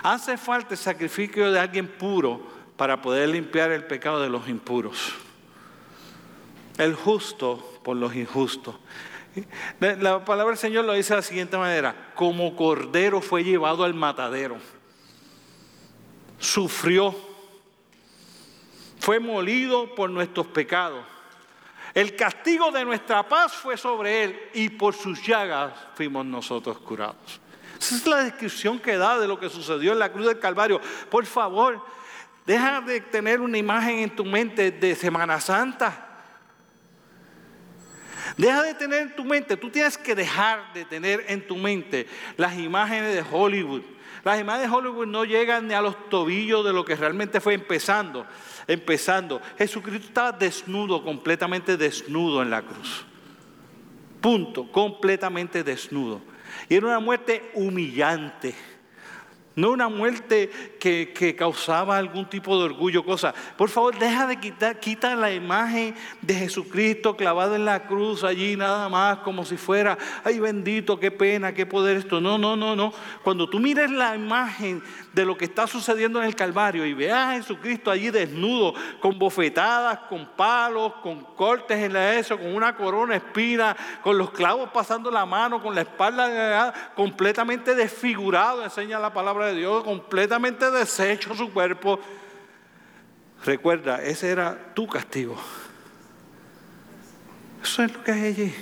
Hace 0.03 0.37
falta 0.37 0.75
el 0.75 0.79
sacrificio 0.79 1.51
de 1.51 1.59
alguien 1.59 1.87
puro 1.87 2.41
para 2.77 3.01
poder 3.01 3.29
limpiar 3.31 3.71
el 3.71 3.85
pecado 3.85 4.21
de 4.21 4.29
los 4.29 4.49
impuros 4.49 5.15
el 6.79 6.95
justo 6.95 7.81
por 7.83 7.97
los 7.97 8.15
injustos. 8.15 8.77
La 9.81 10.25
palabra 10.25 10.53
del 10.53 10.59
Señor 10.59 10.85
lo 10.85 10.95
dice 10.95 11.13
de 11.13 11.17
la 11.17 11.23
siguiente 11.23 11.59
manera, 11.59 12.13
como 12.15 12.57
cordero 12.57 13.21
fue 13.21 13.45
llevado 13.45 13.85
al 13.85 13.95
matadero, 13.95 14.57
sufrió, 16.39 17.15
fue 18.99 19.21
molido 19.21 19.95
por 19.95 20.09
nuestros 20.09 20.47
pecados. 20.47 21.05
El 21.95 22.15
castigo 22.17 22.71
de 22.71 22.85
nuestra 22.85 23.29
paz 23.29 23.53
fue 23.53 23.77
sobre 23.77 24.25
él 24.25 24.41
y 24.55 24.69
por 24.69 24.95
sus 24.95 25.25
llagas 25.27 25.73
fuimos 25.95 26.25
nosotros 26.25 26.79
curados. 26.79 27.41
Esa 27.79 27.97
es 27.97 28.07
la 28.07 28.25
descripción 28.25 28.79
que 28.79 28.97
da 28.97 29.19
de 29.19 29.29
lo 29.29 29.39
que 29.39 29.49
sucedió 29.49 29.93
en 29.93 29.99
la 29.99 30.11
cruz 30.11 30.27
del 30.27 30.39
Calvario. 30.39 30.81
Por 31.11 31.25
favor, 31.27 31.85
deja 32.45 32.81
de 32.81 33.01
tener 33.01 33.41
una 33.41 33.59
imagen 33.59 34.01
en 34.01 34.15
tu 34.15 34.25
mente 34.25 34.71
de 34.71 34.95
Semana 34.97 35.41
Santa. 35.41 36.07
Deja 38.37 38.63
de 38.63 38.75
tener 38.75 39.01
en 39.01 39.17
tu 39.17 39.25
mente, 39.25 39.57
tú 39.57 39.71
tienes 39.71 39.97
que 39.97 40.15
dejar 40.15 40.73
de 40.73 40.85
tener 40.85 41.25
en 41.29 41.47
tu 41.47 41.57
mente 41.57 42.07
las 42.37 42.57
imágenes 42.59 43.15
de 43.15 43.25
Hollywood. 43.31 43.83
Las 44.25 44.41
imágenes 44.41 44.71
de 44.71 44.77
Hollywood 44.77 45.07
no 45.07 45.25
llegan 45.25 45.69
ni 45.69 45.75
a 45.75 45.81
los 45.81 46.09
tobillos 46.09 46.65
de 46.65 46.73
lo 46.73 46.85
que 46.85 46.97
realmente 46.97 47.41
fue 47.41 47.55
empezando. 47.55 48.27
Empezando. 48.67 49.41
Jesucristo 49.57 50.09
estaba 50.09 50.33
desnudo, 50.33 51.03
completamente 51.03 51.77
desnudo 51.77 52.43
en 52.43 52.51
la 52.51 52.63
cruz. 52.63 53.07
Punto, 54.21 54.71
completamente 54.71 55.63
desnudo. 55.63 56.21
Y 56.69 56.75
era 56.75 56.87
una 56.87 57.01
muerte 57.01 57.51
humillante. 57.55 58.55
No 59.55 59.71
una 59.71 59.89
muerte 59.89 60.51
que, 60.79 61.35
causaba 61.37 61.97
algún 61.97 62.29
tipo 62.29 62.59
de 62.59 62.65
orgullo, 62.65 63.05
cosa. 63.05 63.35
Por 63.57 63.69
favor, 63.69 63.99
deja 63.99 64.27
de 64.27 64.39
quitar, 64.39 64.81
quita 64.81 65.15
la 65.15 65.33
imagen 65.33 65.95
de 66.23 66.35
Jesucristo 66.35 67.17
clavado 67.17 67.57
en 67.57 67.65
la 67.65 67.87
cruz 67.87 68.25
allí 68.25 68.57
nada 68.57 68.89
más, 68.89 69.19
como 69.19 69.45
si 69.45 69.57
fuera, 69.57 69.99
ay 70.25 70.39
bendito, 70.41 70.99
qué 70.99 71.11
pena, 71.11 71.53
qué 71.53 71.67
poder 71.67 71.97
esto. 71.97 72.21
No, 72.21 72.39
no, 72.39 72.57
no, 72.57 72.75
no. 72.77 72.93
Cuando 73.23 73.49
tú 73.49 73.59
mires 73.59 73.91
la 73.91 74.15
imagen 74.15 74.83
de 75.13 75.25
lo 75.25 75.37
que 75.37 75.45
está 75.45 75.67
sucediendo 75.67 76.21
en 76.21 76.27
el 76.27 76.37
Calvario 76.37 76.87
y 76.87 76.95
veas 76.95 77.19
a 77.19 77.33
Jesucristo 77.33 77.91
allí 77.91 78.11
desnudo, 78.11 78.75
con 79.01 79.19
bofetadas, 79.19 80.01
con 80.09 80.27
palos, 80.37 80.95
con 81.03 81.25
cortes 81.35 81.79
en 81.79 81.93
la 81.93 82.15
eso, 82.15 82.39
con 82.39 82.55
una 82.55 82.77
corona 82.77 83.17
espina, 83.17 83.77
con 84.03 84.17
los 84.17 84.31
clavos 84.31 84.71
pasando 84.71 85.11
la 85.11 85.27
mano, 85.27 85.63
con 85.63 85.75
la 85.75 85.83
espalda 85.83 86.93
completamente 86.95 87.75
desfigurado, 87.75 88.63
enseña 88.63 88.99
la 88.99 89.13
palabra 89.13 89.47
de 89.47 89.55
Dios, 89.55 89.83
completamente 89.85 90.68
deshecho 90.71 91.35
su 91.35 91.53
cuerpo. 91.53 92.01
Recuerda, 93.45 94.03
ese 94.03 94.31
era 94.31 94.73
tu 94.75 94.87
castigo. 94.87 95.37
Eso 97.63 97.83
es 97.83 97.93
lo 97.93 98.03
que 98.03 98.13
hay 98.13 98.25
allí. 98.27 98.55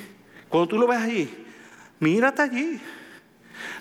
Cuando 0.49 0.69
tú 0.69 0.79
lo 0.79 0.87
ves 0.87 0.99
allí, 0.99 1.47
mírate 1.99 2.43
allí. 2.43 2.81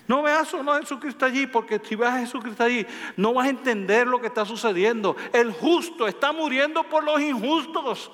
No 0.07 0.21
veas 0.21 0.47
solo 0.47 0.71
a 0.71 0.79
Jesucristo 0.79 1.25
allí, 1.25 1.47
porque 1.47 1.81
si 1.83 1.95
ves 1.95 2.09
a 2.09 2.19
Jesucristo 2.19 2.63
allí, 2.63 2.85
no 3.17 3.33
vas 3.33 3.47
a 3.47 3.49
entender 3.49 4.07
lo 4.07 4.21
que 4.21 4.27
está 4.27 4.45
sucediendo. 4.45 5.15
El 5.33 5.51
justo 5.51 6.07
está 6.07 6.31
muriendo 6.31 6.83
por 6.83 7.03
los 7.03 7.19
injustos. 7.19 8.11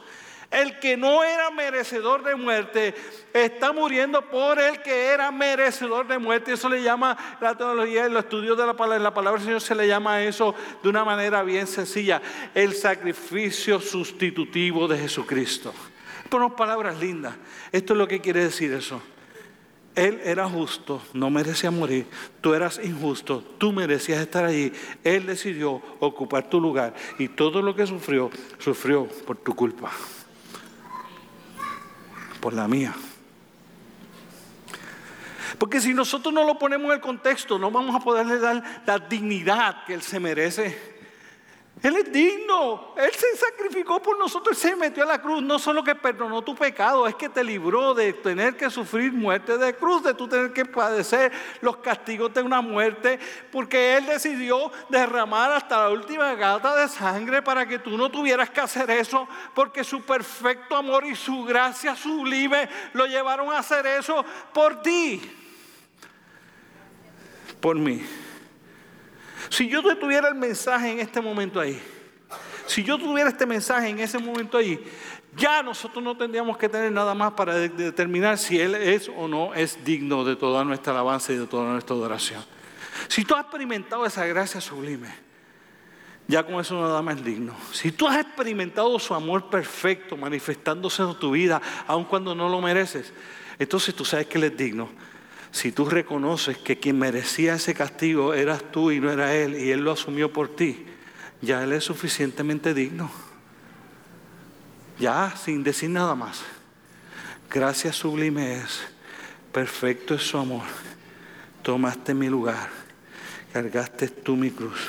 El 0.52 0.80
que 0.80 0.98
no 0.98 1.24
era 1.24 1.50
merecedor 1.50 2.26
de 2.26 2.36
muerte 2.36 2.94
está 3.34 3.72
muriendo 3.72 4.22
por 4.30 4.60
el 4.60 4.82
que 4.82 5.06
era 5.06 5.32
merecedor 5.32 6.06
de 6.06 6.20
muerte. 6.20 6.52
Eso 6.52 6.68
le 6.68 6.84
llama 6.84 7.18
la 7.40 7.56
teología, 7.56 8.06
en 8.06 8.14
los 8.14 8.26
estudios 8.26 8.58
de 8.58 8.66
la 8.66 8.76
palabra, 8.76 9.02
la 9.02 9.14
palabra 9.14 9.40
del 9.40 9.46
Señor 9.46 9.62
se 9.62 9.76
le 9.76 9.88
llama 9.88 10.22
eso 10.22 10.54
de 10.84 10.90
una 10.90 11.06
manera 11.06 11.42
bien 11.44 11.68
sencilla. 11.68 12.22
El 12.54 12.74
sacrificio 12.74 13.80
sustitutivo 13.80 14.90
de 14.90 14.98
Jesucristo. 14.98 15.74
Por 16.30 16.54
palabras 16.54 17.00
lindas. 17.00 17.34
Esto 17.72 17.94
es 17.94 18.00
lo 18.00 18.08
que 18.08 18.20
quiere 18.20 18.44
decir 18.44 18.74
eso. 18.74 19.02
Él 19.96 20.20
era 20.24 20.50
justo, 20.50 21.02
no 21.14 21.30
merecía 21.30 21.72
morir. 21.72 22.08
Tú 22.42 22.54
eras 22.54 22.80
injusto, 22.84 23.42
tú 23.58 23.72
merecías 23.72 24.20
estar 24.20 24.44
allí. 24.44 24.74
Él 25.02 25.26
decidió 25.26 25.82
ocupar 26.00 26.50
tu 26.50 26.60
lugar 26.60 26.94
y 27.18 27.30
todo 27.30 27.62
lo 27.62 27.74
que 27.74 27.88
sufrió, 27.88 28.30
sufrió 28.60 29.08
por 29.26 29.38
tu 29.38 29.56
culpa 29.56 29.92
por 32.41 32.54
la 32.54 32.67
mía. 32.67 32.93
Porque 35.58 35.80
si 35.80 35.93
nosotros 35.93 36.34
no 36.34 36.43
lo 36.43 36.58
ponemos 36.58 36.88
en 36.88 36.93
el 36.93 37.01
contexto, 37.01 37.60
no 37.60 37.69
vamos 37.71 37.95
a 37.95 37.99
poderle 37.99 38.39
dar 38.39 38.82
la 38.86 38.99
dignidad 38.99 39.86
que 39.86 39.93
Él 39.93 40.01
se 40.01 40.19
merece. 40.19 40.90
Él 41.82 41.96
es 41.98 42.12
digno. 42.12 42.94
Él 42.96 43.12
se 43.12 43.36
sacrificó 43.36 44.02
por 44.02 44.17
nosotros. 44.20 44.63
Él 44.63 44.72
se 44.72 44.76
metió 44.76 45.04
a 45.04 45.08
la 45.08 45.22
cruz. 45.22 45.41
No 45.41 45.58
solo 45.58 45.84
que 45.84 45.96
perdonó 45.96 46.44
tu 46.44 46.56
pecado, 46.56 47.08
es 47.08 47.15
que 47.15 47.28
te 47.28 47.44
libró 47.44 47.96
de 47.96 48.13
tener 48.13 48.56
que 48.56 48.70
sufrir 48.70 49.12
muerte 49.12 49.58
de 49.58 49.76
cruz, 49.76 50.04
de 50.04 50.13
tú 50.13 50.28
tener 50.28 50.54
que 50.54 50.65
padecer 50.65 51.32
los 51.62 51.78
castigos 51.78 52.32
de 52.34 52.44
una 52.44 52.62
muerte, 52.62 53.20
porque 53.52 53.98
Él 53.98 54.06
decidió 54.06 54.72
derramar 54.89 55.52
hasta 55.54 55.80
la 55.80 55.89
última 55.89 56.36
gata 56.36 56.76
de 56.76 56.88
sangre 56.88 57.41
para 57.41 57.67
que 57.67 57.80
tú 57.80 57.98
no 57.98 58.12
tuvieras 58.12 58.52
que 58.52 58.62
hacer 58.62 58.89
eso, 58.91 59.28
porque 59.56 59.84
su 59.84 60.04
perfecto 60.04 60.76
amor 60.76 61.06
y 61.06 61.15
su 61.15 61.44
gracia 61.44 61.96
sublime 61.96 62.70
lo 62.94 63.08
llevaron 63.08 63.52
a 63.52 63.60
hacer 63.60 63.88
eso 63.88 64.24
por 64.54 64.82
ti, 64.82 65.22
por 67.60 67.76
mí. 67.78 68.04
Si 69.52 69.68
yo 69.68 69.84
tuviera 69.98 70.30
el 70.30 70.36
mensaje 70.36 70.92
en 70.92 71.00
este 71.02 71.20
momento 71.20 71.60
ahí, 71.60 71.78
si 72.68 72.86
yo 72.86 72.98
tuviera 72.98 73.30
este 73.30 73.46
mensaje 73.46 73.90
en 73.90 74.00
ese 74.00 74.18
momento 74.18 74.58
ahí, 74.58 74.82
ya 75.36 75.62
nosotros 75.62 76.02
no 76.02 76.16
tendríamos 76.16 76.58
que 76.58 76.70
tener 76.70 76.90
nada 76.90 77.14
más 77.14 77.34
para 77.34 77.56
determinar 77.56 78.38
si 78.38 78.58
Él 78.58 78.76
es 78.76 79.10
o 79.10 79.28
no 79.28 79.54
es 79.54 79.84
digno 79.84 80.24
de 80.24 80.38
toda 80.38 80.64
nuestra 80.64 80.94
alabanza 80.94 81.34
y 81.34 81.36
de 81.36 81.48
toda 81.48 81.70
nuestra 81.70 81.94
adoración. 81.94 82.42
Si 83.10 83.26
tú 83.26 83.36
has 83.36 83.42
experimentado 83.42 84.06
esa 84.06 84.26
gracia 84.26 84.62
sublime, 84.62 85.10
ya 86.30 86.46
con 86.46 86.62
eso 86.62 86.80
nada 86.80 87.02
más 87.02 87.18
es 87.18 87.26
digno. 87.26 87.54
Si 87.74 87.92
tú 87.92 88.08
has 88.08 88.22
experimentado 88.22 88.98
su 89.00 89.14
amor 89.14 89.50
perfecto 89.50 90.16
manifestándose 90.16 91.04
en 91.04 91.20
tu 91.20 91.32
vida, 91.32 91.62
aun 91.88 92.06
cuando 92.06 92.34
no 92.34 92.48
lo 92.48 92.62
mereces, 92.62 93.12
entonces 93.60 93.94
tú 93.94 94.06
sabes 94.06 94.28
que 94.28 94.38
Él 94.38 94.46
es 94.46 94.56
digno 94.56 95.11
si 95.52 95.72
tú 95.72 95.86
reconoces 95.86 96.58
que 96.58 96.80
quien 96.80 96.98
merecía 96.98 97.56
ese 97.56 97.74
castigo 97.74 98.34
eras 98.34 98.72
tú 98.72 98.92
y 98.92 99.00
no 99.00 99.12
era 99.12 99.36
Él, 99.36 99.56
y 99.56 99.72
Él 99.72 99.82
lo 99.82 99.92
asumió 99.92 100.32
por 100.32 100.56
ti, 100.56 100.86
ya 101.42 101.64
Él 101.64 101.74
es 101.74 101.84
suficientemente 101.84 102.74
digno. 102.74 103.12
Ya, 104.98 105.34
sin 105.36 105.64
decir 105.64 105.90
nada 105.90 106.16
más. 106.16 106.42
Gracias 107.50 107.98
sublime 107.98 108.58
es, 108.58 108.82
perfecto 109.52 110.16
es 110.16 110.22
su 110.22 110.38
amor. 110.38 110.64
Tomaste 111.64 112.14
mi 112.14 112.30
lugar, 112.30 112.70
cargaste 113.52 114.08
tú 114.08 114.38
mi 114.38 114.52
cruz. 114.52 114.80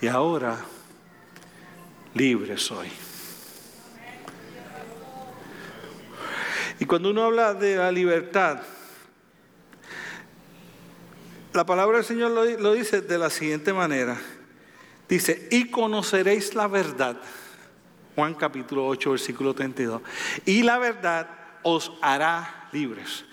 Y 0.00 0.08
ahora 0.08 0.58
libre 2.14 2.58
soy. 2.58 2.88
Y 6.80 6.84
cuando 6.84 7.10
uno 7.10 7.24
habla 7.24 7.54
de 7.54 7.76
la 7.76 7.90
libertad, 7.90 8.60
la 11.52 11.64
palabra 11.64 11.98
del 11.98 12.06
Señor 12.06 12.30
lo, 12.30 12.72
dice 12.72 13.00
de 13.00 13.18
la 13.18 13.30
siguiente 13.30 13.72
manera. 13.72 14.18
Dice, 15.08 15.48
y 15.50 15.70
conoceréis 15.70 16.54
la 16.54 16.68
verdad. 16.68 17.16
Juan 18.14 18.34
capítulo 18.34 18.86
8, 18.86 19.12
versículo 19.12 19.54
32. 19.54 20.02
Y 20.44 20.62
la 20.62 20.78
verdad 20.78 21.30
os 21.62 21.92
hará 22.02 22.68
libres. 22.72 23.24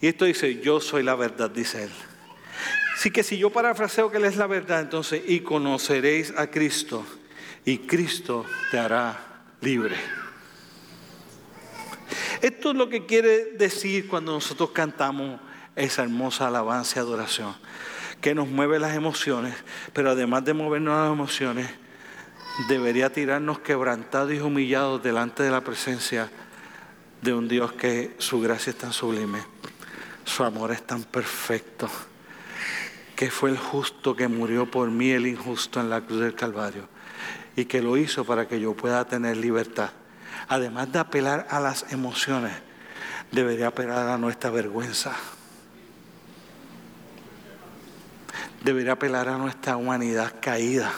Y 0.00 0.08
esto 0.08 0.24
dice, 0.24 0.60
yo 0.60 0.80
soy 0.80 1.02
la 1.02 1.14
verdad, 1.14 1.50
dice 1.50 1.84
él. 1.84 1.90
Así 2.94 3.10
que 3.10 3.22
si 3.22 3.36
yo 3.36 3.50
parafraseo 3.50 4.10
que 4.10 4.16
él 4.16 4.24
es 4.24 4.36
la 4.36 4.46
verdad, 4.46 4.80
entonces, 4.80 5.22
y 5.26 5.40
conoceréis 5.40 6.32
a 6.36 6.50
Cristo, 6.50 7.04
y 7.64 7.78
Cristo 7.78 8.46
te 8.70 8.78
hará 8.78 9.44
libre. 9.60 9.96
Esto 12.40 12.70
es 12.70 12.76
lo 12.76 12.88
que 12.88 13.04
quiere 13.04 13.52
decir 13.52 14.08
cuando 14.08 14.32
nosotros 14.32 14.70
cantamos 14.70 15.40
esa 15.76 16.02
hermosa 16.02 16.48
alabanza 16.48 16.98
y 16.98 17.02
adoración 17.02 17.54
que 18.20 18.34
nos 18.34 18.48
mueve 18.48 18.78
las 18.78 18.94
emociones, 18.94 19.54
pero 19.92 20.10
además 20.10 20.44
de 20.44 20.54
movernos 20.54 20.98
las 20.98 21.12
emociones, 21.12 21.68
debería 22.68 23.12
tirarnos 23.12 23.58
quebrantados 23.60 24.32
y 24.32 24.40
humillados 24.40 25.02
delante 25.02 25.42
de 25.42 25.50
la 25.50 25.60
presencia 25.60 26.30
de 27.22 27.34
un 27.34 27.48
Dios 27.48 27.72
que 27.72 28.14
su 28.18 28.40
gracia 28.40 28.70
es 28.70 28.78
tan 28.78 28.92
sublime, 28.92 29.40
su 30.24 30.44
amor 30.44 30.72
es 30.72 30.82
tan 30.86 31.04
perfecto, 31.04 31.88
que 33.14 33.30
fue 33.30 33.50
el 33.50 33.58
justo 33.58 34.16
que 34.16 34.28
murió 34.28 34.70
por 34.70 34.90
mí, 34.90 35.10
el 35.10 35.26
injusto 35.26 35.80
en 35.80 35.90
la 35.90 36.00
cruz 36.00 36.20
del 36.20 36.34
Calvario, 36.34 36.88
y 37.54 37.66
que 37.66 37.82
lo 37.82 37.96
hizo 37.96 38.24
para 38.24 38.48
que 38.48 38.60
yo 38.60 38.74
pueda 38.74 39.06
tener 39.06 39.36
libertad. 39.36 39.90
Además 40.48 40.92
de 40.92 40.98
apelar 40.98 41.46
a 41.50 41.60
las 41.60 41.92
emociones, 41.92 42.52
debería 43.32 43.68
apelar 43.68 44.08
a 44.08 44.18
nuestra 44.18 44.50
vergüenza. 44.50 45.16
Debería 48.66 48.94
apelar 48.94 49.28
a 49.28 49.38
nuestra 49.38 49.76
humanidad 49.76 50.34
caída 50.40 50.92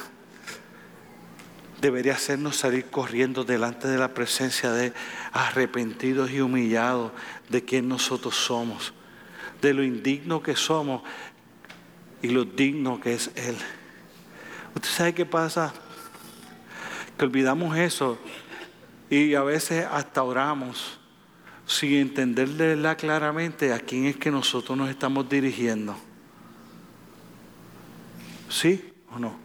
debería 1.80 2.14
hacernos 2.14 2.56
salir 2.56 2.86
corriendo 2.86 3.44
delante 3.44 3.88
de 3.88 3.98
la 3.98 4.14
presencia 4.14 4.72
de 4.72 4.92
arrepentidos 5.32 6.30
y 6.30 6.40
humillados 6.40 7.12
de 7.48 7.64
quien 7.64 7.88
nosotros 7.88 8.34
somos, 8.34 8.92
de 9.60 9.74
lo 9.74 9.84
indigno 9.84 10.42
que 10.42 10.56
somos 10.56 11.02
y 12.20 12.28
lo 12.28 12.44
digno 12.44 13.00
que 13.00 13.14
es 13.14 13.30
Él. 13.36 13.56
¿Usted 14.74 14.88
sabe 14.88 15.14
qué 15.14 15.26
pasa? 15.26 15.72
Que 17.16 17.24
olvidamos 17.24 17.76
eso 17.76 18.18
y 19.08 19.34
a 19.34 19.42
veces 19.42 19.86
hasta 19.90 20.22
oramos 20.22 20.98
sin 21.66 21.94
entenderle 21.94 22.76
claramente 22.96 23.72
a 23.72 23.78
quién 23.78 24.06
es 24.06 24.16
que 24.16 24.30
nosotros 24.30 24.76
nos 24.76 24.90
estamos 24.90 25.28
dirigiendo. 25.28 26.07
¿Sí 28.48 28.92
o 29.14 29.18
no? 29.18 29.38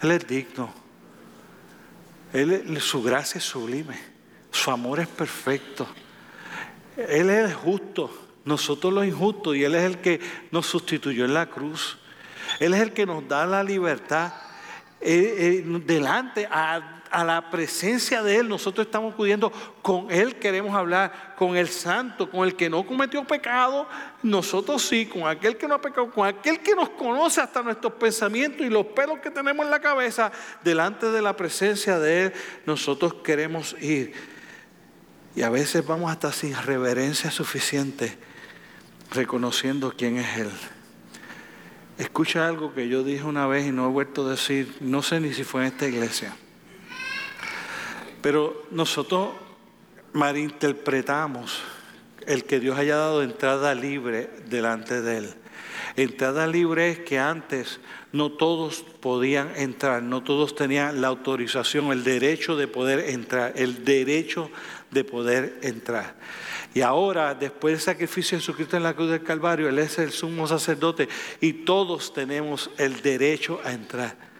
Él 0.00 0.10
es 0.10 0.26
digno. 0.26 0.72
Él, 2.32 2.80
su 2.80 3.02
gracia 3.02 3.38
es 3.38 3.44
sublime, 3.44 3.98
su 4.50 4.70
amor 4.70 5.00
es 5.00 5.08
perfecto. 5.08 5.86
Él 6.96 7.30
es 7.30 7.54
justo, 7.54 8.10
nosotros 8.44 8.92
los 8.92 9.06
injustos, 9.06 9.56
y 9.56 9.64
Él 9.64 9.74
es 9.74 9.84
el 9.84 9.98
que 9.98 10.20
nos 10.50 10.66
sustituyó 10.66 11.24
en 11.24 11.34
la 11.34 11.46
cruz. 11.46 11.98
Él 12.58 12.74
es 12.74 12.80
el 12.80 12.92
que 12.92 13.06
nos 13.06 13.26
da 13.28 13.46
la 13.46 13.62
libertad. 13.62 14.32
Eh, 15.00 15.64
eh, 15.66 15.82
delante 15.84 16.46
a 16.46 17.01
a 17.12 17.24
la 17.24 17.50
presencia 17.50 18.22
de 18.22 18.36
Él, 18.36 18.48
nosotros 18.48 18.86
estamos 18.86 19.12
acudiendo, 19.12 19.52
con 19.82 20.10
Él 20.10 20.36
queremos 20.36 20.74
hablar, 20.74 21.34
con 21.36 21.56
el 21.56 21.68
santo, 21.68 22.30
con 22.30 22.44
el 22.46 22.56
que 22.56 22.70
no 22.70 22.86
cometió 22.86 23.24
pecado, 23.24 23.86
nosotros 24.22 24.82
sí, 24.82 25.06
con 25.06 25.26
aquel 25.26 25.56
que 25.58 25.68
no 25.68 25.74
ha 25.74 25.80
pecado, 25.80 26.10
con 26.10 26.26
aquel 26.26 26.60
que 26.60 26.74
nos 26.74 26.88
conoce 26.90 27.40
hasta 27.40 27.62
nuestros 27.62 27.92
pensamientos 27.94 28.66
y 28.66 28.70
los 28.70 28.86
pelos 28.86 29.18
que 29.18 29.30
tenemos 29.30 29.64
en 29.64 29.70
la 29.70 29.80
cabeza, 29.80 30.32
delante 30.64 31.10
de 31.10 31.20
la 31.20 31.36
presencia 31.36 31.98
de 31.98 32.24
Él, 32.24 32.32
nosotros 32.64 33.14
queremos 33.22 33.76
ir. 33.80 34.14
Y 35.36 35.42
a 35.42 35.50
veces 35.50 35.86
vamos 35.86 36.10
hasta 36.10 36.32
sin 36.32 36.56
reverencia 36.56 37.30
suficiente, 37.30 38.16
reconociendo 39.10 39.92
quién 39.96 40.16
es 40.16 40.38
Él. 40.38 40.50
Escucha 41.98 42.48
algo 42.48 42.74
que 42.74 42.88
yo 42.88 43.04
dije 43.04 43.24
una 43.24 43.46
vez 43.46 43.66
y 43.66 43.70
no 43.70 43.86
he 43.86 43.90
vuelto 43.90 44.26
a 44.26 44.30
decir, 44.30 44.76
no 44.80 45.02
sé 45.02 45.20
ni 45.20 45.32
si 45.34 45.44
fue 45.44 45.60
en 45.60 45.66
esta 45.68 45.86
iglesia. 45.86 46.34
Pero 48.22 48.64
nosotros 48.70 49.30
malinterpretamos 50.12 51.60
el 52.26 52.44
que 52.44 52.60
Dios 52.60 52.78
haya 52.78 52.96
dado 52.96 53.22
entrada 53.22 53.74
libre 53.74 54.30
delante 54.48 55.02
de 55.02 55.18
Él. 55.18 55.34
Entrada 55.96 56.46
libre 56.46 56.90
es 56.90 56.98
que 57.00 57.18
antes 57.18 57.80
no 58.12 58.32
todos 58.32 58.84
podían 59.00 59.52
entrar, 59.56 60.02
no 60.02 60.22
todos 60.22 60.54
tenían 60.54 61.00
la 61.00 61.08
autorización, 61.08 61.92
el 61.92 62.04
derecho 62.04 62.56
de 62.56 62.68
poder 62.68 63.10
entrar, 63.10 63.52
el 63.56 63.84
derecho 63.84 64.50
de 64.90 65.04
poder 65.04 65.58
entrar. 65.62 66.14
Y 66.74 66.80
ahora, 66.80 67.34
después 67.34 67.72
del 67.72 67.80
sacrificio 67.80 68.36
de 68.36 68.42
Jesucristo 68.42 68.76
en 68.76 68.82
la 68.82 68.94
cruz 68.94 69.10
del 69.10 69.22
Calvario, 69.22 69.68
Él 69.68 69.78
es 69.78 69.98
el 69.98 70.12
sumo 70.12 70.46
sacerdote 70.46 71.08
y 71.40 71.52
todos 71.52 72.14
tenemos 72.14 72.70
el 72.78 73.02
derecho 73.02 73.60
a 73.64 73.72
entrar. 73.72 74.31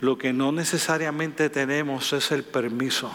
Lo 0.00 0.16
que 0.16 0.32
no 0.32 0.52
necesariamente 0.52 1.50
tenemos 1.50 2.12
es 2.12 2.30
el 2.30 2.44
permiso. 2.44 3.12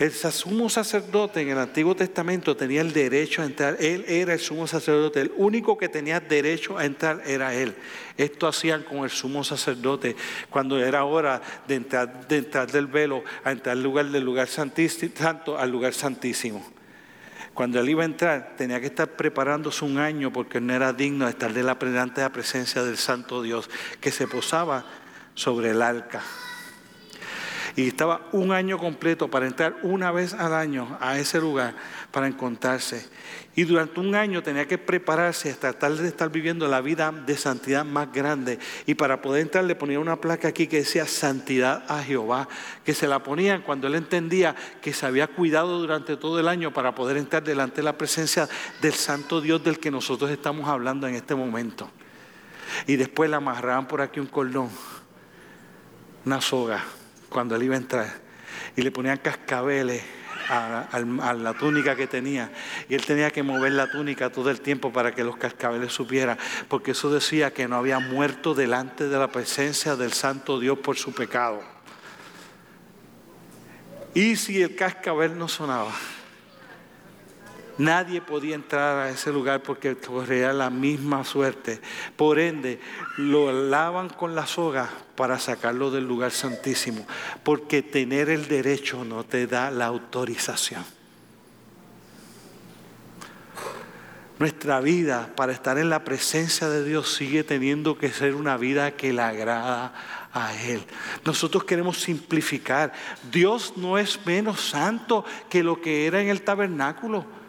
El 0.00 0.12
sumo 0.12 0.70
sacerdote 0.70 1.42
en 1.42 1.50
el 1.50 1.58
Antiguo 1.58 1.94
Testamento 1.94 2.56
tenía 2.56 2.80
el 2.80 2.90
derecho 2.90 3.42
a 3.42 3.44
entrar. 3.44 3.76
Él 3.80 4.02
era 4.08 4.32
el 4.32 4.40
sumo 4.40 4.66
sacerdote. 4.66 5.20
El 5.20 5.32
único 5.36 5.76
que 5.76 5.90
tenía 5.90 6.20
derecho 6.20 6.78
a 6.78 6.86
entrar 6.86 7.22
era 7.26 7.54
él. 7.54 7.74
Esto 8.16 8.48
hacían 8.48 8.82
con 8.82 9.04
el 9.04 9.10
sumo 9.10 9.44
sacerdote 9.44 10.16
cuando 10.48 10.82
era 10.82 11.04
hora 11.04 11.42
de 11.68 11.74
entrar, 11.74 12.26
de 12.26 12.38
entrar 12.38 12.72
del 12.72 12.86
velo 12.86 13.22
a 13.44 13.52
entrar 13.52 13.76
al 13.76 13.82
lugar 13.82 14.06
del 14.06 14.24
lugar 14.24 14.48
santísimo, 14.48 15.12
al 15.58 15.70
lugar 15.70 15.92
santísimo. 15.92 16.79
Cuando 17.60 17.78
él 17.78 17.90
iba 17.90 18.04
a 18.04 18.06
entrar, 18.06 18.54
tenía 18.56 18.80
que 18.80 18.86
estar 18.86 19.06
preparándose 19.06 19.84
un 19.84 19.98
año 19.98 20.32
porque 20.32 20.62
no 20.62 20.72
era 20.72 20.94
digno 20.94 21.26
de 21.26 21.32
estar 21.32 21.52
de 21.52 21.62
la 21.62 21.76
la 21.78 22.32
presencia 22.32 22.82
del 22.82 22.96
Santo 22.96 23.42
Dios 23.42 23.68
que 24.00 24.10
se 24.10 24.26
posaba 24.26 24.86
sobre 25.34 25.72
el 25.72 25.82
arca. 25.82 26.22
Y 27.76 27.88
estaba 27.88 28.30
un 28.32 28.52
año 28.52 28.78
completo 28.78 29.28
para 29.28 29.46
entrar 29.46 29.76
una 29.82 30.10
vez 30.10 30.32
al 30.32 30.54
año 30.54 30.96
a 31.02 31.18
ese 31.18 31.38
lugar 31.38 31.74
para 32.10 32.28
encontrarse. 32.28 33.06
Y 33.60 33.64
durante 33.64 34.00
un 34.00 34.14
año 34.14 34.42
tenía 34.42 34.66
que 34.66 34.78
prepararse 34.78 35.50
hasta 35.50 35.72
tratar 35.72 35.92
de 35.92 36.08
estar 36.08 36.30
viviendo 36.30 36.66
la 36.66 36.80
vida 36.80 37.12
de 37.12 37.36
santidad 37.36 37.84
más 37.84 38.10
grande. 38.10 38.58
Y 38.86 38.94
para 38.94 39.20
poder 39.20 39.42
entrar 39.42 39.64
le 39.64 39.74
ponía 39.74 40.00
una 40.00 40.18
placa 40.18 40.48
aquí 40.48 40.66
que 40.66 40.78
decía 40.78 41.06
santidad 41.06 41.84
a 41.86 42.02
Jehová, 42.02 42.48
que 42.86 42.94
se 42.94 43.06
la 43.06 43.22
ponían 43.22 43.60
cuando 43.60 43.86
él 43.86 43.96
entendía 43.96 44.56
que 44.80 44.94
se 44.94 45.04
había 45.04 45.26
cuidado 45.26 45.78
durante 45.78 46.16
todo 46.16 46.40
el 46.40 46.48
año 46.48 46.72
para 46.72 46.94
poder 46.94 47.18
entrar 47.18 47.44
delante 47.44 47.76
de 47.76 47.82
la 47.82 47.98
presencia 47.98 48.48
del 48.80 48.94
santo 48.94 49.42
Dios 49.42 49.62
del 49.62 49.78
que 49.78 49.90
nosotros 49.90 50.30
estamos 50.30 50.66
hablando 50.66 51.06
en 51.06 51.14
este 51.14 51.34
momento. 51.34 51.90
Y 52.86 52.96
después 52.96 53.28
le 53.28 53.36
amarraban 53.36 53.86
por 53.86 54.00
aquí 54.00 54.20
un 54.20 54.26
cordón, 54.28 54.70
una 56.24 56.40
soga, 56.40 56.82
cuando 57.28 57.56
él 57.56 57.64
iba 57.64 57.74
a 57.74 57.78
entrar. 57.78 58.20
Y 58.74 58.80
le 58.80 58.90
ponían 58.90 59.18
cascabeles 59.18 60.02
a, 60.50 61.34
la 61.34 61.54
túnica 61.54 61.94
que 61.94 62.06
tenía. 62.06 62.50
Y 62.88 62.94
él 62.94 63.04
tenía 63.06 63.30
que 63.30 63.42
mover 63.42 63.72
la 63.72 63.90
túnica 63.90 64.30
todo 64.30 64.50
el 64.50 64.60
tiempo 64.60 64.92
para 64.92 65.14
que 65.14 65.24
los 65.24 65.36
cascabeles 65.36 65.92
supieran, 65.92 66.38
porque 66.68 66.90
eso 66.90 67.12
decía 67.12 67.52
que 67.52 67.68
no 67.68 67.76
había 67.76 68.00
muerto 68.00 68.54
delante 68.54 69.08
de 69.08 69.18
la 69.18 69.28
presencia 69.28 69.96
del 69.96 70.12
Santo 70.12 70.58
Dios 70.58 70.78
por 70.78 70.96
su 70.96 71.12
pecado. 71.12 71.62
Y 74.12 74.36
si 74.36 74.60
el 74.60 74.74
cascabel 74.74 75.38
no 75.38 75.46
sonaba, 75.46 75.92
Nadie 77.80 78.20
podía 78.20 78.56
entrar 78.56 78.98
a 78.98 79.08
ese 79.08 79.32
lugar 79.32 79.62
porque 79.62 79.96
corría 79.96 80.52
la 80.52 80.68
misma 80.68 81.24
suerte. 81.24 81.80
Por 82.14 82.38
ende, 82.38 82.78
lo 83.16 83.52
lavan 83.70 84.10
con 84.10 84.34
la 84.34 84.46
soga 84.46 84.90
para 85.16 85.38
sacarlo 85.38 85.90
del 85.90 86.06
lugar 86.06 86.30
santísimo, 86.30 87.06
porque 87.42 87.80
tener 87.80 88.28
el 88.28 88.48
derecho 88.48 89.02
no 89.02 89.24
te 89.24 89.46
da 89.46 89.70
la 89.70 89.86
autorización. 89.86 90.84
Nuestra 94.38 94.80
vida 94.80 95.30
para 95.34 95.52
estar 95.52 95.78
en 95.78 95.88
la 95.88 96.04
presencia 96.04 96.68
de 96.68 96.84
Dios 96.84 97.14
sigue 97.14 97.44
teniendo 97.44 97.96
que 97.96 98.10
ser 98.10 98.34
una 98.34 98.58
vida 98.58 98.90
que 98.90 99.14
le 99.14 99.22
agrada 99.22 99.94
a 100.34 100.54
Él. 100.54 100.84
Nosotros 101.24 101.64
queremos 101.64 101.98
simplificar. 101.98 102.92
Dios 103.32 103.72
no 103.76 103.96
es 103.96 104.20
menos 104.26 104.60
santo 104.60 105.24
que 105.48 105.62
lo 105.62 105.80
que 105.80 106.06
era 106.06 106.20
en 106.20 106.28
el 106.28 106.42
tabernáculo. 106.42 107.39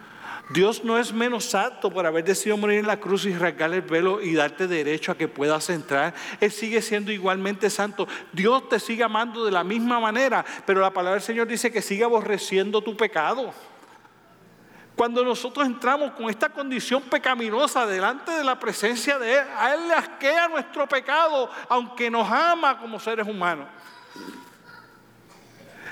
Dios 0.54 0.84
no 0.84 0.98
es 0.98 1.14
menos 1.14 1.46
santo 1.46 1.90
por 1.90 2.06
haber 2.06 2.26
decidido 2.26 2.58
morir 2.58 2.80
en 2.80 2.88
la 2.88 3.00
cruz 3.00 3.26
y 3.26 3.34
rasgar 3.34 3.74
el 3.74 3.82
velo 3.82 4.22
y 4.22 4.34
darte 4.34 4.68
derecho 4.68 5.12
a 5.12 5.18
que 5.18 5.28
puedas 5.28 5.70
entrar. 5.70 6.14
Él 6.40 6.52
sigue 6.52 6.82
siendo 6.82 7.12
igualmente 7.12 7.70
santo. 7.70 8.08
Dios 8.34 8.68
te 8.68 8.80
sigue 8.80 9.04
amando 9.04 9.46
de 9.46 9.52
la 9.52 9.64
misma 9.64 10.00
manera, 10.00 10.44
pero 10.66 10.82
la 10.82 10.92
palabra 10.92 11.16
del 11.16 11.26
Señor 11.26 11.48
dice 11.48 11.72
que 11.72 11.82
sigue 11.82 12.04
aborreciendo 12.04 12.82
tu 12.82 12.98
pecado. 12.98 13.54
Cuando 14.96 15.24
nosotros 15.24 15.66
entramos 15.66 16.12
con 16.12 16.30
esta 16.30 16.50
condición 16.50 17.02
pecaminosa 17.04 17.86
delante 17.86 18.32
de 18.32 18.44
la 18.44 18.60
presencia 18.60 19.18
de 19.18 19.34
Él, 19.34 19.46
a 19.58 19.74
Él 19.74 19.88
le 19.88 19.94
asquea 19.94 20.50
nuestro 20.50 20.88
pecado, 20.88 21.50
aunque 21.70 22.12
nos 22.12 22.30
ama 22.30 22.78
como 22.78 23.00
seres 23.00 23.26
humanos. 23.26 23.68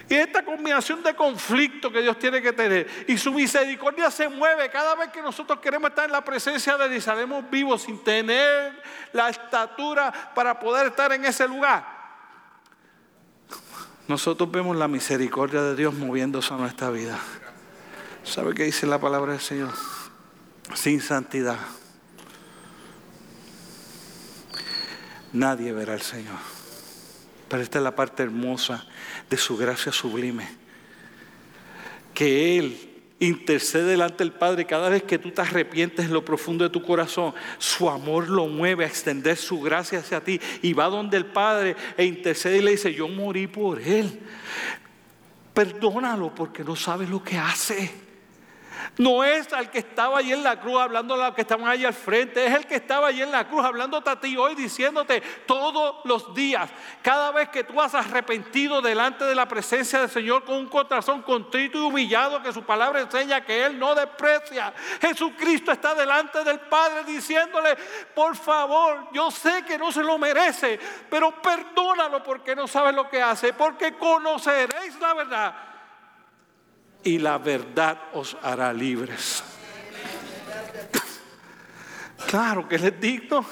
Y 0.10 0.16
esta 0.16 0.44
combinación 0.44 1.04
de 1.04 1.16
conflicto 1.16 1.92
que 1.92 2.02
Dios 2.02 2.18
tiene 2.18 2.42
que 2.42 2.52
tener 2.52 3.06
y 3.08 3.18
su 3.18 3.32
misericordia 3.32 4.10
se 4.10 4.28
mueve 4.28 4.70
cada 4.70 4.96
vez 4.96 5.10
que 5.10 5.22
nosotros 5.22 5.60
queremos 5.60 5.92
estar 5.92 6.06
en 6.06 6.12
la 6.12 6.24
presencia 6.24 6.78
de 6.78 6.86
Él 6.86 7.02
y 7.02 7.42
vivos 7.52 7.84
sin 7.84 8.04
tener 8.04 8.82
la 9.14 9.30
estatura 9.30 10.12
para 10.34 10.60
poder 10.60 10.88
estar 10.88 11.14
en 11.14 11.26
ese 11.26 11.48
lugar. 11.48 11.86
Nosotros 14.08 14.50
vemos 14.50 14.76
la 14.76 14.88
misericordia 14.88 15.62
de 15.62 15.76
Dios 15.76 15.94
moviéndose 15.94 16.52
a 16.54 16.58
nuestra 16.58 16.90
vida. 16.90 17.20
¿Sabe 18.24 18.56
qué 18.56 18.64
dice 18.64 18.88
la 18.88 19.00
palabra 19.00 19.34
del 19.34 19.42
Señor? 19.42 19.74
Sin 20.74 21.02
santidad. 21.02 21.60
nadie 25.34 25.72
verá 25.74 25.94
al 25.94 26.02
Señor. 26.02 26.59
Pero 27.50 27.64
esta 27.64 27.80
es 27.80 27.84
la 27.84 27.96
parte 27.96 28.24
hermosa 28.24 28.86
de 29.30 29.38
su 29.38 29.58
gracia 29.58 29.92
sublime. 29.92 30.48
Que 32.14 32.58
Él 32.58 32.90
intercede 33.20 33.92
delante 33.92 34.24
del 34.24 34.32
Padre 34.32 34.66
cada 34.66 34.90
vez 34.90 35.04
que 35.04 35.18
tú 35.18 35.32
te 35.32 35.42
arrepientes 35.42 36.06
en 36.06 36.14
lo 36.14 36.24
profundo 36.24 36.64
de 36.64 36.70
tu 36.70 36.82
corazón. 36.84 37.34
Su 37.58 37.90
amor 37.90 38.30
lo 38.30 38.48
mueve 38.48 38.86
a 38.86 38.88
extender 38.88 39.36
su 39.36 39.60
gracia 39.60 40.00
hacia 40.00 40.24
ti 40.24 40.40
y 40.62 40.74
va 40.74 40.86
donde 40.86 41.18
el 41.18 41.26
Padre 41.26 41.76
e 41.98 42.06
intercede 42.06 42.58
y 42.58 42.62
le 42.62 42.72
dice, 42.72 42.94
yo 42.94 43.08
morí 43.08 43.48
por 43.48 43.82
Él. 43.82 44.20
Perdónalo 45.54 46.34
porque 46.34 46.64
no 46.64 46.76
sabe 46.76 47.08
lo 47.08 47.24
que 47.24 47.38
hace. 47.38 48.09
No 48.98 49.24
es 49.24 49.52
al 49.54 49.70
que 49.70 49.80
estaba 49.80 50.20
allí 50.20 50.34
en 50.34 50.44
la 50.44 50.60
cruz 50.60 50.80
hablando 50.82 51.14
a 51.14 51.18
los 51.18 51.36
que 51.36 51.42
estaban 51.42 51.68
allí 51.68 51.86
al 51.86 51.94
frente, 51.94 52.46
es 52.46 52.54
el 52.54 52.66
que 52.66 52.76
estaba 52.76 53.08
allí 53.08 53.22
en 53.22 53.32
la 53.32 53.48
cruz 53.48 53.64
hablándote 53.64 54.10
a 54.10 54.20
ti 54.20 54.36
hoy, 54.36 54.56
diciéndote 54.56 55.22
todos 55.46 55.98
los 56.04 56.34
días, 56.34 56.70
cada 57.02 57.32
vez 57.32 57.50
que 57.50 57.64
tú 57.64 57.80
has 57.82 57.96
arrepentido 57.96 58.82
delante 58.82 59.24
de 59.24 59.36
la 59.36 59.48
presencia 59.48 60.00
del 60.02 60.10
Señor 60.10 60.44
con 60.44 60.58
un 60.58 60.68
corazón 60.68 61.22
contrito 61.22 61.78
y 61.78 61.82
humillado, 61.82 62.42
que 62.42 62.52
su 62.52 62.64
palabra 62.64 63.02
enseña 63.02 63.42
que 63.42 63.66
Él 63.66 63.80
no 63.80 63.96
desprecia. 63.96 64.74
Jesucristo 65.02 65.72
está 65.72 65.96
delante 65.96 66.44
del 66.44 66.60
Padre 66.60 67.04
diciéndole, 67.06 67.78
por 68.14 68.36
favor, 68.36 69.08
yo 69.14 69.32
sé 69.32 69.64
que 69.66 69.78
no 69.78 69.92
se 69.92 70.04
lo 70.04 70.18
merece, 70.18 70.80
pero 71.10 71.32
perdónalo 71.42 72.22
porque 72.24 72.56
no 72.56 72.68
sabe 72.68 72.92
lo 72.92 73.10
que 73.10 73.22
hace, 73.22 73.54
porque 73.54 73.94
conoceréis 73.94 75.00
la 75.00 75.14
verdad 75.14 75.69
y 77.04 77.20
la 77.20 77.38
verdad 77.38 77.98
os 78.14 78.38
hará 78.42 78.74
libres. 78.74 79.44
Claro 82.28 82.68
que 82.68 82.76
Él 82.76 82.86
es 82.86 83.00
digno. 83.00 83.46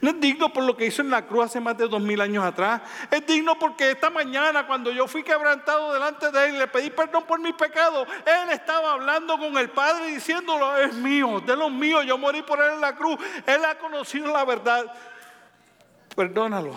No 0.00 0.10
es 0.10 0.20
digno 0.20 0.52
por 0.52 0.64
lo 0.64 0.76
que 0.76 0.86
hizo 0.86 1.00
en 1.02 1.10
la 1.10 1.26
cruz 1.26 1.46
hace 1.46 1.60
más 1.60 1.76
de 1.78 1.88
dos 1.88 2.00
mil 2.00 2.20
años 2.20 2.44
atrás. 2.44 2.82
Es 3.10 3.26
digno 3.26 3.58
porque 3.58 3.90
esta 3.90 4.10
mañana, 4.10 4.66
cuando 4.66 4.90
yo 4.90 5.06
fui 5.08 5.22
quebrantado 5.22 5.92
delante 5.92 6.30
de 6.30 6.48
Él 6.48 6.54
y 6.54 6.58
le 6.58 6.66
pedí 6.68 6.90
perdón 6.90 7.24
por 7.24 7.40
mis 7.40 7.54
pecados, 7.54 8.06
Él 8.26 8.50
estaba 8.50 8.92
hablando 8.92 9.38
con 9.38 9.56
el 9.56 9.70
Padre 9.70 10.08
diciéndolo: 10.08 10.76
Es 10.76 10.92
mío, 10.94 11.40
de 11.40 11.56
los 11.56 11.72
míos. 11.72 12.04
Yo 12.06 12.18
morí 12.18 12.42
por 12.42 12.60
Él 12.60 12.74
en 12.74 12.80
la 12.80 12.94
cruz. 12.94 13.18
Él 13.46 13.64
ha 13.64 13.78
conocido 13.78 14.32
la 14.32 14.44
verdad. 14.44 14.86
Perdónalo. 16.14 16.74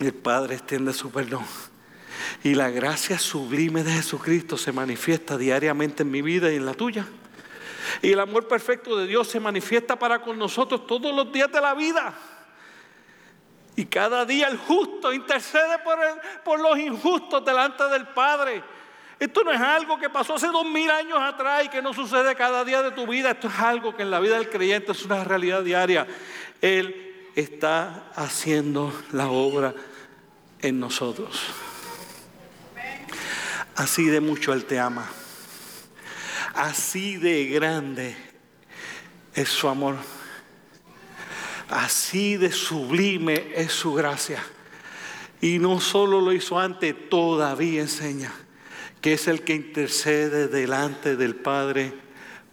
El 0.00 0.14
Padre 0.14 0.54
extiende 0.54 0.92
su 0.92 1.10
perdón. 1.10 1.44
Y 2.44 2.54
la 2.54 2.70
gracia 2.70 3.18
sublime 3.18 3.84
de 3.84 3.92
Jesucristo 3.92 4.56
se 4.56 4.72
manifiesta 4.72 5.36
diariamente 5.36 6.02
en 6.02 6.10
mi 6.10 6.22
vida 6.22 6.52
y 6.52 6.56
en 6.56 6.66
la 6.66 6.74
tuya. 6.74 7.06
Y 8.00 8.12
el 8.12 8.20
amor 8.20 8.48
perfecto 8.48 8.96
de 8.96 9.06
Dios 9.06 9.28
se 9.28 9.40
manifiesta 9.40 9.98
para 9.98 10.22
con 10.22 10.38
nosotros 10.38 10.86
todos 10.86 11.14
los 11.14 11.32
días 11.32 11.50
de 11.52 11.60
la 11.60 11.74
vida. 11.74 12.14
Y 13.76 13.86
cada 13.86 14.24
día 14.24 14.48
el 14.48 14.58
justo 14.58 15.12
intercede 15.12 15.78
por, 15.78 15.98
por 16.44 16.60
los 16.60 16.78
injustos 16.78 17.44
delante 17.44 17.84
del 17.84 18.06
Padre. 18.08 18.62
Esto 19.18 19.44
no 19.44 19.52
es 19.52 19.60
algo 19.60 19.98
que 19.98 20.10
pasó 20.10 20.34
hace 20.34 20.48
dos 20.48 20.66
mil 20.66 20.90
años 20.90 21.18
atrás 21.20 21.64
y 21.64 21.68
que 21.68 21.80
no 21.80 21.94
sucede 21.94 22.34
cada 22.34 22.64
día 22.64 22.82
de 22.82 22.90
tu 22.90 23.06
vida. 23.06 23.30
Esto 23.30 23.48
es 23.48 23.58
algo 23.58 23.94
que 23.94 24.02
en 24.02 24.10
la 24.10 24.20
vida 24.20 24.36
del 24.36 24.50
creyente 24.50 24.92
es 24.92 25.04
una 25.04 25.22
realidad 25.22 25.62
diaria. 25.62 26.06
Él 26.60 27.30
está 27.34 28.10
haciendo 28.14 28.92
la 29.12 29.28
obra 29.28 29.74
en 30.60 30.80
nosotros. 30.80 31.40
Así 33.76 34.06
de 34.06 34.20
mucho 34.20 34.52
Él 34.52 34.64
te 34.64 34.78
ama. 34.78 35.10
Así 36.54 37.16
de 37.16 37.46
grande 37.46 38.16
es 39.34 39.48
su 39.48 39.68
amor. 39.68 39.96
Así 41.68 42.36
de 42.36 42.52
sublime 42.52 43.52
es 43.54 43.72
su 43.72 43.94
gracia. 43.94 44.42
Y 45.40 45.58
no 45.58 45.80
solo 45.80 46.20
lo 46.20 46.32
hizo 46.32 46.58
antes, 46.58 47.08
todavía 47.08 47.80
enseña 47.80 48.32
que 49.02 49.14
es 49.14 49.26
el 49.26 49.42
que 49.42 49.54
intercede 49.54 50.46
delante 50.46 51.16
del 51.16 51.34
Padre 51.34 51.92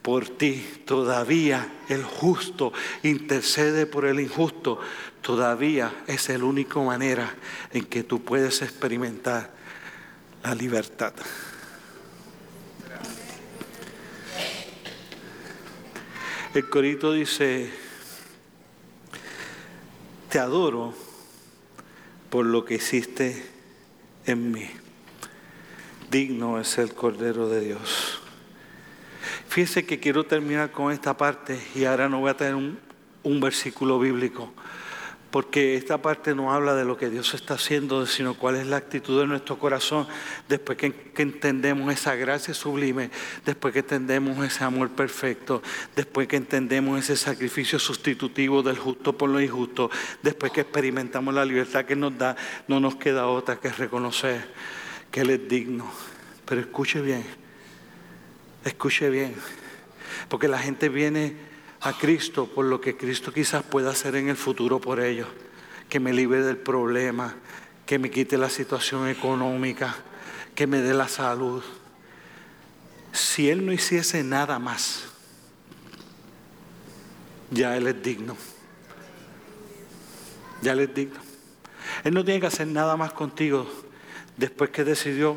por 0.01 0.27
ti. 0.27 0.65
Todavía 0.85 1.71
el 1.87 2.03
justo 2.03 2.73
intercede 3.03 3.85
por 3.85 4.05
el 4.05 4.19
injusto. 4.19 4.79
Todavía 5.21 5.93
es 6.07 6.27
la 6.27 6.43
única 6.43 6.79
manera 6.79 7.35
en 7.71 7.85
que 7.85 8.03
tú 8.03 8.23
puedes 8.23 8.63
experimentar 8.63 9.58
la 10.43 10.55
libertad. 10.55 11.13
El 16.53 16.67
corito 16.67 17.13
dice, 17.13 17.69
te 20.29 20.39
adoro 20.39 20.93
por 22.29 22.45
lo 22.45 22.65
que 22.65 22.75
hiciste 22.75 23.45
en 24.25 24.51
mí. 24.51 24.69
Digno 26.09 26.59
es 26.59 26.77
el 26.79 26.93
Cordero 26.93 27.49
de 27.49 27.61
Dios. 27.61 28.19
Fíjese 29.47 29.85
que 29.85 29.99
quiero 29.99 30.25
terminar 30.25 30.71
con 30.71 30.91
esta 30.91 31.17
parte 31.17 31.59
y 31.75 31.85
ahora 31.85 32.09
no 32.09 32.19
voy 32.19 32.31
a 32.31 32.37
tener 32.37 32.55
un, 32.55 33.39
versículo 33.39 33.99
bíblico 33.99 34.53
porque 35.31 35.75
esta 35.75 36.01
parte 36.01 36.33
no 36.33 36.51
habla 36.51 36.73
de 36.73 36.85
lo 36.85 36.97
que 36.97 37.09
Dios 37.09 37.33
está 37.33 37.53
haciendo, 37.53 38.05
sino 38.07 38.33
cuál 38.33 38.55
es 38.55 38.65
la 38.65 38.77
actitud 38.77 39.19
de 39.19 39.27
nuestro 39.27 39.59
corazón 39.59 40.07
después 40.47 40.77
que, 40.77 40.93
entendemos 41.17 41.93
esa 41.93 42.15
gracia 42.15 42.53
sublime, 42.53 43.11
después 43.45 43.73
que 43.73 43.81
entendemos 43.81 44.43
ese 44.45 44.63
amor 44.63 44.89
perfecto, 44.89 45.61
después 45.95 46.27
que 46.27 46.37
entendemos 46.37 46.99
ese 46.99 47.15
sacrificio 47.15 47.77
sustitutivo 47.77 48.63
del 48.63 48.77
justo 48.77 49.17
por 49.17 49.29
lo 49.29 49.39
injusto, 49.39 49.91
después 50.23 50.51
que 50.51 50.61
experimentamos 50.61 51.33
la 51.33 51.45
libertad 51.45 51.85
que 51.85 51.95
nos 51.95 52.17
da, 52.17 52.35
no 52.67 52.79
nos 52.79 52.95
queda 52.95 53.27
otra 53.27 53.57
que 53.57 53.69
reconocer 53.69 54.47
que 55.11 55.21
Él 55.21 55.29
es 55.29 55.47
digno. 55.47 55.91
Pero 56.45 56.61
escuche 56.61 57.01
bien, 57.01 57.23
escuche 58.65 59.09
bien, 59.09 59.35
porque 60.29 60.47
la 60.47 60.57
gente 60.57 60.89
viene 60.89 61.48
a 61.81 61.93
Cristo 61.93 62.47
por 62.47 62.65
lo 62.65 62.81
que 62.81 62.97
Cristo 62.97 63.31
quizás 63.31 63.63
pueda 63.63 63.91
hacer 63.91 64.15
en 64.15 64.29
el 64.29 64.35
futuro 64.35 64.79
por 64.79 64.99
ellos. 64.99 65.27
Que 65.87 65.99
me 65.99 66.13
libre 66.13 66.41
del 66.43 66.57
problema, 66.57 67.35
que 67.85 67.97
me 67.97 68.11
quite 68.11 68.37
la 68.37 68.49
situación 68.49 69.07
económica, 69.07 69.95
que 70.55 70.67
me 70.67 70.81
dé 70.81 70.93
la 70.93 71.07
salud. 71.07 71.63
Si 73.11 73.49
Él 73.49 73.65
no 73.65 73.71
hiciese 73.71 74.23
nada 74.23 74.59
más, 74.59 75.05
ya 77.51 77.75
Él 77.75 77.87
es 77.87 78.03
digno. 78.03 78.37
Ya 80.61 80.73
Él 80.73 80.81
es 80.81 80.93
digno. 80.93 81.19
Él 82.03 82.13
no 82.13 82.23
tiene 82.23 82.39
que 82.39 82.47
hacer 82.47 82.67
nada 82.67 82.95
más 82.95 83.13
contigo 83.13 83.67
después 84.37 84.69
que 84.69 84.83
decidió 84.83 85.35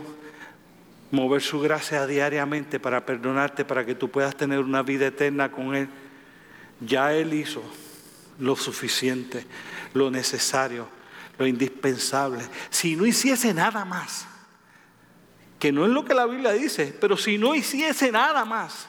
mover 1.10 1.42
su 1.42 1.60
gracia 1.60 2.06
diariamente 2.06 2.80
para 2.80 3.04
perdonarte, 3.04 3.64
para 3.64 3.84
que 3.84 3.94
tú 3.94 4.10
puedas 4.10 4.36
tener 4.36 4.60
una 4.60 4.82
vida 4.82 5.06
eterna 5.06 5.50
con 5.50 5.74
Él. 5.74 5.88
Ya 6.86 7.12
Él 7.12 7.34
hizo 7.34 7.62
lo 8.38 8.56
suficiente, 8.56 9.46
lo 9.94 10.10
necesario, 10.10 10.88
lo 11.38 11.46
indispensable. 11.46 12.44
Si 12.70 12.96
no 12.96 13.06
hiciese 13.06 13.54
nada 13.54 13.84
más, 13.84 14.26
que 15.58 15.70
no 15.70 15.84
es 15.84 15.90
lo 15.90 16.04
que 16.04 16.14
la 16.14 16.26
Biblia 16.26 16.52
dice, 16.52 16.96
pero 17.00 17.16
si 17.16 17.38
no 17.38 17.54
hiciese 17.54 18.10
nada 18.10 18.44
más, 18.44 18.86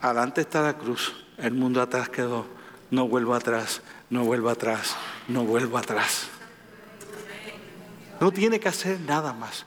adelante 0.00 0.42
está 0.42 0.62
la 0.62 0.76
cruz, 0.76 1.14
el 1.38 1.54
mundo 1.54 1.80
atrás 1.80 2.08
quedó, 2.08 2.46
no 2.90 3.08
vuelvo 3.08 3.34
atrás, 3.34 3.80
no 4.10 4.24
vuelvo 4.24 4.50
atrás, 4.50 4.96
no 5.28 5.44
vuelvo 5.44 5.78
atrás. 5.78 6.28
No 8.20 8.30
tiene 8.30 8.60
que 8.60 8.68
hacer 8.68 9.00
nada 9.00 9.32
más. 9.32 9.64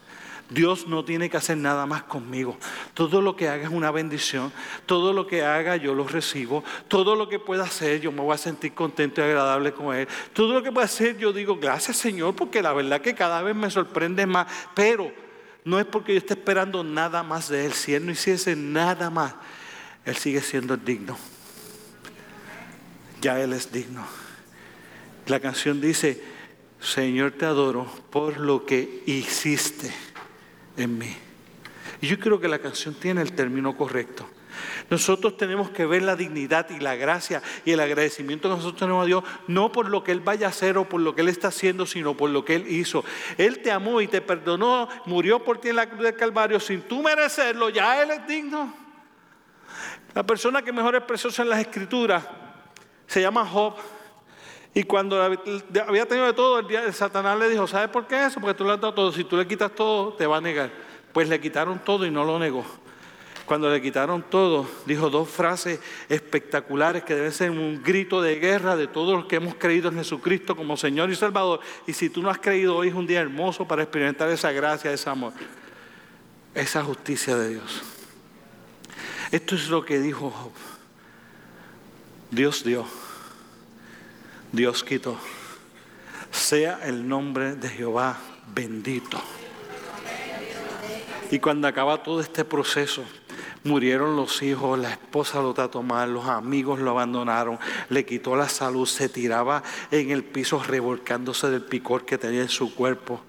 Dios 0.50 0.88
no 0.88 1.04
tiene 1.04 1.30
que 1.30 1.38
hacer 1.38 1.58
nada 1.58 1.86
más 1.88 2.04
conmigo. 2.04 2.58
Todo 2.94 3.22
lo 3.22 3.36
que 3.36 3.50
haga 3.50 3.64
es 3.64 3.70
una 3.70 3.90
bendición. 3.90 4.52
Todo 4.86 5.12
lo 5.12 5.26
que 5.26 5.44
haga 5.44 5.76
yo 5.76 5.96
lo 5.96 6.08
recibo. 6.08 6.64
Todo 6.88 7.16
lo 7.16 7.28
que 7.28 7.40
pueda 7.40 7.64
hacer 7.64 8.00
yo 8.00 8.12
me 8.12 8.22
voy 8.22 8.36
a 8.36 8.38
sentir 8.38 8.74
contento 8.74 9.22
y 9.22 9.24
agradable 9.24 9.74
con 9.74 9.96
Él. 9.96 10.08
Todo 10.34 10.54
lo 10.54 10.62
que 10.62 10.72
pueda 10.72 10.86
hacer 10.86 11.18
yo 11.18 11.34
digo 11.34 11.58
gracias 11.58 11.98
Señor 11.98 12.36
porque 12.36 12.62
la 12.62 12.74
verdad 12.74 13.02
que 13.02 13.16
cada 13.16 13.42
vez 13.42 13.56
me 13.56 13.72
sorprende 13.72 14.26
más. 14.28 14.48
Pero 14.76 15.12
no 15.64 15.80
es 15.80 15.86
porque 15.86 16.14
yo 16.14 16.20
esté 16.20 16.36
esperando 16.36 16.84
nada 16.84 17.24
más 17.24 17.50
de 17.50 17.66
Él. 17.66 17.74
Si 17.74 17.96
Él 17.96 18.06
no 18.06 18.12
hiciese 18.12 18.56
nada 18.56 19.10
más, 19.10 19.34
Él 20.06 20.16
sigue 20.16 20.42
siendo 20.42 20.78
digno. 20.78 21.18
Ya 23.20 23.42
Él 23.42 23.54
es 23.54 23.72
digno. 23.72 24.06
La 25.26 25.40
canción 25.40 25.82
dice, 25.82 26.24
Señor 26.80 27.32
te 27.32 27.46
adoro 27.46 27.88
por 28.12 28.38
lo 28.40 28.68
que 28.68 29.02
hiciste 29.08 29.92
en 30.78 30.98
mí. 30.98 31.16
Y 32.02 32.08
yo 32.08 32.20
creo 32.20 32.40
que 32.40 32.48
la 32.48 32.60
canción 32.60 32.94
tiene 32.96 33.22
el 33.22 33.34
término 33.34 33.76
correcto. 33.76 34.30
Nosotros 34.90 35.38
tenemos 35.38 35.70
que 35.70 35.86
ver 35.86 36.04
la 36.04 36.16
dignidad 36.16 36.70
y 36.70 36.80
la 36.80 36.96
gracia 36.96 37.42
y 37.66 37.72
el 37.72 37.80
agradecimiento 37.80 38.50
que 38.50 38.56
nosotros 38.56 38.80
tenemos 38.80 39.04
a 39.04 39.06
Dios, 39.06 39.24
no 39.48 39.72
por 39.72 39.90
lo 39.90 40.04
que 40.04 40.12
Él 40.12 40.22
vaya 40.22 40.48
a 40.48 40.50
hacer 40.50 40.78
o 40.78 40.88
por 40.88 41.02
lo 41.02 41.16
que 41.16 41.22
Él 41.22 41.30
está 41.30 41.50
haciendo, 41.50 41.86
sino 41.86 42.16
por 42.16 42.30
lo 42.30 42.46
que 42.46 42.56
Él 42.56 42.68
hizo. 42.68 43.04
Él 43.38 43.62
te 43.62 43.72
amó 43.72 44.02
y 44.02 44.08
te 44.08 44.22
perdonó, 44.22 44.88
murió 45.06 45.44
por 45.44 45.60
ti 45.60 45.70
en 45.70 45.78
la 45.78 45.90
cruz 45.90 46.04
del 46.04 46.16
Calvario 46.16 46.60
sin 46.60 46.82
tú 46.84 47.02
merecerlo, 47.02 47.70
ya 47.70 48.02
Él 48.02 48.12
es 48.12 48.28
digno. 48.28 48.74
La 50.14 50.24
persona 50.24 50.62
que 50.62 50.72
mejor 50.72 50.96
expresó 50.96 51.30
en 51.42 51.50
las 51.50 51.60
escrituras 51.60 52.24
se 53.08 53.22
llama 53.22 53.46
Job. 53.46 53.76
Y 54.78 54.84
cuando 54.84 55.22
había 55.24 56.06
tenido 56.06 56.28
de 56.28 56.34
todo, 56.34 56.60
el 56.60 56.68
día 56.68 56.82
de 56.82 56.92
Satanás 56.92 57.40
le 57.40 57.48
dijo, 57.48 57.66
¿sabes 57.66 57.88
por 57.88 58.08
qué 58.08 58.26
eso? 58.26 58.42
Porque 58.42 58.56
tú 58.56 58.66
le 58.66 58.74
has 58.74 58.82
dado 58.82 58.94
todo. 58.94 59.12
Si 59.14 59.24
tú 59.24 59.38
le 59.38 59.48
quitas 59.48 59.74
todo, 59.74 60.12
te 60.14 60.28
va 60.28 60.36
a 60.36 60.42
negar. 60.42 60.70
Pues 61.14 61.30
le 61.30 61.40
quitaron 61.40 61.80
todo 61.80 62.06
y 62.06 62.12
no 62.12 62.26
lo 62.26 62.38
negó. 62.38 62.66
Cuando 63.46 63.70
le 63.70 63.82
quitaron 63.82 64.22
todo, 64.22 64.68
dijo 64.86 65.10
dos 65.10 65.30
frases 65.30 65.80
espectaculares 66.10 67.04
que 67.04 67.16
deben 67.16 67.32
ser 67.32 67.52
un 67.52 67.82
grito 67.82 68.22
de 68.22 68.36
guerra 68.38 68.76
de 68.76 68.88
todos 68.88 69.16
los 69.16 69.26
que 69.28 69.38
hemos 69.38 69.56
creído 69.56 69.88
en 69.88 69.96
Jesucristo 69.96 70.58
como 70.58 70.76
Señor 70.76 71.10
y 71.10 71.16
Salvador. 71.16 71.62
Y 71.88 71.94
si 71.94 72.10
tú 72.10 72.22
no 72.22 72.30
has 72.30 72.40
creído, 72.40 72.76
hoy 72.76 72.90
es 72.90 72.96
un 72.96 73.08
día 73.08 73.22
hermoso 73.22 73.66
para 73.66 73.84
experimentar 73.84 74.30
esa 74.30 74.52
gracia, 74.52 74.92
ese 74.92 75.10
amor, 75.10 75.32
esa 76.54 76.84
justicia 76.84 77.38
de 77.38 77.50
Dios. 77.52 77.82
Esto 79.32 79.56
es 79.56 79.70
lo 79.70 79.86
que 79.86 80.02
dijo 80.02 80.30
Job. 80.32 80.52
Dios 82.30 82.66
dio, 82.66 82.86
Dios 84.56 84.84
quitó. 84.84 85.18
Sea 86.32 86.80
el 86.84 87.08
nombre 87.08 87.56
de 87.56 87.70
Jehová 87.70 88.18
bendito. 88.54 89.22
Y 91.32 91.40
cuando 91.40 91.68
acaba 91.68 92.04
todo 92.04 92.22
este 92.22 92.46
proceso, 92.46 93.04
Murieron 93.66 94.16
los 94.16 94.44
hijos, 94.44 94.78
la 94.78 94.92
esposa 94.92 95.42
lo 95.42 95.56
trató 95.56 95.82
mal, 95.82 96.14
los 96.14 96.28
amigos 96.28 96.78
lo 96.80 96.92
abandonaron, 96.92 97.58
le 97.90 98.06
quitó 98.06 98.36
la 98.36 98.48
salud, 98.48 98.86
se 98.86 99.10
tiraba 99.10 99.64
en 99.90 100.12
el 100.12 100.24
piso 100.24 100.62
revolcándose 100.62 101.50
del 101.50 101.64
picor 101.64 102.06
que 102.06 102.20
tenía 102.20 102.44
en 102.44 102.50
su 102.50 102.76
cuerpo. 102.76 103.22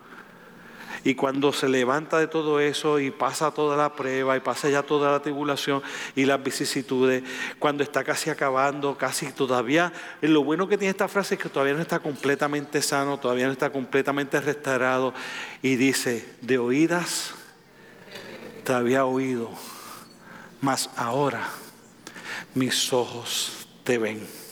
Y 1.07 1.15
cuando 1.15 1.53
se 1.53 1.69
levanta 1.69 2.19
de 2.19 2.27
todo 2.27 2.59
eso 2.59 2.99
y 2.99 3.11
pasa 3.11 3.53
toda 3.53 3.77
la 3.77 3.95
prueba 3.95 4.37
y 4.37 4.41
pasa 4.41 4.69
ya 4.69 4.83
toda 4.83 5.11
la 5.11 5.23
tribulación 5.23 5.81
y 6.15 6.25
las 6.25 6.43
vicisitudes, 6.43 7.23
cuando 7.59 7.83
está 7.83 8.03
casi 8.03 8.29
acabando, 8.29 8.99
casi 8.99 9.33
todavía, 9.33 9.93
lo 10.21 10.43
bueno 10.43 10.69
que 10.69 10.77
tiene 10.77 10.91
esta 10.91 11.09
frase 11.09 11.37
es 11.37 11.41
que 11.41 11.49
todavía 11.49 11.75
no 11.75 11.81
está 11.81 12.01
completamente 12.01 12.83
sano, 12.83 13.19
todavía 13.19 13.47
no 13.47 13.53
está 13.53 13.71
completamente 13.71 14.41
restaurado. 14.41 15.15
Y 15.63 15.77
dice, 15.77 16.29
de 16.41 16.59
oídas 16.59 17.35
te 18.65 18.73
había 18.73 19.05
oído 19.05 19.51
mas 20.61 20.91
ahora 20.97 21.49
mis 22.55 22.93
ojos 22.93 23.69
te 23.85 23.99
ven. 23.99 24.46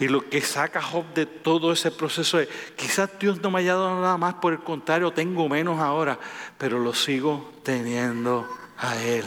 Y 0.00 0.08
lo 0.08 0.28
que 0.28 0.40
saca 0.40 0.80
Job 0.80 1.12
de 1.14 1.26
todo 1.26 1.72
ese 1.72 1.90
proceso 1.90 2.38
es, 2.38 2.48
quizás 2.76 3.10
Dios 3.18 3.40
no 3.40 3.50
me 3.50 3.60
haya 3.60 3.74
dado 3.74 4.00
nada 4.00 4.16
más, 4.16 4.34
por 4.34 4.52
el 4.52 4.60
contrario, 4.60 5.10
tengo 5.10 5.48
menos 5.48 5.80
ahora, 5.80 6.18
pero 6.56 6.78
lo 6.78 6.94
sigo 6.94 7.52
teniendo 7.64 8.48
a 8.76 8.96
Él. 9.02 9.24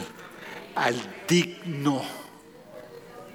Al 0.74 0.96
digno 1.28 2.02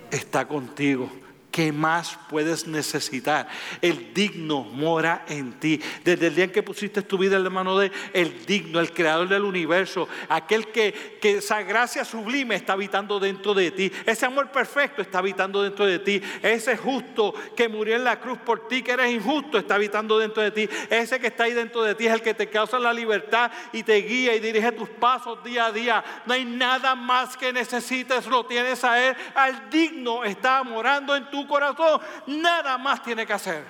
está 0.10 0.48
contigo. 0.48 1.10
¿Qué 1.58 1.72
más 1.72 2.20
puedes 2.30 2.68
necesitar? 2.68 3.48
El 3.82 4.14
digno 4.14 4.62
mora 4.62 5.26
en 5.28 5.54
ti. 5.54 5.82
Desde 6.04 6.28
el 6.28 6.36
día 6.36 6.44
en 6.44 6.52
que 6.52 6.62
pusiste 6.62 7.02
tu 7.02 7.18
vida 7.18 7.36
en 7.36 7.44
la 7.44 7.50
mano 7.50 7.80
de 7.80 7.92
el 8.14 8.46
digno, 8.46 8.80
el 8.80 8.94
creador 8.94 9.28
del 9.28 9.42
universo, 9.42 10.08
aquel 10.30 10.68
que, 10.68 11.18
que 11.20 11.38
esa 11.38 11.64
gracia 11.64 12.06
sublime 12.06 12.54
está 12.54 12.74
habitando 12.74 13.20
dentro 13.20 13.56
de 13.56 13.72
ti. 13.72 13.92
Ese 14.06 14.28
amor 14.28 14.52
perfecto 14.52 15.02
está 15.02 15.18
habitando 15.18 15.64
dentro 15.64 15.88
de 15.88 15.98
ti. 15.98 16.22
Ese 16.44 16.78
justo 16.78 17.34
que 17.56 17.68
murió 17.68 17.96
en 17.96 18.04
la 18.04 18.20
cruz 18.20 18.38
por 18.38 18.68
ti, 18.68 18.84
que 18.84 18.92
eres 18.92 19.12
injusto, 19.12 19.58
está 19.58 19.74
habitando 19.74 20.20
dentro 20.20 20.44
de 20.44 20.52
ti. 20.52 20.70
Ese 20.92 21.20
que 21.20 21.26
está 21.26 21.46
ahí 21.46 21.54
dentro 21.54 21.82
de 21.82 21.96
ti 21.96 22.06
es 22.06 22.14
el 22.14 22.22
que 22.22 22.36
te 22.36 22.52
causa 22.52 22.78
la 22.78 22.94
libertad 22.94 23.52
y 23.74 23.82
te 23.82 23.96
guía 23.96 24.36
y 24.36 24.40
dirige 24.40 24.74
tus 24.74 24.90
pasos 24.90 25.44
día 25.44 25.66
a 25.66 25.72
día. 25.72 26.06
No 26.28 26.36
hay 26.36 26.46
nada 26.46 26.94
más 26.94 27.36
que 27.36 27.52
necesites, 27.52 28.28
lo 28.28 28.46
tienes 28.46 28.84
a 28.84 29.04
Él. 29.04 29.16
Al 29.34 29.72
digno 29.72 30.24
está 30.24 30.62
morando 30.62 31.16
en 31.16 31.28
tu 31.32 31.47
corazón, 31.48 32.02
nada 32.28 32.78
más 32.78 33.02
tiene 33.04 33.26
que 33.26 33.34
hacer 33.34 33.64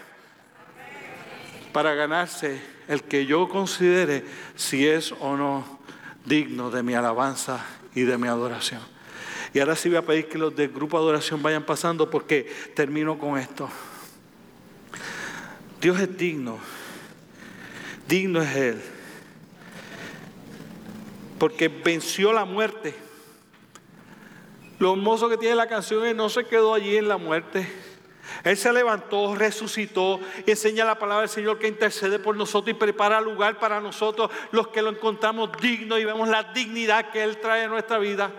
para 1.71 1.93
ganarse 1.93 2.59
el 2.87 3.03
que 3.03 3.25
yo 3.25 3.47
considere 3.47 4.25
si 4.55 4.87
es 4.87 5.11
o 5.19 5.37
no 5.37 5.79
digno 6.25 6.71
de 6.71 6.83
mi 6.83 6.95
alabanza 6.95 7.63
y 7.93 8.01
de 8.01 8.17
mi 8.17 8.27
adoración. 8.27 8.81
Y 9.53 9.59
ahora 9.59 9.75
sí 9.75 9.89
voy 9.89 9.97
a 9.97 10.01
pedir 10.01 10.27
que 10.27 10.37
los 10.37 10.55
del 10.55 10.69
grupo 10.69 10.97
de 10.97 11.03
adoración 11.03 11.41
vayan 11.41 11.63
pasando 11.63 12.09
porque 12.09 12.51
termino 12.75 13.17
con 13.17 13.37
esto. 13.37 13.69
Dios 15.79 15.99
es 15.99 16.17
digno, 16.17 16.57
digno 18.07 18.41
es 18.41 18.55
Él, 18.55 18.81
porque 21.37 21.67
venció 21.67 22.33
la 22.33 22.45
muerte 22.45 23.06
lo 24.79 24.93
hermoso 24.93 25.29
que 25.29 25.37
tiene 25.37 25.55
la 25.55 25.67
canción 25.67 26.05
es 26.05 26.15
no 26.15 26.29
se 26.29 26.45
quedó 26.45 26.73
allí 26.73 26.97
en 26.97 27.07
la 27.07 27.17
muerte. 27.17 27.67
Él 28.43 28.57
se 28.57 28.71
levantó, 28.71 29.35
resucitó 29.35 30.19
y 30.45 30.51
enseña 30.51 30.85
la 30.85 30.99
palabra 30.99 31.21
del 31.21 31.29
Señor 31.29 31.59
que 31.59 31.67
intercede 31.67 32.19
por 32.19 32.35
nosotros 32.35 32.75
y 32.75 32.79
prepara 32.79 33.21
lugar 33.21 33.59
para 33.59 33.79
nosotros, 33.79 34.29
los 34.51 34.67
que 34.67 34.81
lo 34.81 34.89
encontramos 34.89 35.51
digno 35.61 35.97
y 35.97 36.05
vemos 36.05 36.27
la 36.27 36.43
dignidad 36.43 37.11
que 37.11 37.23
Él 37.23 37.37
trae 37.37 37.63
a 37.63 37.67
nuestra 37.67 37.97
vida. 37.97 38.31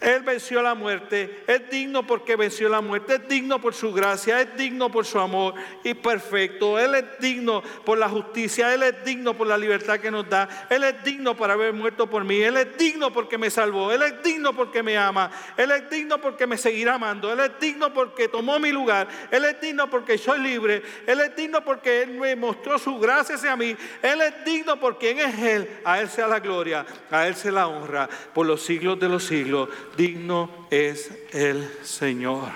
Él 0.00 0.22
venció 0.22 0.62
la 0.62 0.74
muerte, 0.74 1.44
es 1.46 1.68
digno 1.68 2.06
porque 2.06 2.34
venció 2.34 2.70
la 2.70 2.80
muerte, 2.80 3.16
es 3.16 3.28
digno 3.28 3.60
por 3.60 3.74
su 3.74 3.92
gracia, 3.92 4.40
es 4.40 4.56
digno 4.56 4.90
por 4.90 5.04
su 5.04 5.18
amor 5.18 5.54
y 5.84 5.92
perfecto. 5.92 6.78
Él 6.78 6.94
es 6.94 7.04
digno 7.20 7.62
por 7.84 7.98
la 7.98 8.08
justicia, 8.08 8.72
Él 8.72 8.82
es 8.82 9.04
digno 9.04 9.34
por 9.34 9.46
la 9.46 9.58
libertad 9.58 10.00
que 10.00 10.10
nos 10.10 10.26
da, 10.28 10.66
Él 10.70 10.84
es 10.84 11.04
digno 11.04 11.36
por 11.36 11.50
haber 11.50 11.74
muerto 11.74 12.08
por 12.08 12.24
mí, 12.24 12.40
Él 12.40 12.56
es 12.56 12.78
digno 12.78 13.12
porque 13.12 13.36
me 13.36 13.50
salvó, 13.50 13.92
Él 13.92 14.02
es 14.02 14.22
digno 14.22 14.54
porque 14.54 14.82
me 14.82 14.96
ama, 14.96 15.30
Él 15.54 15.70
es 15.70 15.90
digno 15.90 16.18
porque 16.18 16.46
me 16.46 16.56
seguirá 16.56 16.94
amando, 16.94 17.30
Él 17.30 17.40
es 17.40 17.60
digno 17.60 17.92
porque 17.92 18.28
tomó 18.28 18.58
mi 18.58 18.72
lugar, 18.72 19.06
Él 19.30 19.44
es 19.44 19.60
digno 19.60 19.90
porque 19.90 20.16
soy 20.16 20.40
libre, 20.40 20.82
Él 21.06 21.20
es 21.20 21.36
digno 21.36 21.62
porque 21.62 22.02
Él 22.02 22.12
me 22.12 22.34
mostró 22.36 22.78
su 22.78 22.98
gracia 22.98 23.34
hacia 23.34 23.54
mí, 23.54 23.76
Él 24.00 24.22
es 24.22 24.44
digno 24.46 24.80
por 24.80 24.96
quien 24.96 25.18
es 25.18 25.38
Él, 25.38 25.80
a 25.84 26.00
Él 26.00 26.08
sea 26.08 26.26
la 26.26 26.40
gloria, 26.40 26.86
a 27.10 27.28
Él 27.28 27.34
sea 27.34 27.52
la 27.52 27.66
honra 27.66 28.08
por 28.32 28.46
los 28.46 28.62
siglos 28.62 28.98
de 28.98 29.08
los 29.10 29.24
siglos 29.24 29.68
digno 29.96 30.50
es 30.70 31.10
el 31.32 31.68
Señor. 31.82 32.50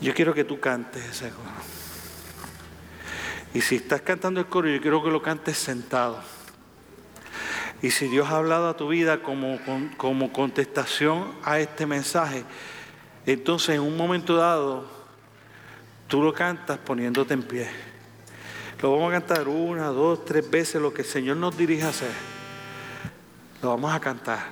Yo 0.00 0.14
quiero 0.14 0.34
que 0.34 0.44
tú 0.44 0.60
cantes 0.60 1.04
ese 1.04 1.30
coro. 1.30 1.50
Y 3.54 3.60
si 3.60 3.76
estás 3.76 4.02
cantando 4.02 4.40
el 4.40 4.46
coro, 4.46 4.68
yo 4.68 4.80
quiero 4.80 5.02
que 5.02 5.10
lo 5.10 5.22
cantes 5.22 5.56
sentado. 5.56 6.20
Y 7.82 7.90
si 7.90 8.08
Dios 8.08 8.28
ha 8.28 8.36
hablado 8.36 8.68
a 8.68 8.76
tu 8.76 8.88
vida 8.88 9.22
como, 9.22 9.58
como 9.96 10.32
contestación 10.32 11.32
a 11.42 11.58
este 11.58 11.86
mensaje, 11.86 12.44
entonces 13.24 13.76
en 13.76 13.80
un 13.80 13.96
momento 13.96 14.36
dado, 14.36 14.86
tú 16.08 16.22
lo 16.22 16.32
cantas 16.32 16.78
poniéndote 16.78 17.34
en 17.34 17.42
pie. 17.42 17.68
Lo 18.82 18.92
vamos 18.92 19.08
a 19.08 19.18
cantar 19.18 19.48
una, 19.48 19.86
dos, 19.86 20.24
tres 20.24 20.48
veces 20.50 20.80
lo 20.80 20.92
que 20.92 21.02
el 21.02 21.08
Señor 21.08 21.38
nos 21.38 21.56
dirige 21.56 21.84
a 21.84 21.88
hacer 21.88 22.35
lo 23.66 23.70
vamos 23.70 23.92
a 23.92 23.98
cantar. 23.98 24.46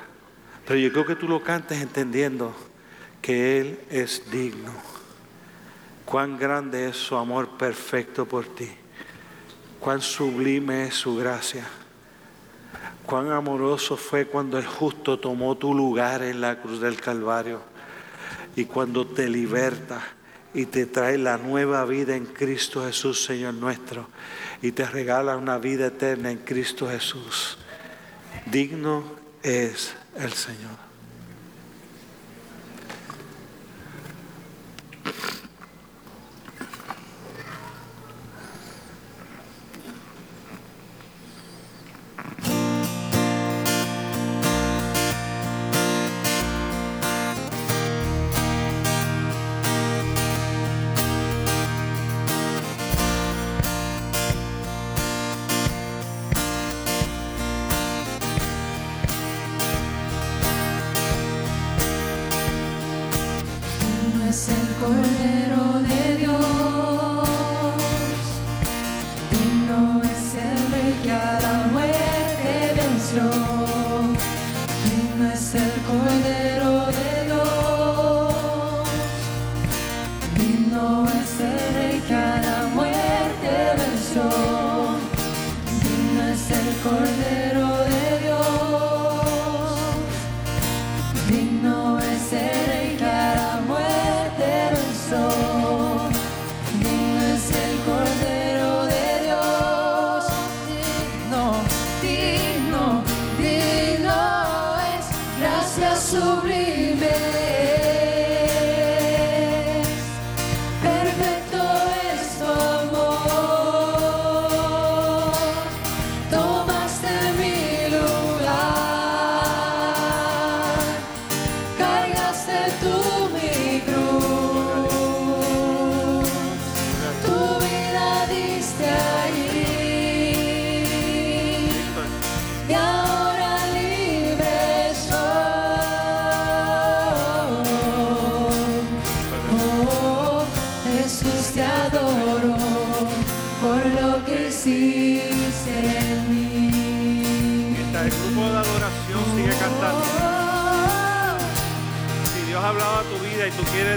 Pero 0.66 0.80
yo 0.80 0.90
creo 0.90 1.06
que 1.06 1.14
tú 1.14 1.28
lo 1.28 1.40
cantes 1.40 1.80
entendiendo 1.80 2.52
que 3.22 3.60
Él 3.60 3.78
es 3.88 4.28
digno. 4.28 4.72
Cuán 6.04 6.36
grande 6.36 6.88
es 6.88 6.96
su 6.96 7.14
amor 7.14 7.50
perfecto 7.56 8.26
por 8.26 8.44
ti. 8.44 8.68
Cuán 9.78 10.00
sublime 10.00 10.88
es 10.88 10.94
su 10.94 11.14
gracia. 11.14 11.64
Cuán 13.06 13.30
amoroso 13.30 13.96
fue 13.96 14.26
cuando 14.26 14.58
el 14.58 14.66
justo 14.66 15.20
tomó 15.20 15.56
tu 15.56 15.72
lugar 15.72 16.24
en 16.24 16.40
la 16.40 16.60
cruz 16.60 16.80
del 16.80 17.00
Calvario. 17.00 17.60
Y 18.56 18.64
cuando 18.64 19.06
te 19.06 19.28
liberta 19.28 20.02
y 20.52 20.66
te 20.66 20.86
trae 20.86 21.18
la 21.18 21.38
nueva 21.38 21.84
vida 21.84 22.16
en 22.16 22.26
Cristo 22.26 22.84
Jesús, 22.84 23.24
Señor 23.24 23.54
nuestro. 23.54 24.08
Y 24.60 24.72
te 24.72 24.84
regala 24.84 25.36
una 25.36 25.58
vida 25.58 25.86
eterna 25.86 26.32
en 26.32 26.38
Cristo 26.38 26.88
Jesús. 26.88 27.58
Digno 28.46 29.04
es 29.42 29.94
el 30.16 30.32
Señor. 30.32 30.93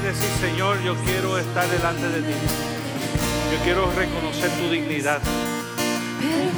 Decir, 0.08 0.30
Señor, 0.40 0.82
yo 0.84 0.96
quiero 1.04 1.38
estar 1.38 1.68
delante 1.70 2.08
de 2.08 2.22
ti. 2.22 2.34
Yo 3.52 3.64
quiero 3.64 3.92
reconocer 3.92 4.50
tu 4.52 4.70
dignidad. 4.70 5.20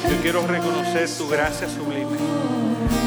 Yo 0.09 0.21
quiero 0.21 0.45
reconocer 0.45 1.09
tu 1.17 1.27
gracia 1.27 1.67
sublime, 1.69 2.17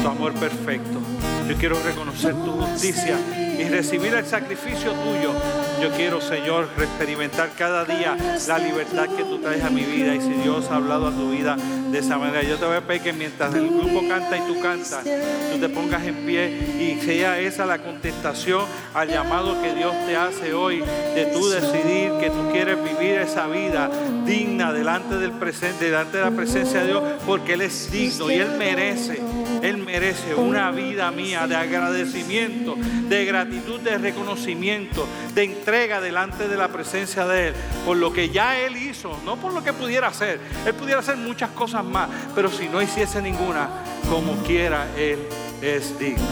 tu 0.01 0.07
amor 0.07 0.33
perfecto. 0.33 0.99
Yo 1.47 1.55
quiero 1.57 1.81
reconocer 1.83 2.33
tu 2.33 2.51
justicia 2.51 3.17
y 3.59 3.63
recibir 3.65 4.13
el 4.13 4.25
sacrificio 4.25 4.91
tuyo. 4.93 5.33
Yo 5.81 5.91
quiero, 5.91 6.21
Señor, 6.21 6.69
experimentar 6.77 7.51
cada 7.57 7.85
día 7.85 8.15
la 8.47 8.57
libertad 8.57 9.07
que 9.09 9.23
tú 9.23 9.39
traes 9.39 9.63
a 9.63 9.69
mi 9.69 9.83
vida. 9.83 10.15
Y 10.15 10.21
si 10.21 10.33
Dios 10.33 10.69
ha 10.71 10.75
hablado 10.75 11.07
a 11.07 11.11
tu 11.11 11.31
vida 11.31 11.57
de 11.93 11.99
esa 11.99 12.17
manera, 12.17 12.41
yo 12.41 12.57
te 12.57 12.65
voy 12.65 12.75
a 12.75 12.81
pedir 12.81 13.03
que 13.03 13.13
mientras 13.13 13.53
el 13.53 13.69
grupo 13.69 14.01
canta 14.09 14.35
y 14.35 14.41
tú 14.41 14.59
cantas, 14.59 15.03
tú 15.03 15.59
te 15.59 15.69
pongas 15.69 16.03
en 16.03 16.25
pie 16.25 16.49
y 16.79 16.99
sea 17.05 17.39
esa 17.39 17.67
la 17.67 17.77
contestación 17.77 18.65
al 18.95 19.09
llamado 19.09 19.61
que 19.61 19.75
Dios 19.75 19.93
te 20.07 20.17
hace 20.17 20.55
hoy 20.55 20.79
de 21.13 21.25
tú 21.31 21.47
decidir 21.47 22.13
que 22.19 22.31
tú 22.31 22.49
quieres 22.51 22.83
vivir 22.83 23.19
esa 23.19 23.45
vida 23.45 23.91
digna 24.25 24.73
delante 24.73 25.19
del 25.19 25.33
presente, 25.33 25.85
delante 25.85 26.17
de 26.17 26.23
la 26.23 26.31
presencia 26.31 26.81
de 26.81 26.87
Dios, 26.87 27.03
porque 27.27 27.53
Él 27.53 27.61
es 27.61 27.91
digno 27.91 28.31
y 28.31 28.35
Él 28.35 28.49
merece. 28.57 29.21
Él 29.63 29.77
merece 29.77 30.35
una 30.35 30.71
vida 30.71 31.09
mía 31.09 31.47
de 31.47 31.55
agradecimiento, 31.55 32.75
de 32.75 33.23
gratitud, 33.23 33.79
de 33.79 33.97
reconocimiento, 33.97 35.07
de 35.33 35.45
entrega 35.45 36.01
delante 36.01 36.49
de 36.49 36.57
la 36.57 36.67
presencia 36.67 37.25
de 37.25 37.47
Él, 37.47 37.53
por 37.85 37.95
lo 37.95 38.11
que 38.11 38.29
ya 38.29 38.59
Él 38.59 38.75
hizo, 38.75 39.17
no 39.23 39.37
por 39.37 39.53
lo 39.53 39.63
que 39.63 39.71
pudiera 39.71 40.07
hacer. 40.07 40.41
Él 40.65 40.73
pudiera 40.73 40.99
hacer 40.99 41.15
muchas 41.15 41.51
cosas 41.51 41.85
más, 41.85 42.09
pero 42.35 42.51
si 42.51 42.67
no 42.67 42.81
hiciese 42.81 43.21
ninguna, 43.21 43.69
como 44.09 44.33
quiera, 44.43 44.85
Él 44.97 45.19
es 45.61 45.97
digno. 45.97 46.27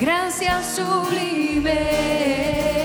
Gracias 0.00 0.76
sublime. 0.76 2.79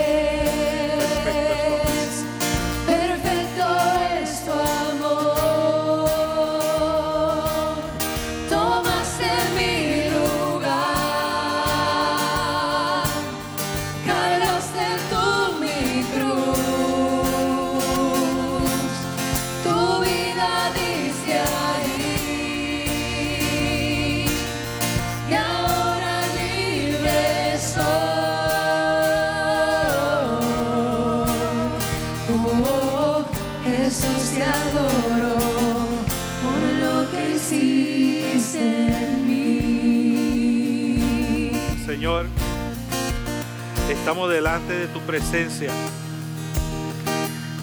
Estamos 43.88 44.30
delante 44.30 44.74
de 44.74 44.86
tu 44.88 45.00
presencia. 45.00 45.70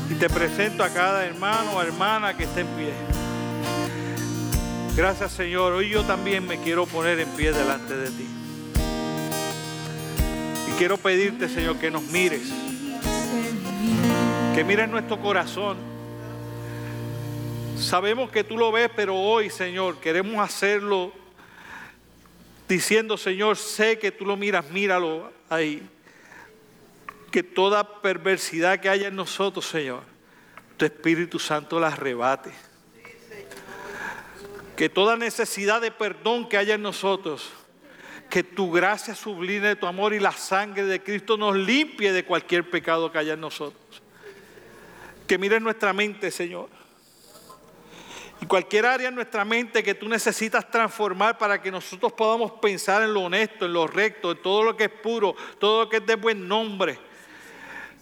Y 0.10 0.16
te 0.16 0.28
presento 0.28 0.84
a 0.84 0.90
cada 0.90 1.24
hermano 1.24 1.74
o 1.74 1.82
hermana 1.82 2.36
que 2.36 2.46
esté 2.46 2.62
en 2.62 2.68
pie. 2.68 2.94
Gracias 4.96 5.34
Señor. 5.34 5.74
Hoy 5.74 5.90
yo 5.90 6.04
también 6.04 6.48
me 6.48 6.58
quiero 6.58 6.88
poner 6.88 7.20
en 7.20 7.30
pie 7.30 7.54
delante 7.54 7.96
de 7.96 8.10
ti. 8.10 8.28
Y 10.68 10.72
quiero 10.80 10.98
pedirte 10.98 11.48
Señor 11.48 11.78
que 11.78 11.92
nos 11.92 12.02
mires. 12.04 12.52
Que 14.56 14.64
mires 14.64 14.90
nuestro 14.90 15.22
corazón. 15.22 15.78
Sabemos 17.78 18.32
que 18.32 18.44
tú 18.44 18.58
lo 18.58 18.72
ves, 18.72 18.90
pero 18.96 19.16
hoy 19.16 19.52
Señor 19.52 19.98
queremos 19.98 20.44
hacerlo 20.44 21.12
diciendo 22.74 23.18
Señor, 23.18 23.58
sé 23.58 24.00
que 24.00 24.12
tú 24.12 24.26
lo 24.26 24.36
miras, 24.36 24.70
míralo 24.72 25.32
ahí 25.50 25.88
que 27.34 27.42
toda 27.42 28.00
perversidad 28.04 28.80
que 28.80 28.90
haya 28.90 29.08
en 29.08 29.16
nosotros, 29.16 29.66
Señor, 29.66 30.04
tu 30.78 30.86
Espíritu 30.86 31.40
Santo 31.40 31.80
la 31.80 31.88
arrebate. 31.88 32.52
Que 34.76 34.88
toda 34.88 35.18
necesidad 35.18 35.82
de 35.82 35.90
perdón 35.90 36.48
que 36.48 36.58
haya 36.58 36.76
en 36.76 36.84
nosotros, 36.84 37.50
que 38.30 38.44
tu 38.44 38.72
gracia 38.72 39.16
sublime 39.16 39.70
de 39.70 39.76
tu 39.76 39.88
amor 39.88 40.14
y 40.14 40.20
la 40.20 40.32
sangre 40.32 40.84
de 40.84 41.02
Cristo 41.02 41.36
nos 41.36 41.56
limpie 41.56 42.14
de 42.14 42.24
cualquier 42.24 42.70
pecado 42.70 43.12
que 43.12 43.18
haya 43.18 43.34
en 43.34 43.42
nosotros. 43.42 44.04
Que 45.26 45.40
mire 45.40 45.60
nuestra 45.60 45.92
mente, 45.92 46.30
Señor. 46.30 46.70
Y 48.44 48.46
cualquier 48.46 48.86
área 48.86 49.08
en 49.08 49.16
nuestra 49.16 49.46
mente 49.46 49.82
que 49.82 49.96
tú 49.96 50.10
necesitas 50.10 50.70
transformar 50.70 51.38
para 51.38 51.62
que 51.62 51.72
nosotros 51.72 52.12
podamos 52.12 52.52
pensar 52.52 53.02
en 53.02 53.14
lo 53.14 53.22
honesto, 53.22 53.66
en 53.66 53.72
lo 53.72 53.88
recto, 53.88 54.32
en 54.32 54.42
todo 54.42 54.64
lo 54.64 54.76
que 54.76 54.84
es 54.84 54.90
puro, 54.90 55.34
todo 55.60 55.86
lo 55.86 55.90
que 55.90 55.96
es 55.96 56.06
de 56.06 56.16
buen 56.16 56.46
nombre 56.46 57.00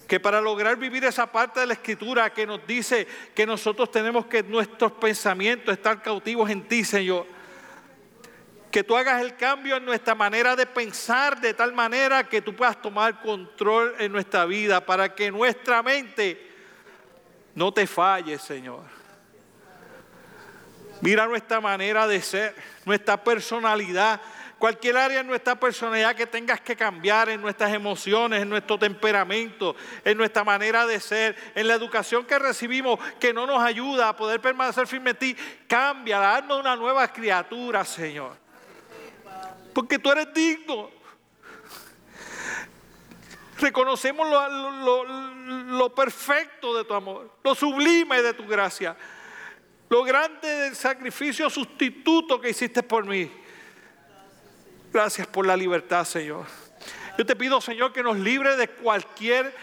que 0.07 0.19
para 0.19 0.41
lograr 0.41 0.77
vivir 0.77 1.05
esa 1.05 1.31
parte 1.31 1.59
de 1.59 1.67
la 1.67 1.73
escritura 1.73 2.33
que 2.33 2.47
nos 2.47 2.65
dice 2.65 3.07
que 3.35 3.45
nosotros 3.45 3.91
tenemos 3.91 4.25
que 4.25 4.41
nuestros 4.41 4.93
pensamientos 4.93 5.71
estar 5.71 6.01
cautivos 6.01 6.49
en 6.49 6.63
ti, 6.63 6.83
Señor. 6.83 7.27
Que 8.71 8.83
tú 8.83 8.97
hagas 8.97 9.21
el 9.21 9.35
cambio 9.35 9.77
en 9.77 9.85
nuestra 9.85 10.15
manera 10.15 10.55
de 10.55 10.65
pensar 10.65 11.39
de 11.39 11.53
tal 11.53 11.71
manera 11.71 12.27
que 12.27 12.41
tú 12.41 12.55
puedas 12.55 12.81
tomar 12.81 13.21
control 13.21 13.93
en 13.99 14.11
nuestra 14.11 14.45
vida 14.45 14.83
para 14.83 15.13
que 15.13 15.29
nuestra 15.29 15.83
mente 15.83 16.49
no 17.53 17.71
te 17.71 17.85
falle, 17.85 18.39
Señor. 18.39 19.00
Mira 21.01 21.25
nuestra 21.25 21.59
manera 21.59 22.07
de 22.07 22.21
ser, 22.21 22.55
nuestra 22.85 23.23
personalidad 23.23 24.21
cualquier 24.61 24.95
área 24.95 25.21
en 25.21 25.27
nuestra 25.27 25.59
personalidad 25.59 26.15
que 26.15 26.27
tengas 26.27 26.61
que 26.61 26.75
cambiar, 26.75 27.29
en 27.29 27.41
nuestras 27.41 27.73
emociones, 27.73 28.43
en 28.43 28.47
nuestro 28.47 28.77
temperamento, 28.77 29.75
en 30.05 30.15
nuestra 30.15 30.43
manera 30.43 30.85
de 30.85 30.99
ser, 30.99 31.35
en 31.55 31.67
la 31.67 31.73
educación 31.73 32.25
que 32.25 32.37
recibimos 32.37 32.99
que 33.19 33.33
no 33.33 33.47
nos 33.47 33.61
ayuda 33.61 34.09
a 34.09 34.15
poder 34.15 34.39
permanecer 34.39 34.85
firme 34.85 35.09
en 35.09 35.17
ti, 35.17 35.35
cambia, 35.67 36.35
haznos 36.35 36.59
una 36.59 36.75
nueva 36.75 37.11
criatura, 37.11 37.83
Señor. 37.83 38.37
Porque 39.73 39.97
tú 39.97 40.11
eres 40.11 40.31
digno. 40.31 40.91
Reconocemos 43.57 44.29
lo, 44.29 45.03
lo 45.03 45.95
perfecto 45.95 46.77
de 46.77 46.85
tu 46.85 46.93
amor, 46.93 47.31
lo 47.43 47.55
sublime 47.55 48.21
de 48.21 48.33
tu 48.35 48.45
gracia, 48.45 48.95
lo 49.91 50.05
grande 50.05 50.47
del 50.47 50.75
sacrificio 50.77 51.49
sustituto 51.49 52.39
que 52.39 52.51
hiciste 52.51 52.81
por 52.81 53.05
mí. 53.05 53.29
Gracias 54.93 55.27
por 55.27 55.45
la 55.45 55.57
libertad, 55.57 56.05
Señor. 56.05 56.45
Yo 57.17 57.25
te 57.25 57.35
pido, 57.35 57.59
Señor, 57.59 57.91
que 57.91 58.01
nos 58.01 58.17
libre 58.17 58.55
de 58.55 58.69
cualquier 58.69 59.53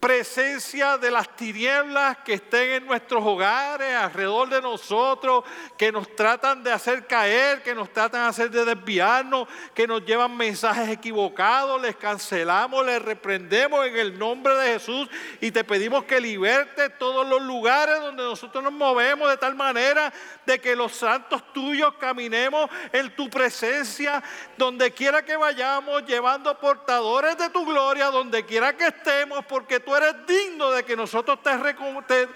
presencia 0.00 0.96
de 0.96 1.10
las 1.10 1.34
tinieblas 1.34 2.18
que 2.18 2.34
estén 2.34 2.70
en 2.70 2.86
nuestros 2.86 3.22
hogares, 3.24 3.94
alrededor 3.94 4.48
de 4.48 4.62
nosotros, 4.62 5.44
que 5.76 5.90
nos 5.90 6.14
tratan 6.14 6.62
de 6.62 6.72
hacer 6.72 7.06
caer, 7.06 7.62
que 7.62 7.74
nos 7.74 7.92
tratan 7.92 8.22
de 8.22 8.28
hacer 8.28 8.50
de 8.50 8.64
desviarnos, 8.64 9.48
que 9.74 9.86
nos 9.86 10.04
llevan 10.04 10.36
mensajes 10.36 10.88
equivocados, 10.88 11.80
les 11.82 11.96
cancelamos, 11.96 12.86
les 12.86 13.02
reprendemos 13.02 13.86
en 13.86 13.96
el 13.96 14.18
nombre 14.18 14.54
de 14.54 14.74
Jesús 14.74 15.08
y 15.40 15.50
te 15.50 15.64
pedimos 15.64 16.04
que 16.04 16.20
liberte 16.20 16.90
todos 16.90 17.26
los 17.26 17.42
lugares 17.42 18.00
donde 18.00 18.22
nosotros 18.22 18.62
nos 18.62 18.72
movemos 18.72 19.28
de 19.28 19.36
tal 19.36 19.54
manera 19.54 20.12
de 20.46 20.60
que 20.60 20.76
los 20.76 20.92
santos 20.92 21.52
tuyos 21.52 21.94
caminemos 21.98 22.70
en 22.92 23.14
tu 23.16 23.28
presencia, 23.28 24.22
donde 24.56 24.92
quiera 24.92 25.24
que 25.24 25.36
vayamos, 25.36 26.04
llevando 26.06 26.58
portadores 26.58 27.36
de 27.36 27.50
tu 27.50 27.64
gloria, 27.64 28.06
donde 28.06 28.46
quiera 28.46 28.76
que 28.76 28.86
estemos, 28.86 29.44
porque 29.44 29.80
tú 29.88 29.96
eres 29.96 30.26
digno 30.26 30.70
de 30.70 30.84
que 30.84 30.94
nosotros 30.94 31.38
te, 31.42 32.28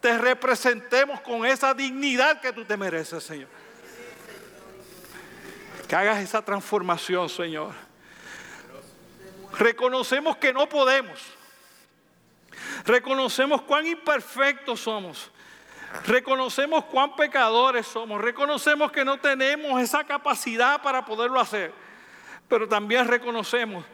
te, 0.00 0.18
representemos 0.18 1.20
con 1.20 1.46
esa 1.46 1.72
dignidad 1.72 2.40
que 2.40 2.52
tú 2.52 2.64
te 2.64 2.76
mereces, 2.76 3.22
Señor. 3.22 3.48
Que 5.86 5.94
hagas 5.94 6.18
esa 6.18 6.44
transformación, 6.44 7.28
Señor. 7.28 7.72
Reconocemos 9.56 10.38
que 10.38 10.52
no 10.52 10.68
podemos. 10.68 11.20
Reconocemos 12.84 13.62
cuán 13.62 13.86
imperfectos 13.86 14.80
somos. 14.80 15.30
Reconocemos 16.04 16.84
cuán 16.86 17.14
pecadores 17.14 17.86
somos. 17.86 18.20
Reconocemos 18.20 18.90
que 18.90 19.04
no 19.04 19.20
tenemos 19.20 19.80
esa 19.80 20.02
capacidad 20.02 20.82
para 20.82 21.04
poderlo 21.04 21.38
hacer. 21.38 21.72
Pero 22.48 22.66
también 22.66 23.06
reconocemos 23.06 23.84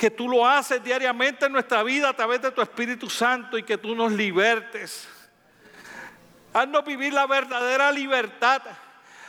que 0.00 0.10
tú 0.10 0.30
lo 0.30 0.48
haces 0.48 0.82
diariamente 0.82 1.44
en 1.44 1.52
nuestra 1.52 1.82
vida 1.82 2.08
a 2.08 2.16
través 2.16 2.40
de 2.40 2.50
tu 2.50 2.62
Espíritu 2.62 3.10
Santo 3.10 3.58
y 3.58 3.62
que 3.62 3.76
tú 3.76 3.94
nos 3.94 4.10
libertes. 4.10 5.06
Haznos 6.54 6.86
vivir 6.86 7.12
la 7.12 7.26
verdadera 7.26 7.92
libertad, 7.92 8.62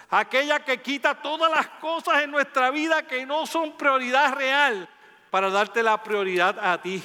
aquella 0.09 0.61
que 0.61 0.81
quita 0.81 1.13
todas 1.21 1.51
las 1.51 1.67
cosas 1.81 2.23
en 2.23 2.31
nuestra 2.31 2.71
vida 2.71 3.05
que 3.05 3.25
no 3.25 3.45
son 3.45 3.75
prioridad 3.75 4.33
real, 4.33 4.87
para 5.29 5.49
darte 5.49 5.83
la 5.83 6.01
prioridad 6.01 6.57
a 6.57 6.81
ti, 6.81 7.03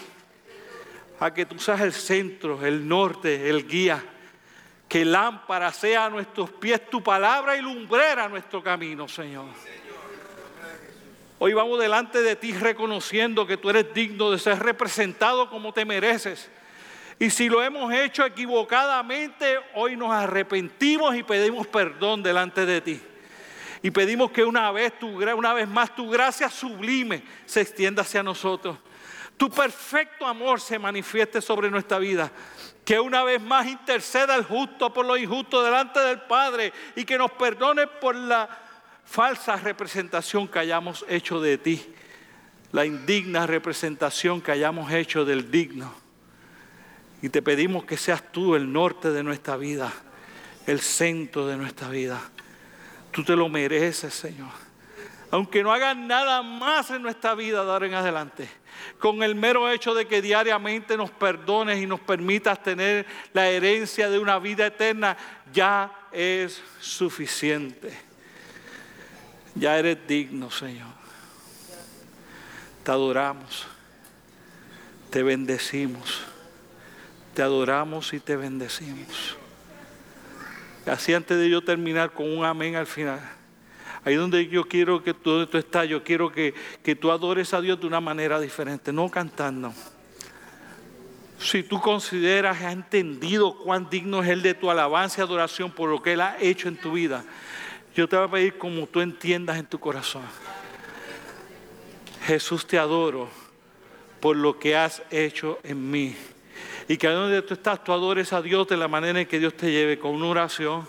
a 1.19 1.35
que 1.35 1.45
tú 1.45 1.59
seas 1.59 1.81
el 1.81 1.93
centro, 1.93 2.65
el 2.65 2.87
norte, 2.87 3.51
el 3.51 3.67
guía, 3.67 4.01
que 4.89 5.05
lámpara 5.05 5.73
sea 5.73 6.05
a 6.05 6.11
nuestros 6.11 6.53
pies 6.53 6.89
tu 6.89 7.03
palabra 7.03 7.57
y 7.57 7.63
lumbrera 7.63 8.29
nuestro 8.29 8.63
camino, 8.63 9.09
Señor. 9.09 9.47
Hoy 11.39 11.53
vamos 11.53 11.79
delante 11.79 12.23
de 12.23 12.35
ti 12.35 12.53
reconociendo 12.53 13.47
que 13.47 13.59
tú 13.59 13.69
eres 13.69 13.93
digno 13.93 14.31
de 14.31 14.39
ser 14.39 14.59
representado 14.59 15.51
como 15.51 15.73
te 15.73 15.85
mereces. 15.85 16.49
Y 17.19 17.29
si 17.29 17.51
lo 17.51 17.63
hemos 17.63 17.93
hecho 17.93 18.25
equivocadamente, 18.25 19.59
hoy 19.75 19.97
nos 19.97 20.13
arrepentimos 20.13 21.15
y 21.15 21.23
pedimos 21.23 21.67
perdón 21.67 22.23
delante 22.23 22.65
de 22.65 22.81
ti. 22.81 23.01
Y 23.83 23.91
pedimos 23.91 24.31
que 24.31 24.45
una 24.45 24.71
vez, 24.73 24.99
tu, 24.99 25.09
una 25.09 25.53
vez 25.53 25.69
más 25.69 25.95
tu 25.95 26.09
gracia 26.09 26.49
sublime 26.49 27.23
se 27.45 27.61
extienda 27.61 28.01
hacia 28.01 28.23
nosotros. 28.23 28.79
Tu 29.37 29.51
perfecto 29.51 30.27
amor 30.27 30.59
se 30.59 30.79
manifieste 30.79 31.43
sobre 31.43 31.71
nuestra 31.71 31.99
vida. 31.99 32.31
Que 32.83 32.99
una 32.99 33.25
vez 33.25 33.43
más 33.43 33.67
interceda 33.67 34.35
el 34.37 34.45
justo 34.45 34.91
por 34.91 35.05
lo 35.05 35.19
injusto 35.19 35.63
delante 35.63 36.01
del 36.01 36.23
Padre 36.23 36.73
y 36.95 37.05
que 37.05 37.19
nos 37.19 37.31
perdone 37.33 37.87
por 37.87 38.15
la 38.15 38.66
falsa 39.07 39.57
representación 39.57 40.49
que 40.49 40.59
hayamos 40.59 41.05
hecho 41.09 41.41
de 41.41 41.57
ti, 41.57 41.95
la 42.73 42.85
indigna 42.85 43.47
representación 43.47 44.43
que 44.43 44.53
hayamos 44.53 44.93
hecho 44.93 45.25
del 45.25 45.51
digno. 45.51 45.95
Y 47.23 47.31
te 47.31 47.41
pedimos 47.41 47.85
que 47.85 47.97
seas 47.97 48.31
tú 48.31 48.55
el 48.55 48.71
norte 48.71 49.11
de 49.11 49.23
nuestra 49.23 49.57
vida, 49.57 49.91
el 50.67 50.81
centro 50.81 51.47
de 51.47 51.57
nuestra 51.57 51.89
vida. 51.89 52.21
Tú 53.13 53.25
te 53.25 53.35
lo 53.35 53.49
mereces, 53.49 54.13
Señor. 54.13 54.51
Aunque 55.31 55.63
no 55.63 55.73
hagas 55.73 55.97
nada 55.97 56.43
más 56.43 56.91
en 56.91 57.03
nuestra 57.03 57.35
vida 57.35 57.65
de 57.65 57.71
ahora 57.71 57.87
en 57.87 57.95
adelante, 57.95 58.49
con 58.99 59.23
el 59.23 59.35
mero 59.35 59.71
hecho 59.71 59.95
de 59.95 60.07
que 60.07 60.23
diariamente 60.23 60.97
nos 60.97 61.11
perdones 61.11 61.83
y 61.83 61.87
nos 61.87 62.01
permitas 62.01 62.63
tener 62.63 63.07
la 63.33 63.49
herencia 63.49 64.11
de 64.11 64.19
una 64.19 64.39
vida 64.39 64.67
eterna, 64.67 65.17
ya 65.53 66.09
es 66.13 66.63
suficiente. 66.81 68.06
Ya 69.59 69.79
eres 69.79 69.99
digno, 70.07 70.51
Señor. 70.51 70.89
Te 72.85 72.91
adoramos, 72.91 73.67
te 75.11 75.23
bendecimos, 75.23 76.23
te 77.35 77.43
adoramos 77.43 78.13
y 78.13 78.21
te 78.21 78.37
bendecimos. 78.37 79.37
Así 80.87 81.15
antes 81.15 81.37
de 81.39 81.51
yo 81.51 81.65
terminar 81.65 82.13
con 82.13 82.31
un 82.31 82.45
amén 82.45 82.77
al 82.77 82.87
final. 82.87 83.21
Ahí 84.05 84.15
donde 84.15 84.47
yo 84.47 84.69
quiero 84.69 85.03
que 85.03 85.15
tú, 85.15 85.47
tú 85.47 85.59
estás, 85.59 85.89
yo 85.89 86.05
quiero 86.05 86.31
que, 86.31 86.55
que 86.85 86.95
tú 86.95 87.11
adores 87.11 87.53
a 87.55 87.61
Dios 87.61 87.81
de 87.81 87.89
una 87.89 88.01
manera 88.01 88.39
diferente, 88.39 88.93
no 88.93 89.11
cantando. 89.11 89.73
Si 91.39 91.63
tú 91.63 91.81
consideras, 91.81 92.63
has 92.63 92.73
entendido 92.73 93.59
cuán 93.59 93.91
digno 93.91 94.23
es 94.23 94.29
Él 94.29 94.43
de 94.43 94.55
tu 94.55 94.71
alabanza 94.71 95.21
y 95.21 95.25
adoración 95.25 95.73
por 95.73 95.91
lo 95.91 96.01
que 96.03 96.13
Él 96.13 96.21
ha 96.21 96.37
hecho 96.41 96.69
en 96.69 96.77
tu 96.77 96.93
vida, 96.93 97.25
yo 97.97 98.07
te 98.07 98.15
voy 98.17 98.27
a 98.27 98.31
pedir 98.31 98.59
como 98.59 98.87
tú 98.87 99.01
entiendas 99.01 99.57
en 99.57 99.65
tu 99.65 99.81
corazón. 99.81 100.23
Jesús 102.27 102.67
te 102.67 102.79
adoro 102.79 103.29
por 104.21 104.37
lo 104.37 104.59
que 104.59 104.77
has 104.77 105.03
hecho 105.11 105.59
en 105.63 105.91
mí. 105.91 106.15
Y 106.89 106.99
que 106.99 107.09
donde 107.09 107.41
tú 107.41 107.55
estás, 107.55 107.83
tú 107.83 107.93
adores 107.93 108.35
a 108.35 108.43
Dios 108.43 108.69
de 108.69 108.77
la 108.77 108.87
manera 108.87 109.19
en 109.19 109.27
que 109.27 109.39
Dios 109.39 109.55
te 109.55 109.73
lleve, 109.73 109.99
con 109.99 110.15
una 110.15 110.27
oración, 110.27 110.87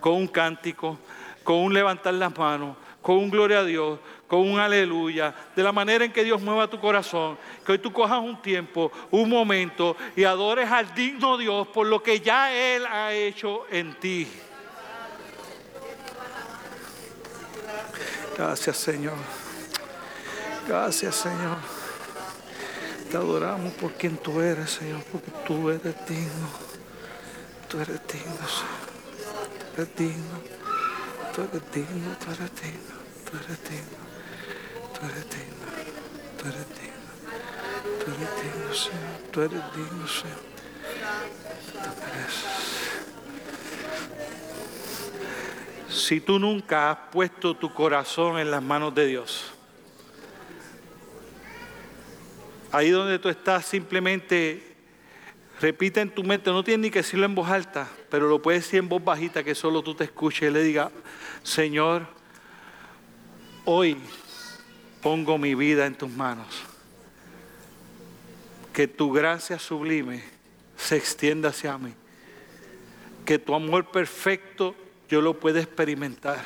con 0.00 0.14
un 0.14 0.26
cántico, 0.26 0.98
con 1.44 1.56
un 1.56 1.74
levantar 1.74 2.14
las 2.14 2.36
manos, 2.36 2.76
con 3.02 3.16
un 3.16 3.30
gloria 3.30 3.58
a 3.58 3.64
Dios, 3.64 3.98
con 4.26 4.40
un 4.40 4.58
aleluya, 4.58 5.34
de 5.54 5.62
la 5.62 5.72
manera 5.72 6.04
en 6.06 6.12
que 6.12 6.24
Dios 6.24 6.40
mueva 6.40 6.70
tu 6.70 6.80
corazón, 6.80 7.36
que 7.64 7.72
hoy 7.72 7.78
tú 7.78 7.92
cojas 7.92 8.20
un 8.20 8.40
tiempo, 8.40 8.90
un 9.10 9.28
momento 9.28 9.96
y 10.16 10.24
adores 10.24 10.70
al 10.70 10.94
digno 10.94 11.36
Dios 11.36 11.68
por 11.68 11.86
lo 11.86 12.02
que 12.02 12.20
ya 12.20 12.52
Él 12.52 12.86
ha 12.86 13.12
hecho 13.12 13.66
en 13.70 13.94
ti. 14.00 14.26
Gracias, 18.38 18.76
Señor. 18.76 19.16
Gracias, 20.68 21.16
Señor. 21.16 21.56
Te 23.10 23.16
adoramos 23.16 23.72
por 23.72 23.94
quien 23.94 24.16
tú 24.16 24.40
eres, 24.40 24.70
Señor, 24.70 25.02
porque 25.10 25.32
tú 25.44 25.68
eres 25.70 25.96
digno. 26.06 26.48
Tú 27.68 27.80
eres 27.80 28.00
digno, 28.06 28.46
Señor. 28.46 28.86
Tú 29.74 29.82
eres 29.82 29.96
digno. 29.96 30.38
Tú 31.34 31.42
eres 31.42 31.72
digno, 31.72 32.16
tú 32.16 32.30
eres 32.30 32.50
digno. 32.62 32.94
Tú 33.24 33.36
eres 33.38 33.58
digno. 33.68 33.98
Tú 34.94 35.00
eres 35.06 35.24
digno. 35.34 35.66
Tú 36.38 36.48
eres 36.48 36.68
digno. 36.78 37.10
Tú 37.98 38.06
eres 38.12 38.30
digno, 38.40 38.72
Señor. 38.72 39.16
Tú 39.32 39.40
eres 39.42 39.62
digno, 39.74 40.06
Señor. 40.06 40.42
Tú 41.72 41.90
mereces. 42.00 42.57
Si 45.88 46.20
tú 46.20 46.38
nunca 46.38 46.90
has 46.90 46.98
puesto 47.10 47.54
tu 47.56 47.72
corazón 47.72 48.38
en 48.38 48.50
las 48.50 48.62
manos 48.62 48.94
de 48.94 49.06
Dios, 49.06 49.52
ahí 52.70 52.90
donde 52.90 53.18
tú 53.18 53.28
estás 53.28 53.64
simplemente 53.64 54.76
repite 55.60 56.00
en 56.00 56.10
tu 56.10 56.22
mente, 56.22 56.50
no 56.50 56.62
tienes 56.62 56.82
ni 56.82 56.90
que 56.90 57.00
decirlo 57.00 57.24
en 57.24 57.34
voz 57.34 57.48
alta, 57.48 57.88
pero 58.10 58.28
lo 58.28 58.40
puedes 58.40 58.64
decir 58.64 58.78
en 58.78 58.88
voz 58.88 59.02
bajita 59.02 59.42
que 59.42 59.54
solo 59.54 59.82
tú 59.82 59.94
te 59.94 60.04
escuches 60.04 60.50
y 60.50 60.52
le 60.52 60.62
diga, 60.62 60.90
Señor, 61.42 62.06
hoy 63.64 63.96
pongo 65.02 65.38
mi 65.38 65.54
vida 65.54 65.86
en 65.86 65.94
tus 65.94 66.10
manos. 66.10 66.46
Que 68.72 68.86
tu 68.86 69.10
gracia 69.12 69.58
sublime 69.58 70.22
se 70.76 70.96
extienda 70.96 71.48
hacia 71.48 71.76
mí. 71.78 71.92
Que 73.24 73.38
tu 73.38 73.54
amor 73.54 73.90
perfecto 73.90 74.76
yo 75.08 75.20
lo 75.20 75.38
pueda 75.40 75.60
experimentar. 75.60 76.44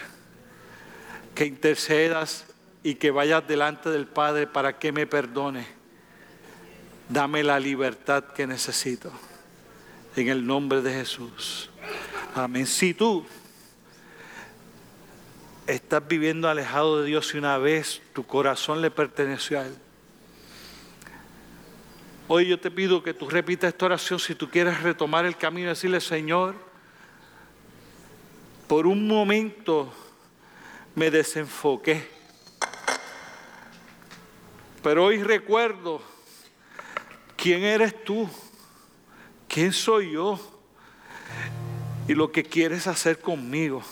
Que 1.34 1.46
intercedas 1.46 2.46
y 2.82 2.96
que 2.96 3.10
vayas 3.10 3.46
delante 3.46 3.90
del 3.90 4.06
Padre 4.06 4.46
para 4.46 4.78
que 4.78 4.92
me 4.92 5.06
perdone. 5.06 5.66
Dame 7.08 7.42
la 7.42 7.58
libertad 7.58 8.24
que 8.34 8.46
necesito. 8.46 9.12
En 10.16 10.28
el 10.28 10.46
nombre 10.46 10.82
de 10.82 10.92
Jesús. 10.92 11.70
Amén. 12.34 12.66
Si 12.66 12.94
tú 12.94 13.24
estás 15.66 16.06
viviendo 16.06 16.48
alejado 16.48 17.00
de 17.00 17.06
Dios 17.06 17.34
y 17.34 17.38
una 17.38 17.56
vez 17.58 18.02
tu 18.12 18.26
corazón 18.26 18.82
le 18.82 18.90
perteneció 18.90 19.60
a 19.60 19.66
Él. 19.66 19.74
Hoy 22.28 22.48
yo 22.48 22.58
te 22.58 22.70
pido 22.70 23.02
que 23.02 23.14
tú 23.14 23.28
repitas 23.28 23.68
esta 23.68 23.86
oración 23.86 24.18
si 24.18 24.34
tú 24.34 24.48
quieres 24.48 24.82
retomar 24.82 25.26
el 25.26 25.36
camino 25.36 25.66
y 25.66 25.70
decirle, 25.70 26.00
Señor, 26.00 26.54
por 28.72 28.86
un 28.86 29.06
momento 29.06 29.92
me 30.94 31.10
desenfoqué. 31.10 32.08
Pero 34.82 35.04
hoy 35.04 35.22
recuerdo 35.22 36.00
quién 37.36 37.64
eres 37.64 38.02
tú, 38.02 38.26
quién 39.46 39.74
soy 39.74 40.12
yo 40.12 40.40
y 42.08 42.14
lo 42.14 42.32
que 42.32 42.44
quieres 42.44 42.86
hacer 42.86 43.20
conmigo. 43.20 43.82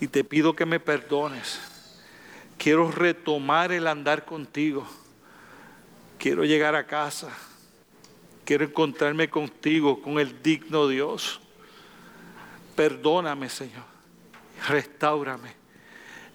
Y 0.00 0.06
te 0.08 0.24
pido 0.24 0.56
que 0.56 0.64
me 0.64 0.80
perdones. 0.80 1.60
Quiero 2.56 2.90
retomar 2.90 3.70
el 3.70 3.86
andar 3.86 4.24
contigo. 4.24 4.86
Quiero 6.18 6.46
llegar 6.46 6.74
a 6.74 6.86
casa. 6.86 7.36
Quiero 8.46 8.64
encontrarme 8.64 9.28
contigo, 9.28 10.00
con 10.00 10.18
el 10.20 10.42
digno 10.42 10.88
Dios. 10.88 11.42
Perdóname, 12.76 13.48
Señor. 13.48 13.84
Restáurame. 14.68 15.54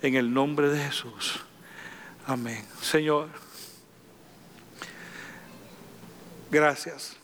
En 0.01 0.15
el 0.15 0.33
nombre 0.33 0.69
de 0.69 0.83
Jesús. 0.83 1.39
Amén. 2.25 2.65
Señor, 2.81 3.29
gracias. 6.49 7.15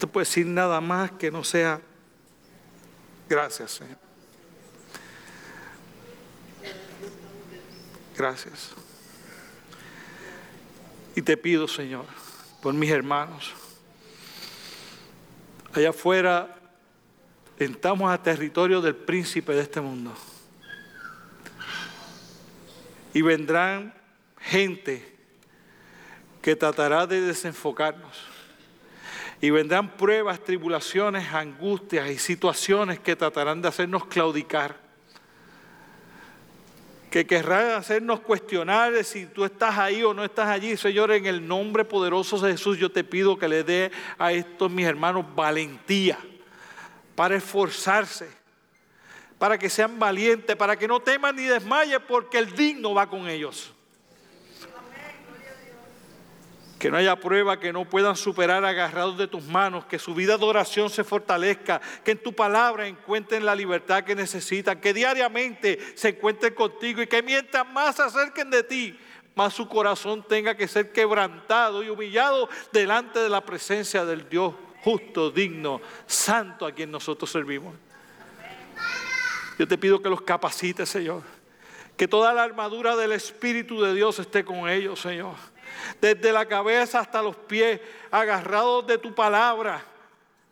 No 0.00 0.08
puedes 0.08 0.28
decir 0.28 0.46
nada 0.46 0.80
más 0.80 1.10
que 1.12 1.30
no 1.30 1.42
sea 1.42 1.80
gracias, 3.28 3.72
Señor. 3.72 4.10
gracias. 8.20 8.72
Y 11.16 11.22
te 11.22 11.38
pido, 11.38 11.66
Señor, 11.66 12.04
por 12.60 12.74
mis 12.74 12.90
hermanos. 12.90 13.54
Allá 15.72 15.90
afuera 15.90 16.59
entramos 17.64 18.10
a 18.10 18.22
territorio 18.22 18.80
del 18.80 18.96
príncipe 18.96 19.52
de 19.52 19.60
este 19.60 19.80
mundo. 19.80 20.14
Y 23.12 23.22
vendrán 23.22 23.92
gente 24.38 25.06
que 26.40 26.56
tratará 26.56 27.06
de 27.06 27.20
desenfocarnos. 27.20 28.18
Y 29.42 29.50
vendrán 29.50 29.96
pruebas, 29.96 30.42
tribulaciones, 30.42 31.32
angustias 31.32 32.10
y 32.10 32.18
situaciones 32.18 32.98
que 32.98 33.16
tratarán 33.16 33.60
de 33.60 33.68
hacernos 33.68 34.06
claudicar. 34.06 34.76
Que 37.10 37.26
querrán 37.26 37.72
hacernos 37.72 38.20
cuestionar 38.20 39.02
si 39.04 39.26
tú 39.26 39.44
estás 39.44 39.76
ahí 39.76 40.02
o 40.02 40.14
no 40.14 40.24
estás 40.24 40.46
allí. 40.46 40.76
Señor, 40.76 41.10
en 41.10 41.26
el 41.26 41.46
nombre 41.46 41.84
poderoso 41.84 42.38
de 42.38 42.52
Jesús, 42.52 42.78
yo 42.78 42.90
te 42.90 43.02
pido 43.02 43.38
que 43.38 43.48
le 43.48 43.64
dé 43.64 43.90
a 44.16 44.32
estos 44.32 44.70
mis 44.70 44.86
hermanos 44.86 45.24
valentía 45.34 46.18
para 47.20 47.36
esforzarse, 47.36 48.30
para 49.38 49.58
que 49.58 49.68
sean 49.68 49.98
valientes, 49.98 50.56
para 50.56 50.74
que 50.74 50.88
no 50.88 51.00
teman 51.00 51.36
ni 51.36 51.42
desmayen, 51.42 52.00
porque 52.08 52.38
el 52.38 52.50
digno 52.56 52.94
va 52.94 53.10
con 53.10 53.28
ellos. 53.28 53.74
Que 56.78 56.90
no 56.90 56.96
haya 56.96 57.16
prueba 57.16 57.60
que 57.60 57.74
no 57.74 57.84
puedan 57.84 58.16
superar 58.16 58.64
agarrados 58.64 59.18
de 59.18 59.28
tus 59.28 59.44
manos, 59.44 59.84
que 59.84 59.98
su 59.98 60.14
vida 60.14 60.38
de 60.38 60.46
oración 60.46 60.88
se 60.88 61.04
fortalezca, 61.04 61.82
que 62.02 62.12
en 62.12 62.22
tu 62.22 62.32
palabra 62.32 62.86
encuentren 62.86 63.44
la 63.44 63.54
libertad 63.54 64.02
que 64.02 64.14
necesitan, 64.14 64.80
que 64.80 64.94
diariamente 64.94 65.78
se 65.96 66.08
encuentren 66.08 66.54
contigo 66.54 67.02
y 67.02 67.06
que 67.06 67.22
mientras 67.22 67.68
más 67.68 67.96
se 67.96 68.02
acerquen 68.02 68.48
de 68.48 68.62
ti, 68.62 68.98
más 69.34 69.52
su 69.52 69.68
corazón 69.68 70.26
tenga 70.26 70.56
que 70.56 70.66
ser 70.66 70.90
quebrantado 70.90 71.82
y 71.82 71.90
humillado 71.90 72.48
delante 72.72 73.18
de 73.18 73.28
la 73.28 73.44
presencia 73.44 74.06
del 74.06 74.26
Dios 74.26 74.54
justo, 74.82 75.30
digno, 75.30 75.80
santo 76.06 76.66
a 76.66 76.72
quien 76.72 76.90
nosotros 76.90 77.30
servimos. 77.30 77.74
Yo 79.58 79.68
te 79.68 79.76
pido 79.76 80.00
que 80.00 80.08
los 80.08 80.22
capacites, 80.22 80.88
Señor. 80.88 81.22
Que 81.96 82.08
toda 82.08 82.32
la 82.32 82.44
armadura 82.44 82.96
del 82.96 83.12
Espíritu 83.12 83.82
de 83.82 83.92
Dios 83.92 84.18
esté 84.18 84.42
con 84.44 84.68
ellos, 84.68 85.00
Señor. 85.00 85.34
Desde 86.00 86.32
la 86.32 86.46
cabeza 86.46 87.00
hasta 87.00 87.20
los 87.20 87.36
pies, 87.36 87.80
agarrados 88.10 88.86
de 88.86 88.96
tu 88.96 89.14
palabra, 89.14 89.84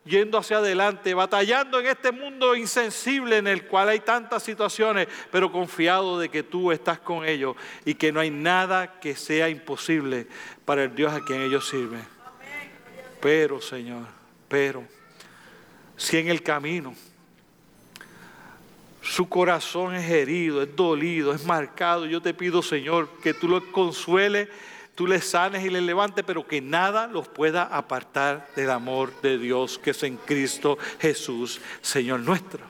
yendo 0.04 0.36
hacia 0.36 0.58
adelante, 0.58 1.14
batallando 1.14 1.80
en 1.80 1.86
este 1.86 2.12
mundo 2.12 2.54
insensible 2.54 3.38
en 3.38 3.46
el 3.46 3.66
cual 3.66 3.88
hay 3.88 4.00
tantas 4.00 4.42
situaciones, 4.42 5.08
pero 5.30 5.50
confiado 5.50 6.18
de 6.18 6.28
que 6.28 6.42
tú 6.42 6.70
estás 6.70 6.98
con 6.98 7.24
ellos 7.24 7.56
y 7.86 7.94
que 7.94 8.12
no 8.12 8.20
hay 8.20 8.30
nada 8.30 9.00
que 9.00 9.16
sea 9.16 9.48
imposible 9.48 10.26
para 10.66 10.84
el 10.84 10.94
Dios 10.94 11.14
a 11.14 11.24
quien 11.24 11.40
ellos 11.40 11.66
sirven. 11.66 12.04
Pero, 13.20 13.60
Señor, 13.60 14.17
pero, 14.48 14.84
si 15.96 16.16
en 16.16 16.28
el 16.28 16.42
camino 16.42 16.94
su 19.02 19.28
corazón 19.28 19.94
es 19.94 20.10
herido, 20.10 20.62
es 20.62 20.76
dolido, 20.76 21.32
es 21.32 21.44
marcado. 21.44 22.04
Yo 22.06 22.20
te 22.20 22.34
pido, 22.34 22.62
Señor, 22.62 23.08
que 23.22 23.32
tú 23.32 23.48
lo 23.48 23.72
consueles, 23.72 24.48
tú 24.94 25.06
le 25.06 25.20
sanes 25.20 25.64
y 25.64 25.70
le 25.70 25.80
levantes, 25.80 26.24
pero 26.26 26.46
que 26.46 26.60
nada 26.60 27.06
los 27.06 27.26
pueda 27.26 27.62
apartar 27.62 28.48
del 28.54 28.70
amor 28.70 29.12
de 29.22 29.38
Dios 29.38 29.78
que 29.78 29.90
es 29.90 30.02
en 30.02 30.16
Cristo 30.16 30.76
Jesús, 31.00 31.60
Señor 31.80 32.20
nuestro. 32.20 32.60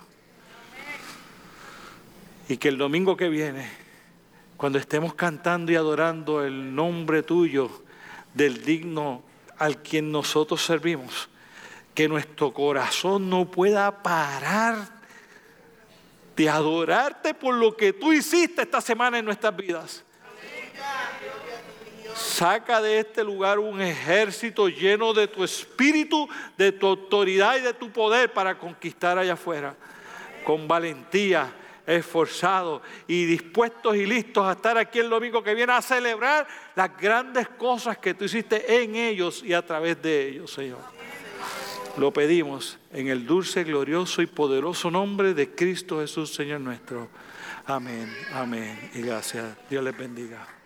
Y 2.49 2.57
que 2.57 2.69
el 2.69 2.79
domingo 2.79 3.17
que 3.17 3.29
viene, 3.29 3.69
cuando 4.57 4.79
estemos 4.79 5.15
cantando 5.15 5.73
y 5.73 5.77
adorando 5.77 6.45
el 6.45 6.75
nombre 6.75 7.23
tuyo, 7.23 7.83
del 8.35 8.65
digno 8.65 9.23
al 9.59 9.83
quien 9.83 10.13
nosotros 10.13 10.65
servimos, 10.65 11.29
que 11.99 12.07
nuestro 12.07 12.55
corazón 12.55 13.29
no 13.29 13.51
pueda 13.51 14.05
parar 14.05 14.87
de 16.37 16.49
adorarte 16.49 17.35
por 17.35 17.57
lo 17.57 17.77
que 17.77 17.93
tú 17.93 18.13
hiciste 18.13 18.63
esta 18.63 18.81
semana 18.81 19.19
en 19.19 19.25
nuestras 19.25 19.57
vidas. 19.57 20.05
Saca 22.15 22.81
de 22.81 23.01
este 23.01 23.25
lugar 23.25 23.59
un 23.59 23.81
ejército 23.81 24.69
lleno 24.69 25.13
de 25.13 25.27
tu 25.27 25.43
espíritu, 25.43 26.29
de 26.57 26.71
tu 26.71 26.87
autoridad 26.87 27.57
y 27.57 27.63
de 27.63 27.75
tu 27.75 27.91
poder 27.91 28.33
para 28.33 28.57
conquistar 28.57 29.19
allá 29.19 29.33
afuera. 29.33 29.75
Con 30.45 30.69
valentía, 30.69 31.53
esforzados 31.85 32.81
y 33.09 33.25
dispuestos 33.25 33.97
y 33.97 34.07
listos 34.07 34.47
a 34.47 34.53
estar 34.53 34.79
aquí 34.79 35.01
el 35.01 35.11
domingo 35.11 35.43
que 35.43 35.53
viene 35.53 35.73
a 35.73 35.83
celebrar 35.83 36.47
las 36.77 36.97
grandes 36.97 37.49
cosas 37.49 37.99
que 37.99 38.15
tú 38.15 38.27
hiciste 38.27 38.83
en 38.85 38.95
ellos 38.95 39.43
y 39.43 39.53
a 39.53 39.67
través 39.67 40.01
de 40.01 40.29
ellos, 40.29 40.53
Señor. 40.53 40.98
Lo 41.97 42.13
pedimos 42.13 42.79
en 42.93 43.09
el 43.09 43.27
dulce, 43.27 43.65
glorioso 43.65 44.23
y 44.23 44.27
poderoso 44.27 44.91
nombre 44.91 45.35
de 45.35 45.55
Cristo 45.55 46.01
Jesús, 46.01 46.35
Señor 46.35 46.61
nuestro. 46.61 47.09
Amén, 47.67 48.13
amén 48.33 48.91
y 48.95 49.03
gracias. 49.03 49.57
Dios 49.69 49.83
les 49.83 49.97
bendiga. 49.97 50.58